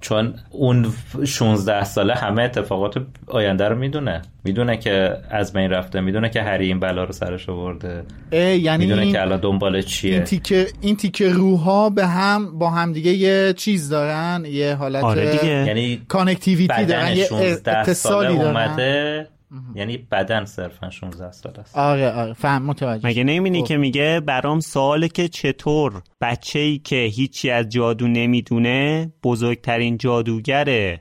[0.00, 0.92] چون اون
[1.26, 4.22] 16 ساله همه اتفاقات آینده رو می‌دونه.
[4.44, 8.02] می‌دونه که از بین رفته می‌دونه که هری این بلا رو سرش آورده.
[8.32, 10.14] یعنی می‌دونه این, که الان دنبال چیه.
[10.14, 15.04] این تیکه این تیکه روحها به هم با هم دیگه یه چیز دارن یه حالت
[15.04, 15.66] آره دیگه.
[15.66, 18.56] یعنی connectivity دارن یه 16 ساله اتصالی دارن.
[18.56, 19.28] اومده.
[19.74, 21.76] یعنی بدن صرفا 16 ساله است.
[21.76, 22.32] آره آره.
[22.32, 23.66] فهم متوجه مگه نمی‌بینی خب.
[23.66, 30.98] که میگه برام سواله که چطور بچه ای که هیچی از جادو نمی‌دونه بزرگترین جادوگر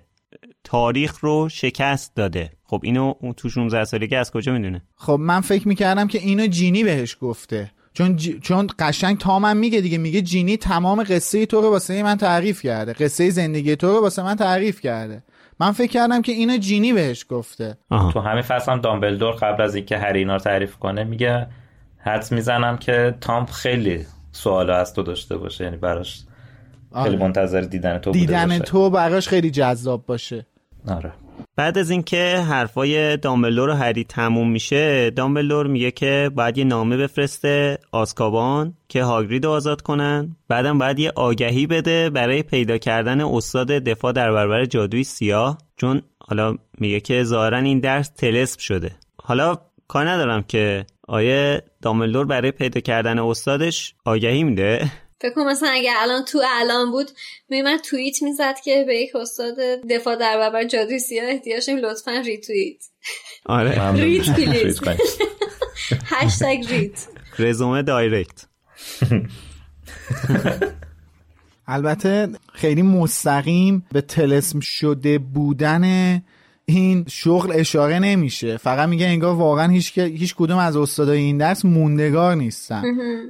[0.63, 2.51] تاریخ رو شکست داده.
[2.63, 6.47] خب اینو اون تو 16 سالگی از کجا می‌دونه؟ خب من فکر می‌کردم که اینو
[6.47, 7.71] جینی بهش گفته.
[7.93, 8.39] چون جی...
[8.39, 9.97] چون قشنگ تامم میگه دیگه.
[9.97, 12.93] میگه جینی تمام قصه تو رو واسه من تعریف کرده.
[12.93, 15.23] قصه زندگی تو رو واسه من تعریف کرده.
[15.59, 18.11] من فکر کردم که اینو جینی بهش گفته آها.
[18.11, 21.47] تو همین فصل هم دامبلدور قبل از اینکه هری اینا رو تعریف کنه میگه
[21.97, 26.23] حدس می‌زنم که تام خیلی سوال از تو داشته باشه یعنی براش
[26.93, 27.17] خیلی آره.
[27.17, 28.59] منتظر دیدن تو بوده دیدن باشه.
[28.59, 30.45] تو براش خیلی جذاب باشه
[30.87, 31.11] آره
[31.55, 36.97] بعد از اینکه حرفای دامبلور و هری تموم میشه دامبلور میگه که باید یه نامه
[36.97, 40.35] بفرسته آسکابان که هاگرید رو آزاد کنن.
[40.47, 45.57] بعدم باید یه آگهی بده برای پیدا کردن استاد دفاع در برابر جادوی سیاه.
[45.77, 48.91] چون حالا میگه که ظاهرا این درس تلسم شده.
[49.23, 49.57] حالا
[49.87, 54.91] کار ندارم که آیه دامبلور برای پیدا کردن استادش آگهی میده.
[55.25, 57.11] فکر کنم مثلا اگه الان تو الان بود
[57.49, 59.55] میم من توییت می‌زد که به یک استاد
[59.89, 62.83] دفاع در برابر جادوی سیاه احتیاج داریم لطفا ریتوییت.
[63.45, 63.91] آره.
[63.91, 64.81] rt please.
[66.05, 67.07] هشتگ rt.
[67.39, 68.45] رزومه direct.
[71.67, 76.21] البته خیلی مستقیم به طلسم شده بودن
[76.67, 78.57] این شغل اشاره نمیشه.
[78.57, 82.83] فقط میگه انگار واقعا هیچ که- هیچ کدوم از استادای این درس موندگار نیستن.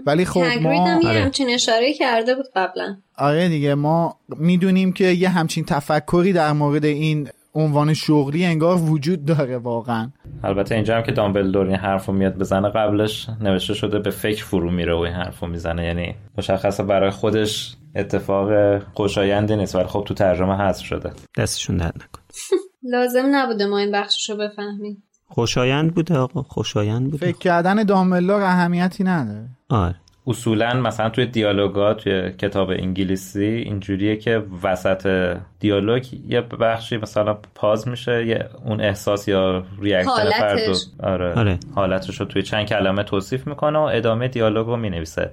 [0.06, 1.20] ولی خب ما یه آره.
[1.24, 2.98] همچین اشاره کرده بود قبلا.
[3.18, 9.26] آره دیگه ما می‌دونیم که یه همچین تفکری در مورد این عنوان شغلی انگار وجود
[9.26, 10.12] داره واقعا.
[10.44, 14.72] البته اینجا هم که دامبلدور این حرفو میاد بزنه قبلش نوشته شده به فکر فرو
[14.72, 15.86] میره و این حرفو می‌زنه.
[15.86, 18.50] یعنی مشخصه برای خودش اتفاق
[18.94, 21.12] خوشایندی نیست ولی خب تو ترجمه حذف شده.
[21.38, 22.22] دستشون درد نکن
[22.92, 25.04] لازم نبوده ما این بخشش رو بفهمیم.
[25.28, 27.26] خوشایند بوده آقا خوشایند بوده.
[27.26, 29.48] فکر کردن دامبلور اهمیتی نداره.
[29.70, 29.96] آره.
[30.28, 37.88] اصولا مثلا توی دیالوگا توی کتاب انگلیسی اینجوریه که وسط دیالوگ یه بخشی مثلا پاز
[37.88, 40.30] میشه یه اون احساس یا reaction.
[40.40, 40.60] فرد
[41.04, 41.60] آره, آره.
[41.76, 45.32] حالتش رو توی چند کلمه توصیف می‌کنه و ادامه دیالوگ رو می‌نویسه.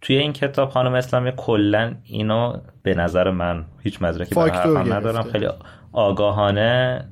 [0.00, 5.22] توی این کتاب خانم اسلامی کلا اینو به نظر من هیچ مدرکی حرفم ندارم.
[5.22, 5.48] خیلی
[5.98, 7.04] آگاهانه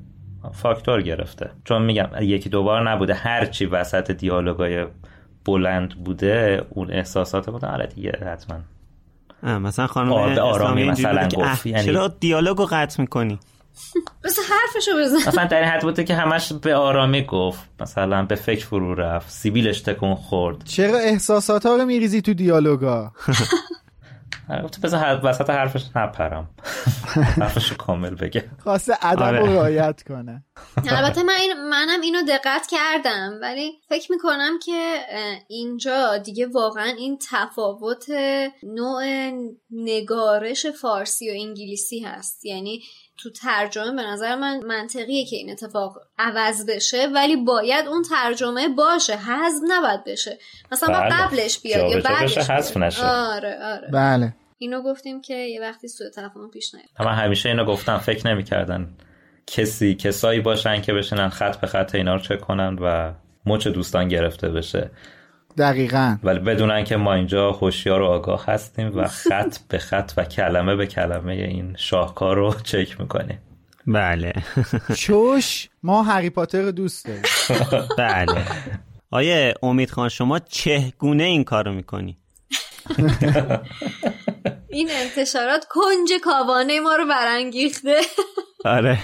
[0.53, 1.49] فاکتور گرفته.
[1.65, 3.13] چون میگم یکی دوبار نبوده.
[3.13, 4.85] هرچی وسط دیالوگای
[5.45, 8.57] بلند بوده اون احساسات بوده آره دیگه حتما.
[9.59, 11.65] مثلا خانم آرامی مثلا گفت.
[11.65, 13.39] یعنی- چرا دیالوگو قطع می‌کنی؟
[14.23, 15.17] بس حرفشو بزن.
[15.29, 17.69] مثلا در این حد بوده که همش به آرامی گفت.
[17.79, 19.29] مثلا به فکر فرو رفت.
[19.29, 20.63] سیبیلش تکون خورد.
[20.63, 23.11] چرا احساسات ها رو میریزی تو دیالوگا؟
[24.63, 26.49] گفت بذار حرف وسط حرفش نپرم.
[27.41, 28.49] حرفشو کامل بگه.
[28.63, 29.39] خواسته ادب آره.
[29.39, 30.43] رو رعایت کنه.
[30.89, 34.99] البته من این منم اینو دقت کردم ولی فکر می‌کنم که
[35.47, 38.05] اینجا دیگه واقعا این تفاوت
[38.63, 39.03] نوع
[39.71, 42.45] نگارش فارسی و انگلیسی هست.
[42.45, 42.81] یعنی
[43.17, 48.67] تو ترجمه به نظر من منطقیه که این اتفاق عوض بشه ولی باید اون ترجمه
[48.67, 50.37] باشه حذف نباید بشه
[50.71, 51.09] مثلا بله.
[51.09, 52.77] قبلش بیاد یا بعدش حذف.
[52.77, 53.05] نشه.
[53.05, 57.65] آره آره بله اینو گفتیم که یه وقتی سوء تفاهم پیش نیاد من همیشه اینو
[57.65, 58.97] گفتم فکر نمی‌کردن
[59.47, 63.13] کسی کسایی باشن که بشنن خط به خط اینا رو چک کنن و
[63.45, 64.91] مچ دوستان گرفته بشه
[65.57, 66.17] دقیقا.
[66.23, 70.75] ولی بدونن که ما اینجا هوشیار و آگاه هستیم و خط به خط و کلمه
[70.75, 73.39] به کلمه این شاهکار رو چک می‌کنیم.
[73.87, 74.33] بله.
[75.01, 77.23] چوش ما هری پاتر رو دوست داریم.
[77.97, 78.45] بله.
[79.11, 82.17] آیه امید خان شما چهگونه این کارو می‌کنی؟
[84.69, 87.95] این انتشارات کنج کاوانه ما رو برانگیخته.
[88.65, 88.99] آره.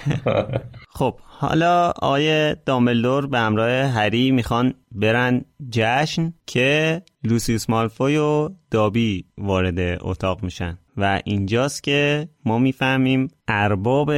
[0.90, 9.26] خب حالا آیه دامبلدور به همراه هری می‌خوان برن جشن که لوسیوس مالفوی و دابی
[9.38, 14.12] وارد اتاق میشن و اینجاست که ما می‌فهمیم ارباب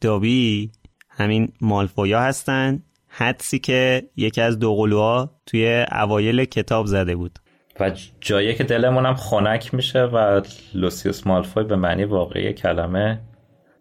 [0.00, 0.70] دابی
[1.08, 2.82] همین مالفویا هستن.
[3.08, 7.38] حدسی که یکی از دوقلوها توی اوایل کتاب زده بود.
[7.80, 7.90] و
[8.20, 10.40] جایی که دلمون هم خنک میشه و
[10.74, 13.20] لوسیوس مالفوی به معنی واقعی کلمه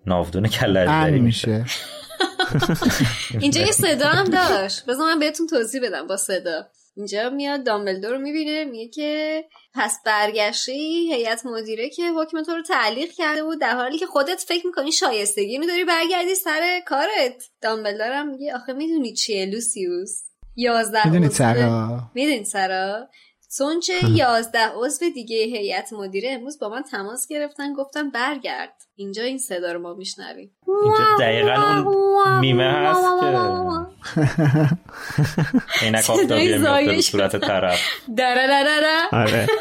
[0.06, 1.66] ناودون میشه میشه.
[3.42, 4.86] اینجا یه صدا هم داشت.
[4.86, 6.68] بذار من بهتون توضیح بدم با صدا.
[6.98, 9.44] اینجا میاد دامبلدور رو می‌بینه میگه که
[9.74, 14.46] پس برگشتی هیئت مدیره که حکم تو رو تعلیق کرده بود در حالی که خودت
[14.48, 17.44] فکر می‌کنی شایستگی اینو داری برگردی سر کارت.
[17.62, 20.22] دامبلدور هم میگه آخه می‌دونی چیه لوسیوس؟
[20.56, 23.10] یازده می‌دونی سرا؟ می‌دونی سرا؟
[23.58, 28.85] چون چه یازده عضو دیگه هیئت مدیره امروز با من تماس گرفتن گفتن برگرد.
[28.98, 30.52] اینجا این صدا رو ما میشنویم.
[30.84, 33.26] اینجا دقیقا اون میمه هست که.
[35.86, 37.02] عینک آفتابی میفته به.
[37.02, 37.80] صورت طرف.
[38.18, 39.08] دره دره دره.
[39.12, 39.48] آره.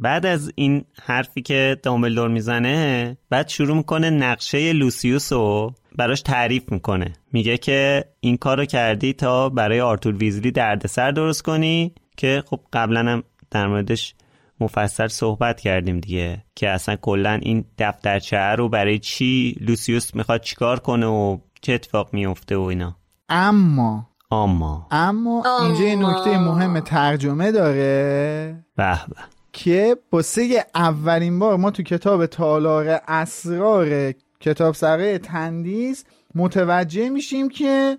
[0.00, 6.72] بعد از این حرفی که دامبلدور می‌زنه بعد شروع می‌کنه نقشه لوسیوس رو براش تعریف
[6.72, 7.12] می‌کنه.
[7.32, 13.00] میگه که این کارو کردی تا برای آرتور ویزلی دردسر درست کنی که خب قبلا
[13.00, 14.14] هم در موردش
[14.60, 20.80] مفصل صحبت کردیم دیگه که اصلا کلا این دفترچه رو برای چی لوسیوس می‌خواد چیکار
[20.80, 22.96] کنه و چه اتفاق میفته و اینا.
[23.28, 24.06] اما.
[24.30, 24.88] اما.
[24.90, 28.64] اما اینجا یه نکته مهم ترجمه داره.
[28.76, 29.16] به به
[29.52, 36.04] که واسه اولین بار ما تو کتاب تالار اسرار کتاب سرای تندیس
[36.34, 37.98] متوجه میشیم که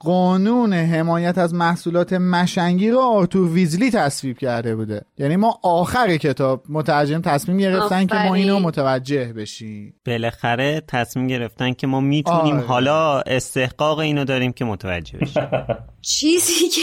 [0.00, 6.64] قانون حمایت از محصولات مشنگی رو آرتور ویزلی تصویب کرده بوده یعنی ما آخر کتاب
[6.68, 8.34] مترجم تصمیم گرفتن که ما.
[8.34, 12.66] اینو متوجه بشیم بالاخره تصمیم گرفتن که ما می‌تونیم آره.
[12.66, 15.48] حالا استحقاق اینو داریم که متوجه بشیم
[16.08, 16.80] چیزی که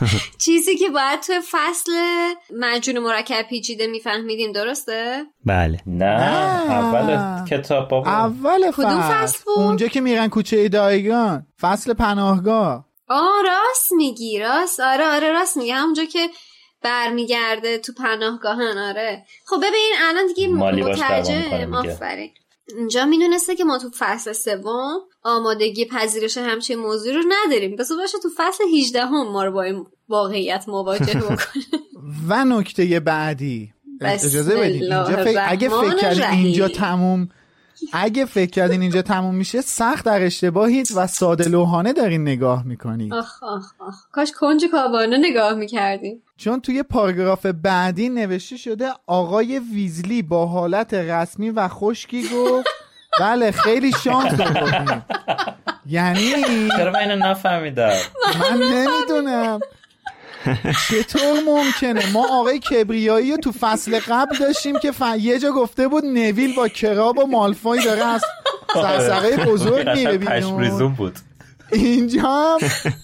[0.44, 1.92] چیزی که باید توی فصل
[2.56, 5.80] مجون مرکب پیچیده میفهمیدیم درسته؟ بله.
[5.86, 6.04] نه.
[6.04, 11.46] اول کتاب اول فصل, بود؟ اونجا که میرن کوچه دایگان.
[11.60, 12.88] فصل پناهگاه.
[13.08, 14.80] آه راست میگی راست.
[14.80, 16.28] آره آره راست میگی همونجا که
[16.82, 19.24] برمیگرده تو پناهگاهن آره.
[19.46, 21.74] خب ببین الان دیگه مترجم.
[21.74, 22.30] آفرین.
[22.76, 28.18] اینجا می‌دونسته که ما تو فصل سوم آمادگی پذیرش همچین موضوع رو نداریم بس باشه
[28.22, 31.64] تو فصل 18 هم ما رو با این واقعیت مواجه بکنه
[32.28, 36.44] و نکته بعدی اجازه بدید اینجا فکر اگه فکر الرحیم.
[36.44, 37.28] اینجا تموم
[37.92, 43.14] اگه فکر کردین اینجا تموم میشه سخت در اشتباهید و ساده لوحانه دارین نگاه می‌کنید.
[43.14, 43.94] آخ آخ آخ.
[44.12, 46.22] کاش کنج کاوانه نگاه می‌کردیم.
[46.36, 52.66] چون توی پاراگراف بعدی نوشته شده آقای ویزلی با حالت رسمی و خشکی گفت
[53.20, 54.40] بله خیلی شانس
[55.86, 56.32] یعنی
[56.76, 57.92] چرا من اینو نفهمیدم؟
[58.40, 59.60] من نمی‌دونم.
[60.88, 62.12] چطور ممکنه.
[62.12, 65.02] ما آقای کبریایی رو تو فصل قبل داشتیم که ف...
[65.18, 68.24] یه جا گفته بود نویل با کراب و مالفای داره از
[68.74, 70.94] سرسره بزرگ میره بیرون.
[70.94, 71.18] بود.
[71.72, 72.58] اینجا هم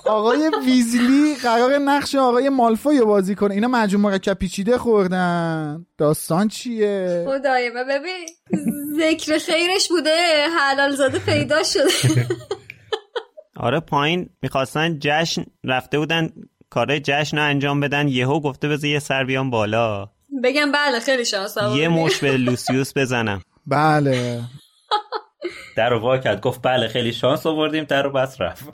[0.07, 3.55] آقای ویزلی قرار نقش آقای مالفوی رو بازی کنه.
[3.55, 5.87] اینا مجموع مرکب پیچیده خوردن.
[5.99, 8.27] داستان چیه؟ خدای من ببین
[8.97, 10.47] ذکر خیرش بوده.
[10.59, 12.27] حلال زاده پیدا شده.
[13.57, 16.33] آره پایین می‌خواستن جشن رفته بودن
[16.75, 18.09] کارهای جشن رو انجام بدن.
[18.09, 20.09] یهو گفته بذار یه سر بیام بالا.
[20.45, 23.43] بگم بله خیلی شانس یه مش به لوسیوس بزنم.
[23.67, 24.41] بله.
[25.77, 26.41] در رو وا کرد.
[26.41, 28.65] گفت بله خیلی شانس آوردیم در رو بس رفت.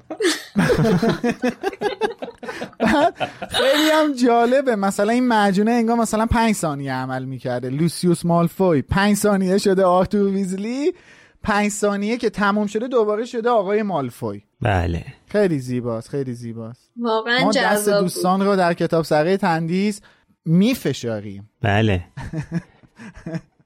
[3.59, 4.77] خیلی هم جالبه.
[4.77, 7.71] مثلا این مجونه انگار مثلا پنج ثانیه عمل می‌کرده.
[7.71, 9.85] لوسیوس مالفوی پنج ثانیه شده.
[9.85, 10.93] آرتور ویزلی
[11.43, 14.43] پنج ثانیه که تموم شده دوباره شده آقای مالفوی.
[14.61, 15.05] بله.
[15.27, 16.91] خیلی زیباست خیلی زیباست.
[16.97, 17.89] واقعا ما دست.
[17.89, 20.01] دوستان رو در کتاب سره تندیس
[20.45, 21.51] میفشاریم.
[21.61, 22.05] بله.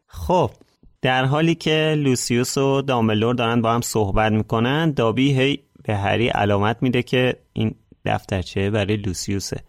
[0.07, 0.51] خب
[1.03, 6.29] در حالی که لوسیوس و دامبلور دارن با هم صحبت می‌کنن دابی هی به هری
[6.29, 7.75] علامت میده که این
[8.05, 9.61] دفترچه برای لوسیوسه.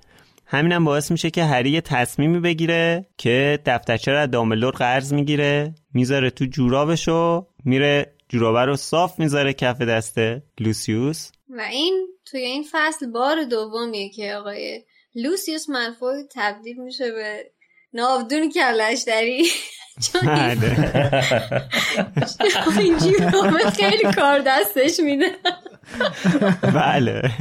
[0.55, 5.75] همینم باعث میشه که هری یه تصمیمی بگیره که دفترچه رو از دامبلور قرض می‌گیره
[5.93, 10.17] می‌ذاره تو جورابش و میره جورابه رو صاف می‌ذاره کف دست
[10.59, 11.31] لوسیوس.
[11.49, 14.83] و این توی این فصل بار دومیه که آقای
[15.15, 17.51] لوسیوس مالفوی تبدیل میشه به
[17.93, 19.45] ناودون کلشتری
[20.11, 20.75] چون این- بله.
[22.65, 25.25] چون این جورابه خیلی کار دستش میده.
[26.73, 27.21] بله.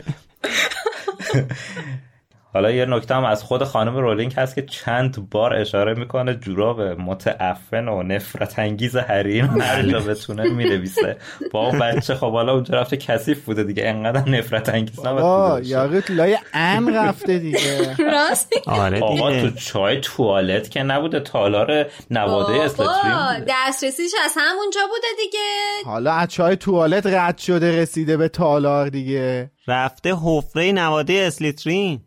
[2.55, 6.81] حالا یه نکته هم از خود خانم رولینگ هست که چند بار اشاره می‌کنه جوراب
[6.81, 11.17] متعفن و نفرت انگیز رو هر جا بتونه می‌نویسه.
[11.53, 13.89] با اون بچه خب حالا اونجا رفته کثیف بوده دیگه.
[13.89, 15.67] انقدر نفرت انگیز نباید آه.
[15.67, 17.97] یاقوت لای ان رفته دیگه.
[18.13, 25.07] راست آره آقا تو چای توالت که نبوده تالار نواده بوده دسترسیش از همونجا بوده
[25.25, 25.91] دیگه.
[25.91, 29.51] حالا از چای توالت رد شده رسیده به تالار دیگه.
[29.69, 32.01] رفته حفره نواده اسلیترین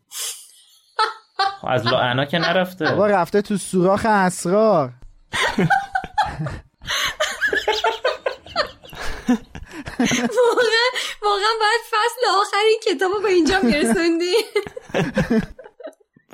[1.67, 2.85] از لاعنا که نرفته.
[2.85, 4.93] بابا رفته تو سوراخ اسرار.
[9.99, 10.87] واقعا
[11.21, 14.33] واقعا باید فصل آخر این کتاب رو به اینجا میرسوندی.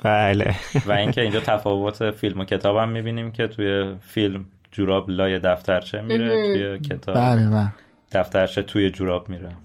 [0.04, 0.54] بله.
[0.86, 6.00] و اینکه اینجا تفاوت فیلم و کتاب هم می‌بینیم که توی فیلم جوراب لای دفترچه
[6.00, 7.72] میره توی کتاب بله بله.
[8.12, 9.56] دفترچه توی جوراب میره.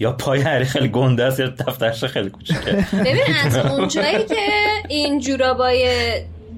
[0.00, 2.86] یا پای هری خیلی گنده است یا دفترچه خیلی کوچیکه.
[2.92, 4.42] ببین از اونجایی که
[4.88, 5.88] این جورابای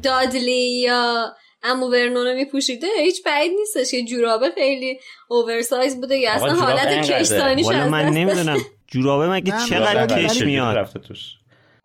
[0.03, 6.53] دادلی یا امو ورنونو میپوشیده هیچ بعید نیستش که جورابه خیلی اوورسایز بوده یا اصلا
[6.55, 7.11] حالت
[7.65, 8.59] والا از من نمی‌دونم.
[8.87, 11.21] جورابه مگه چقدر کش میاد؟ رفته توش.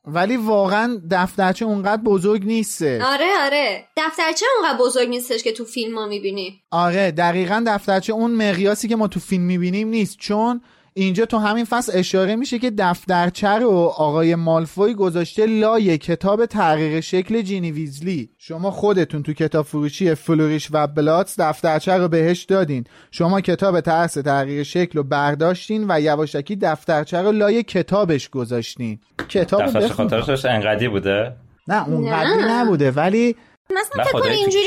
[0.08, 3.04] ولی واقعا دفترچه اونقدر بزرگ نیسته.
[3.06, 3.86] آره آره.
[3.98, 6.62] دفترچه اونقدر بزرگ نیستش که تو فیلم ها می‌بینی.
[6.72, 10.18] آره دقیقا دفترچه اون مقیاسی که ما تو فیلم می‌بینیم نیست.
[10.20, 10.62] چون
[10.98, 17.02] اینجا تو همین فصل اشاره میشه که دفترچه رو آقای مالفوی گذاشته لای کتاب تغییر
[17.02, 18.30] شکل جینی ویزلی.
[18.38, 22.84] شما خودتون تو کتاب فروشی فلوریش و بلاتس دفترچه رو بهش دادین.
[23.12, 29.00] شما کتاب ترس تغییر شکل رو برداشتین و یواشکی دفترچه رو لای کتابش گذاشتین.
[29.30, 29.88] کتاب دفترچه.
[29.88, 31.36] خاطرش انقدی بوده؟
[31.68, 32.52] نه اونقدری نه.
[32.52, 33.36] نبوده ولی
[33.70, 34.66] مثلا نه فکر اینجوری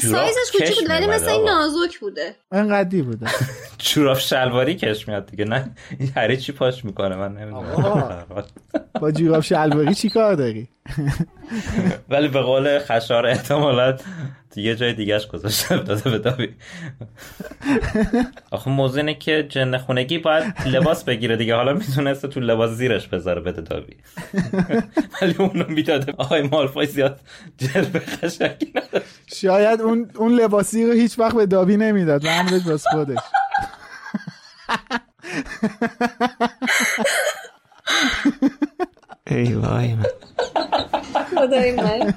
[0.00, 1.44] سایزش کوچیک کش بود ولی می‌اومده مثل این.
[1.48, 2.34] نازک بوده.
[2.52, 3.26] انقدری بوده.
[3.78, 5.44] جوراب شلواری کش میاد دیگه.
[5.44, 8.24] نه این هری چی پاش می‌کنه؟ من نمی‌دونم.
[9.00, 10.68] با جوراب شلواری چی کار داری؟
[12.08, 13.96] ولی به قول خشار احتمالا
[14.62, 16.54] یه جای دیگهش گذاشته داده به دابی
[18.50, 21.54] آخه موضوع اینه که جن خونگی باید لباس بگیره دیگه.
[21.54, 23.96] حالا می‌تونسته تو لباس زیرش بذاره بده دابی
[25.22, 26.14] ولی اونو می‌داده.
[26.18, 27.20] آقای مالفای زیاد
[27.58, 29.06] جلوه قشنگی نداشت.
[29.34, 32.24] شاید اون اون لباسی رو هیچ وقت به دابی نمی‌داد.
[32.24, 33.18] و همونش باز خودش.
[39.26, 40.06] ای وای من.
[41.36, 42.14] خدای من.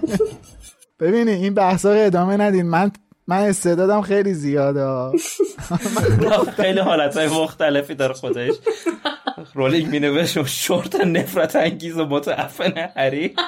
[1.00, 2.66] ببینی این بحثا رو ادامه ندین.
[2.66, 2.92] من
[3.28, 5.18] من استعدادم خیلی زیاده.
[6.62, 8.54] خیلی حالتهای مختلفی داره خودش.
[9.54, 13.36] رولینگ می نوشت شورت نفرت انگیز و متعفن هری.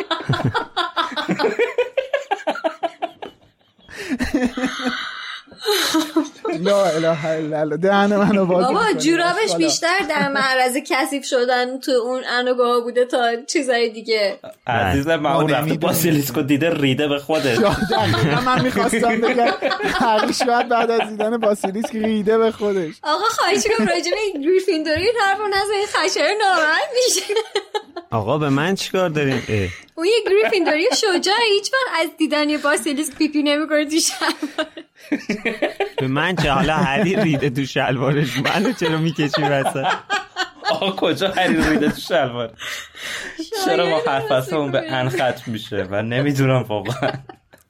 [6.64, 8.94] لا اله الا الله دهن منو باز بابا.
[8.98, 9.56] جورابش.
[9.58, 15.50] بیشتر در معرض کثیف شدن تو اون انوگاه بوده تا چیزای دیگه عزیزم من اون
[15.50, 15.74] رفته.
[15.74, 17.58] باسیلیسکو دیده ریده به خودش
[17.92, 23.64] دقیقا من می‌خواستم بگم هری شاید بعد از دیدن باسیلیسک ریده به خودش آقا خواهش
[23.78, 27.34] کنم راجع به گریفیندوری این حرف رو نزنید خشر ناراحت میشه
[28.12, 29.42] آقا به من چیکار دارین.
[29.96, 34.34] اون یه گریفیندوری شجاع هیچ وقت از دیدن یه باسیلیسک پیپی نمی‌کنه تو شب
[35.98, 38.38] به من چه؟ حالا هری ریده تو شلوارش.
[38.38, 39.86] منو چرا می‌کشی وسط؟
[40.72, 42.54] آقا کجا هری ریده تو شلوار؟
[43.66, 47.12] چرا ما حرف به ان ختم میشه؟ من نمی‌دونم واقعا.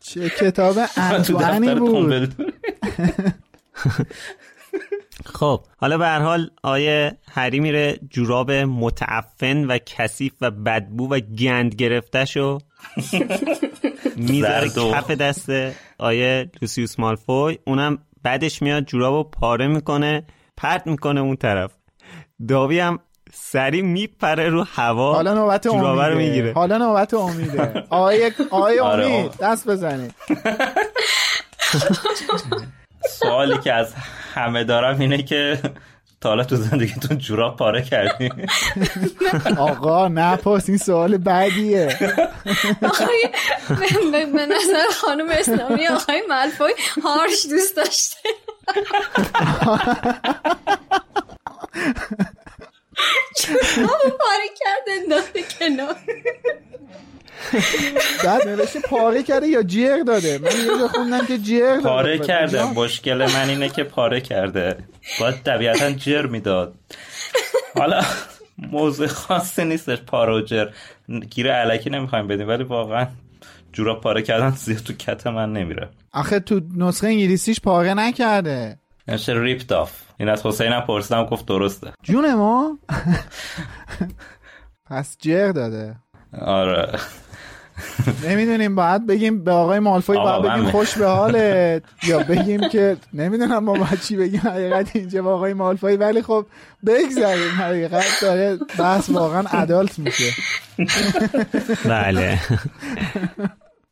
[0.04, 2.36] چه کتاب انتوانی دفتر بود؟
[5.26, 11.20] خب حالا به هر حال آیه هری میره جوراب متعفن و کثیف و بدبو و
[11.20, 12.58] گند گرفته شو
[14.16, 15.50] می‌ذاره کف دست
[16.00, 17.58] آیه لوسیوس مالفوی.
[17.68, 20.24] اونم بعدش میاد جورابو پاره می‌کنه
[20.58, 21.72] پرت می‌کنه اون طرف.
[22.48, 23.00] داوی هم
[23.34, 26.16] سری میپره رو هوا حالا نوبت رو امیده.
[26.16, 26.54] می‌گیره.
[26.54, 27.84] حالا نوبت امیده.
[27.90, 29.32] آقای آقای آره، امید.
[29.42, 30.16] دست بزنید.
[33.10, 33.94] سوالی که از
[34.34, 35.60] همه دارم اینه که
[36.22, 38.30] تا حالا تو زندگیتون جوراب پاره کردی؟
[39.58, 41.98] آقا نپرس این سوال بعدیه
[42.84, 43.30] آقای
[44.12, 46.74] به- نظر خانم اسلامی آقای ملفوی
[47.04, 48.18] هارش دوست داشته.
[53.38, 53.88] چرا
[54.20, 55.96] پاره کرده؟ انداخته کنار.
[58.26, 60.38] بعد نوشته پاره کرده یا جر داده.
[60.38, 61.82] من یه جا خوندم که جر داده.
[61.82, 62.64] پاره خب، کرده.
[62.64, 64.78] مشکل من اینه که پاره کرده.
[65.20, 66.76] باید طبیعتا جر می‌داد.
[67.76, 68.02] حالا
[68.58, 70.68] موضوع خاصی نیستش پاره و جر.
[71.30, 73.08] گیر علکی نمی‌خوایم بدیم ولی واقعا
[73.74, 75.90] جوراب پاره کردن زیاد تو کت من نمیره.
[76.14, 78.78] آخه تو نسخه انگلیسیش پاره نکرده.
[79.08, 81.94] نشه ریپت آف این از حسینم پرسیدم گفت درسته.
[82.04, 82.78] جون ما؟
[84.90, 85.96] پس جر داده.
[86.42, 87.00] آره.
[88.30, 91.84] نمی‌دونیم باید بگیم به آقای مالفوی باید بگیم خوش به حالت.
[92.04, 95.96] یا بگیم که نمی‌دونم ما باید چی بگیم حقیقت اینجا با آقای مالفوی.
[95.96, 96.46] ولی خب
[96.86, 100.32] بگذاریم حقیقت داره بحث واقعا ادالت میشه.
[101.86, 102.40] بله.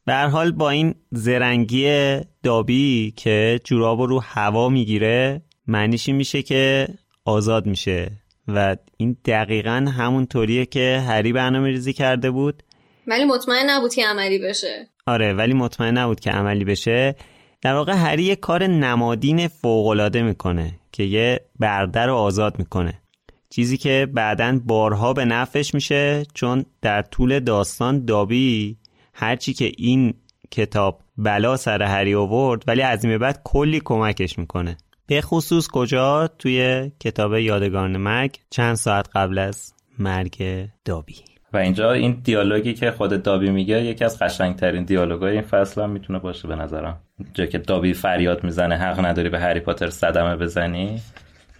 [0.07, 6.87] هر حال با این زرنگی دابی که جورابو رو هوا می‌گیره معنیش این میشه که
[7.25, 8.11] آزاد میشه.
[8.47, 12.63] و این دقیقا همون طوریه که هری برنامه ریزی کرده بود.
[13.09, 14.87] ولی مطمئن نبود که عملی بشه.
[15.07, 17.15] آره ولی مطمئن نبود که عملی بشه.
[17.61, 23.01] در واقع هری یه کار نمادین فوقالعاده می‌کنه که یه برده رو آزاد می‌کنه.
[23.49, 28.77] چیزی که بعدا بارها به نفعش میشه چون در طول داستان دابی
[29.13, 30.13] هرچی که این
[30.51, 34.77] کتاب بلا سر هری آورد ولی از این بعد کلی کمکش می‌کنه.
[35.07, 41.28] به خصوص کجا؟ توی کتاب یادگان مرگ چند ساعت قبل از مرگ دابی.
[41.53, 45.89] و اینجا این دیالوگی که خود دابی میگه یکی از قشنگترین دیالوگای این فصل هم
[45.89, 47.01] می‌تونه باشه به نظرم.
[47.33, 51.01] جا که دابی فریاد می‌زنه حق نداری به هری پاتر صدمه بزنی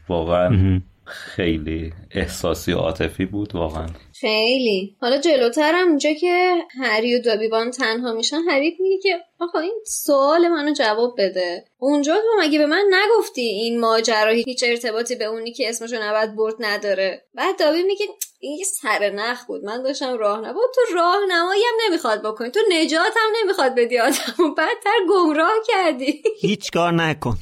[0.09, 3.87] واقعا خیلی احساسی و عاطفی بود واقعا.
[4.19, 4.95] خیلی.
[5.01, 9.59] حالا جلوترم اونجا که هری و دابی با هم تنها میشن هری میگه که آقا
[9.59, 11.63] این سوال منو جواب بده.
[11.77, 16.35] اونجا تو مگه به من نگفتی این ماجرا هیچ ارتباطی به اونی که اسمشو نبد
[16.35, 17.21] برد نداره.
[17.35, 18.05] بعد دابی میگه
[18.41, 19.63] این یه سر نخ بود.
[19.63, 22.51] من داشتم راه نبود تو راهنمایی هم نمی‌خواد بکنی.
[22.51, 26.23] تو نجات هم نمی‌خواد بدی آدمو بدتر گمراه کردی.
[26.41, 27.37] هیچ کار نکن.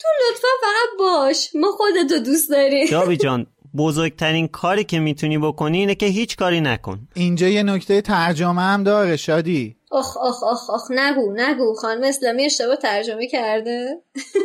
[0.00, 1.50] تو لطفا فقط باش.
[1.54, 2.86] ما خودتو دوست داریم.
[2.90, 3.46] دابی جان
[3.76, 7.08] بزرگترین کاری که می‌تونی بکنی اینه که هیچ کاری نکن.
[7.14, 9.76] اینجا یه نکته ترجمه هم داره شادی.
[9.90, 11.74] آخ آخ آخ آخ نگو نگو.
[11.74, 14.02] خانم اسلامی اشتباه ترجمه کرده.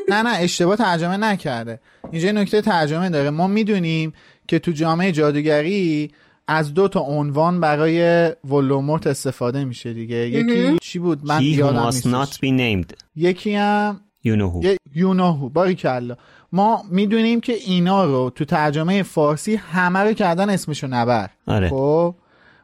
[0.09, 1.79] نه نه اشتباه ترجمه نکرده.
[2.11, 3.29] اینجا یه نکته ترجمه داره.
[3.29, 4.13] ما می‌دونیم
[4.51, 6.11] که تو جامعه جادوگری
[6.47, 10.15] از دو تا عنوان برای ولومورت استفاده میشه دیگه.
[10.15, 12.33] یکی چی بود؟ من یادم must نیستش.
[12.33, 12.93] not be named.
[13.15, 14.65] یکی هم You know who.
[14.65, 16.15] یه یوناهو باریکلا.
[16.51, 21.29] ما می‌دونیم که اینا رو تو ترجمه فارسی همه رو کردن اسمشو نبر.
[21.47, 21.69] آره.
[21.69, 22.15] خب؟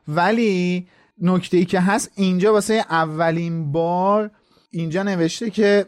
[0.08, 0.88] ولی
[1.22, 4.32] نکته ای که هست اینجا واسه اولین بار
[4.72, 5.86] اینجا نوشته که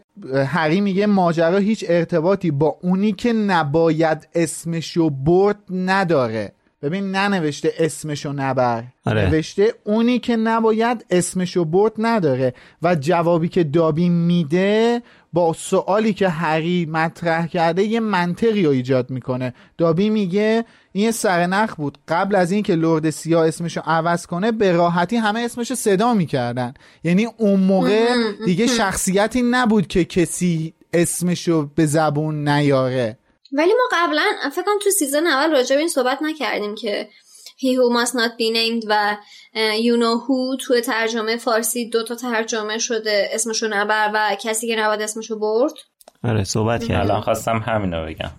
[0.47, 6.51] هری میگه ماجرا هیچ ارتباطی با اونی که نباید اسمشو برد نداره.
[6.81, 8.83] ببین ننوشته اسمشو نبر.
[9.05, 9.29] آره.
[9.29, 12.53] نوشته اونی که نباید اسمشو برد نداره.
[12.81, 15.01] و جوابی که دابی میده
[15.33, 19.53] با سوالی که هری مطرح کرده یه منطقی رو ایجاد می‌کنه.
[19.77, 20.65] دابی میگه
[20.99, 21.97] این یه سرنخ بود.
[22.07, 26.73] قبل از اینکه لرد سیاه اسمشو عوض کنه به راحتی همه اسمشو صدا می‌کردن.
[27.03, 28.07] یعنی اون موقع
[28.45, 33.17] دیگه شخصیتی نبود که کسی اسمشو به زبون نیاره.
[33.51, 37.09] ولی ما قبلا فکر کنم تو سیزن اول راجع به این صحبت نکردیم که
[37.57, 39.17] He who must not be named و
[39.55, 44.75] You know who تو ترجمه فارسی دو تا ترجمه شده اسمشو نبر و کسی که
[44.75, 45.73] نباید اسمشو برد.
[46.23, 48.31] آره صحبت کرد الان خواستم همینو بگم.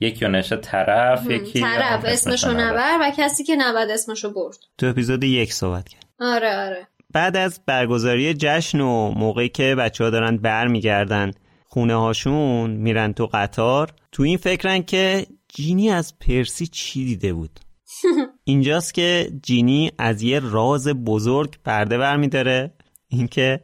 [0.00, 4.56] یکی رو نشه طرف یکی طرف اسمشو نبر و کسی که نباید اسمشو برد.
[4.78, 6.06] تو اپیزود یک صحبت کرد.
[6.20, 6.86] آره آره.
[7.12, 11.30] بعد از برگزاری جشن و موقعی که بچه ها دارن برمیگردن
[11.68, 17.60] خونه هاشون میرن تو قطار تو این فکرن که جینی از پرسی چی دیده بود؟
[18.44, 22.74] اینجاست که جینی از یه راز بزرگ پرده برمیداره.
[23.08, 23.60] اینکه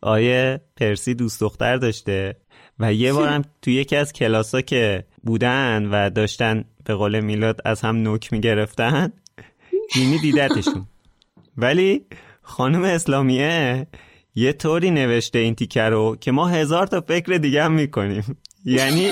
[0.00, 2.36] آیه پرسی دوست دختر داشته
[2.78, 7.80] و یه بارم تو یکی از کلاسا که بودن و داشتن به قول میلاد از
[7.80, 9.12] هم نوک می‌گرفتن.
[9.94, 10.86] جینی دیدتشون.
[11.56, 12.04] ولی
[12.42, 13.86] خانم اسلامیه
[14.34, 18.38] یه طوری نوشته این تیکه رو که ما هزار تا فکر دیگه هم می‌کنیم.
[18.64, 19.10] یعنی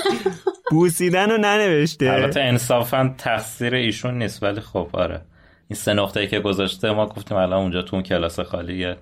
[0.71, 2.11] بوسیدن رو ننوشته.
[2.11, 5.21] البته انصافا تقصیر ایشون نیست ولی خب آره.
[5.67, 8.95] این سه نقطه که گذاشته ما گفتیم الان اونجا تو اون کلاس خالی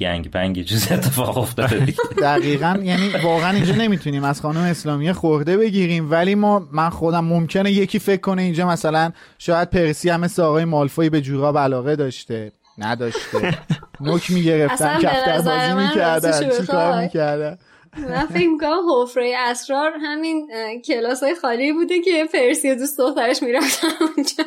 [0.00, 1.98] یه گنگ بنگی چیز اتفاق افتاده دیگه.
[2.22, 6.10] دقیقا یعنی واقعا اینجا نمی‌تونیم از خانم اسلامی خورده بگیریم.
[6.10, 10.64] ولی ما من خودم ممکنه یکی فکر کنه اینجا مثلا شاید پرسی هم مثل آقای
[10.64, 12.52] مالفوی به جوراب علاقه داشته.
[12.78, 13.58] نداشته.
[14.00, 16.28] نک می‌گرفتن کفتر بازی می‌کردن.
[16.28, 17.04] راستش چی کار بخوای.
[17.04, 17.58] می‌کردن؟
[17.98, 20.48] من فکر می‌کنم حفره اسرار همین
[20.84, 24.44] کلاس های خالی بوده که پرسی و دوست دخترش می‌رفتن اونجا.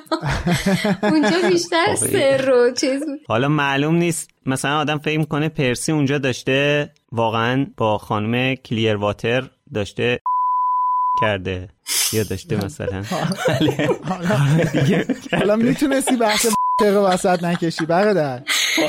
[1.12, 3.20] اونجا بیشتر خب، سر و چیز بود.
[3.28, 9.50] حالا معلوم نیست مثلا آدم فکر می‌کنه پرسی اونجا داشته واقعا با خانم کلیر واتر
[9.74, 10.20] داشته
[11.22, 11.70] کرده
[12.14, 13.04] یا داشته مثلا.
[14.74, 16.46] دیگه حالا می‌تونستی بحث
[16.82, 18.42] رو وسط نکشی برادر.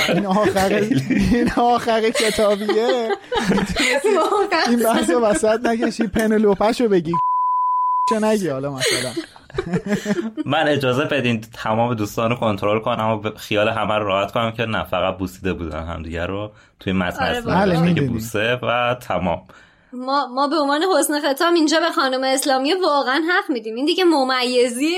[0.09, 0.75] این آخر
[1.33, 3.09] این آخر کتابیه.
[4.69, 7.13] این بحث رو وسط نکشی پنلوپش رو بگی.
[8.11, 9.13] چه نگی حالا مثلا.
[10.47, 14.65] من اجازه بدین تمام دوستان رو کنترل کنم و خیال همه رو راحت کنم که
[14.65, 18.01] نه فقط بوسیده بودن همدیگه رو توی متن آره، بله، که.
[18.01, 19.43] بوسه و تمام.
[19.93, 23.75] ما ما به عنوان حسن ختام اینجا به خانم اسلامی واقعا حق میدیم.
[23.75, 24.95] این دیگه ممیزی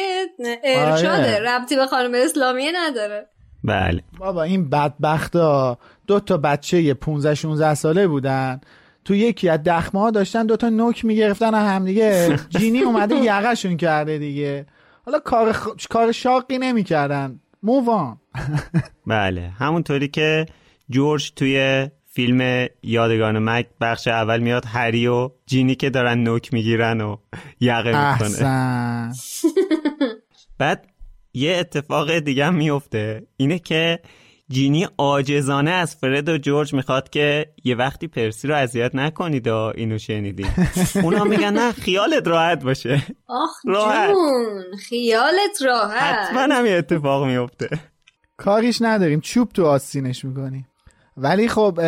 [0.65, 1.37] ارشاده.
[1.37, 1.39] آره.
[1.39, 3.27] ربطی به خانم اسلامی نداره.
[3.67, 4.03] بله.
[4.19, 8.61] بابا این بدبختا دو تا بچه 15 16 ساله بودن.
[9.05, 14.19] تو یکی از دخمه ها داشتن دو تا نوک می‌گرفتن همدیگه جینی اومده یقشون کرده
[14.19, 14.67] دیگه.
[15.07, 15.69] حالا کار, خ...
[15.91, 17.41] کار شاقی نمی‌کردن.
[17.63, 18.17] مووان
[19.07, 19.53] بله.
[19.59, 20.47] همونطوری که
[20.91, 27.01] جورج توی فیلم یادگان مک بخش اول میاد هری و جینی که دارن نوک می‌گیرن
[27.01, 27.17] و
[27.61, 29.13] یقه می‌کنه.
[30.59, 30.87] بعد
[31.37, 33.99] یه اتفاق دیگه هم میفته اینه که
[34.49, 39.73] جینی آجزانه از فرد و جورج می‌خواد که یه وقتی پرسی رو اذیت نکنید و
[39.75, 40.47] اینو شنیدین.
[40.95, 43.03] اونا میگن نه خیالت راحت باشه.
[43.27, 44.11] آخ راحت.
[44.11, 46.03] جون خیالت راحت.
[46.03, 47.69] حتما هم یه اتفاق میفته
[48.37, 50.69] کاریش نداریم چوب تو آستینش می‌کنیم
[51.17, 51.81] ولی خب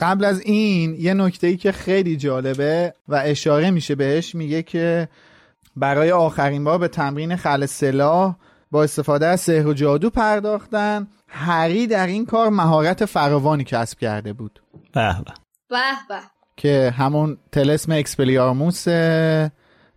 [0.00, 5.08] قبل از این یه نکته ای که خیلی جالبه و اشاره میشه بهش میگه که
[5.76, 8.36] برای آخرین بار به تمرین خل سلاح
[8.74, 11.08] با استفاده از سحر و جادو پرداختن.
[11.28, 14.62] هری در این کار مهارت فراوانی کسب کرده بود.
[15.68, 16.20] به به.
[16.56, 18.88] که همون تلسم اکسپلیارموس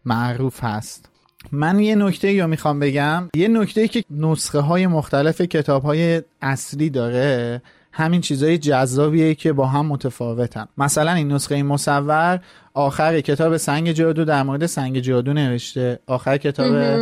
[0.05, 1.09] معروف هست.
[1.51, 3.29] من یه نکته رو می‌خوام بگم.
[3.35, 7.61] یه نکته که نسخه های مختلف کتاب های اصلی داره.
[7.97, 10.67] همین چیزای جذابیه که با هم متفاوتن.
[10.77, 12.39] مثلا این نسخه مصور
[12.73, 15.99] آخر کتاب سنگ جادو در مورد سنگ جادو نوشته.
[16.07, 16.97] آخر کتاب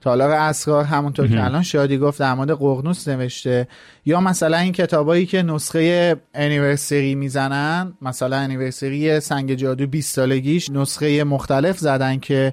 [0.00, 3.68] تالار اسرار همونطور که الان شادی گفت در مورد قرنوس نوشته.
[4.06, 11.24] یا مثلا این کتابایی که نسخه انیورسری می‌زنن مثلا انیورسری سنگ جادو 20 سالگیش نسخه
[11.24, 12.52] مختلف زدن که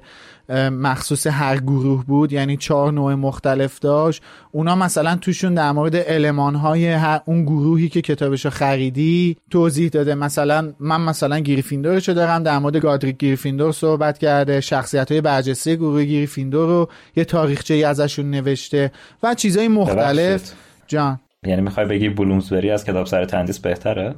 [0.54, 4.22] مخصوص هر گروه بود یعنی چهار نوع مختلف داشت.
[4.52, 10.14] اونا مثلا توشون در مورد علمان های هر اون گروهی که کتابشو خریدی توضیح داده.
[10.14, 16.04] مثلا من مثلا گریفیندورشو دارم در مورد گادریک گریفیندور صحبت کرده شخصیت های برجسته گروه
[16.04, 18.92] گریفیندور رو یه تاریخچه ازشون نوشته
[19.22, 20.52] و چیزای مختلف.
[20.86, 21.20] جان.
[21.46, 24.14] یعنی می‌خوای بگی بلومزبری از کتاب سر تندیس بهتره؟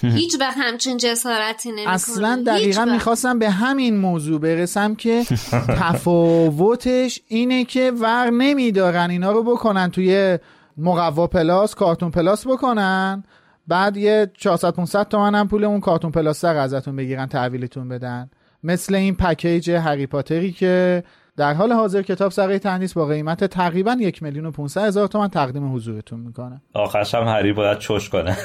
[0.00, 5.24] هیچ وقت همچین جسارتی نمی اصلا دقیقا می‌خواستم به همین موضوع برسم که
[5.80, 10.38] تفاوتش اینه که ور نمیدارن اینا رو بکنن توی
[10.76, 13.24] مقوا پلاس کارتون پلاس بکنن.
[13.68, 18.30] بعد یه 400 500 تومن هم پول اون کارتون پلاس ازتون بگیرن تحویلتون بدن.
[18.62, 21.04] مثل این پکیج هری پاتری که
[21.36, 25.28] در حال حاضر کتاب سره تندیس با قیمت تقریبا یک میلیون و 500 هزار تومن
[25.28, 26.62] تقدیم حضورتون می‌کنه.
[26.74, 28.36] آخرش هم هری باید چش کنه.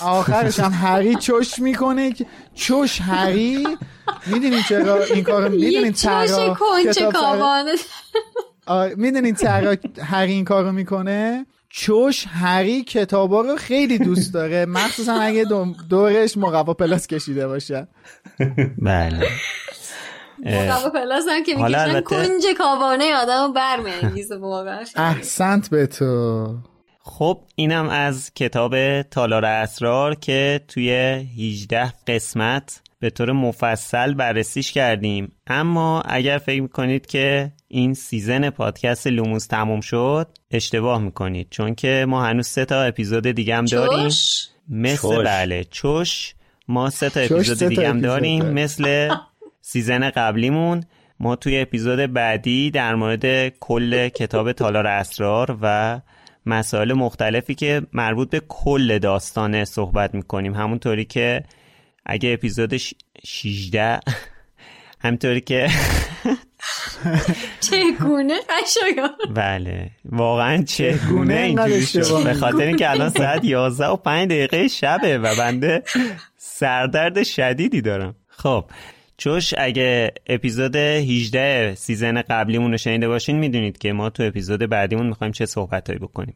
[0.00, 3.66] آخرش هم هری چش می‌کنه که چش هری؟
[4.26, 6.56] می‌دونین چرا این کارو یه می‌دونین چوش چرا
[8.96, 14.66] می‌دونین چرا هری این کارو می‌کنه؟ چوش هری کتابا رو خیلی دوست داره.
[14.66, 17.88] مخصوصا اگه دو- دورش مقوا پلاس کشیده باشه.
[18.78, 19.26] بله.
[20.94, 24.84] پلاس هم که می‌کشن البته- کنج کاوانه آدم برمیانگیزه واقعا.
[24.96, 26.54] احسنت به تو.
[27.00, 35.32] خب اینم از کتاب تالار اسرار که توی 18 قسمت به طور مفصل بررسیش کردیم.
[35.46, 41.46] اما اگر فکر می‌کنید که این season پادکست لوموس تموم شد اشتباه می‌کنید.
[41.50, 44.02] چون که ما هنوز سه تا اپیزود دیگه هم داریم.
[44.08, 45.26] چوش مثل چش.
[45.26, 46.34] بله چش
[46.68, 48.44] ما سه تا اپیزود دیگه هم داریم.
[48.44, 49.08] مثل
[49.70, 50.84] season قبلیمون.
[51.20, 56.00] ما توی اپیزود بعدی در مورد کل کتاب تالار اسرار و
[56.46, 60.54] مسائل مختلفی که مربوط به کل داستانه صحبت می‌کنیم.
[60.54, 61.44] همونطوری که
[62.06, 62.76] اگه اپیزود
[63.26, 64.00] 16
[65.04, 65.68] همطوری که
[67.60, 69.90] چگونه قشنگا بله.
[70.04, 72.24] واقعا چگونه اینجوری شد.
[72.24, 75.82] به خاطر اینکه الان ساعت 11 و 5 دقیقه شبه و بنده
[76.36, 78.14] سردرد شدیدی دارم.
[78.28, 78.64] خب.
[79.18, 85.06] چوش اگه اپیزود 18 سیزن قبلیمون رو شنیده باشین می‌دونید که ما تو اپیزود بعدیمون
[85.06, 86.34] می‌خوایم چه صحبتهایی بکنیم.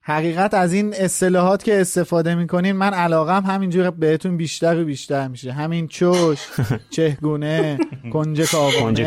[0.00, 5.52] حقیقت از این اصطلاحات که استفاده می‌کنین من علاقم همینجور بهتون بیشتر و بیشتر میشه.
[5.52, 6.38] همین چوش
[6.96, 7.78] چهگونه
[8.12, 8.42] کنج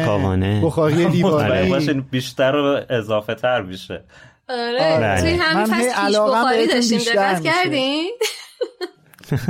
[0.06, 4.04] کاوانه بخاری دیواری باشین بیشتر و اضافه تر میشه.
[4.50, 7.00] آره توی همین فصل بخاری داشتیم.
[7.00, 7.44] دقت.
[7.44, 8.12] کردین؟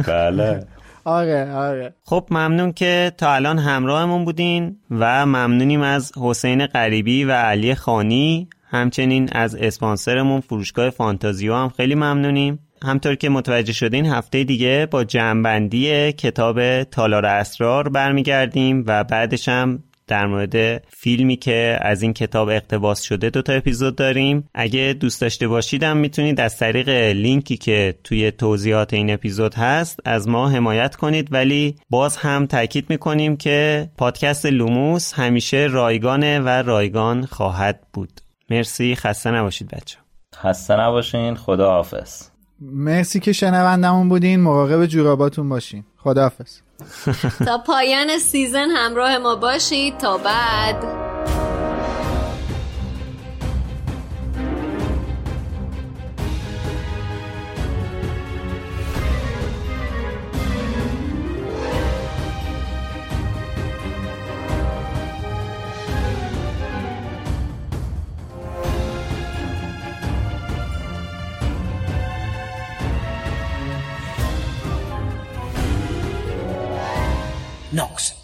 [0.08, 0.64] بله.
[1.06, 1.94] آره آره.
[2.04, 8.50] خب ممنون که تا الان همراهمون بودین و ممنونیم از حسین غریبی و علی خانی.
[8.68, 12.60] همچنین از اسپانسرمون فروشگاه فانتازیو هم خیلی ممنونیم.
[12.84, 19.84] همطور که متوجه شدین هفته دیگه با جمعبندی کتاب تالار اسرار برمیگردیم و بعدش هم
[20.12, 24.50] در مورد فیلمی که از این کتاب اقتباس شده دو تا اپیزود داریم.
[24.54, 30.00] اگه دوست داشته باشید هم می‌تونید از طریق لینکی که توی توضیحات این اپیزود هست
[30.06, 31.28] از ما حمایت کنید.
[31.32, 38.22] ولی باز هم تاکید می‌کنیم که پادکست لوموس همیشه رایگانه و رایگان خواهد بود.
[38.50, 38.96] مرسی.
[38.96, 39.98] خسته نباشید بچه
[40.36, 41.36] خسته نباشین.
[41.36, 42.24] خدا حافظ
[42.62, 44.40] مرسی که شنوندمون بودین.
[44.40, 45.84] مراقب جوراباتون باشین.
[45.98, 46.58] خداحافظ.
[47.46, 49.98] تا پایان سیزن همراه ما باشید.
[49.98, 51.12] تا بعد.
[77.72, 78.21] Knox.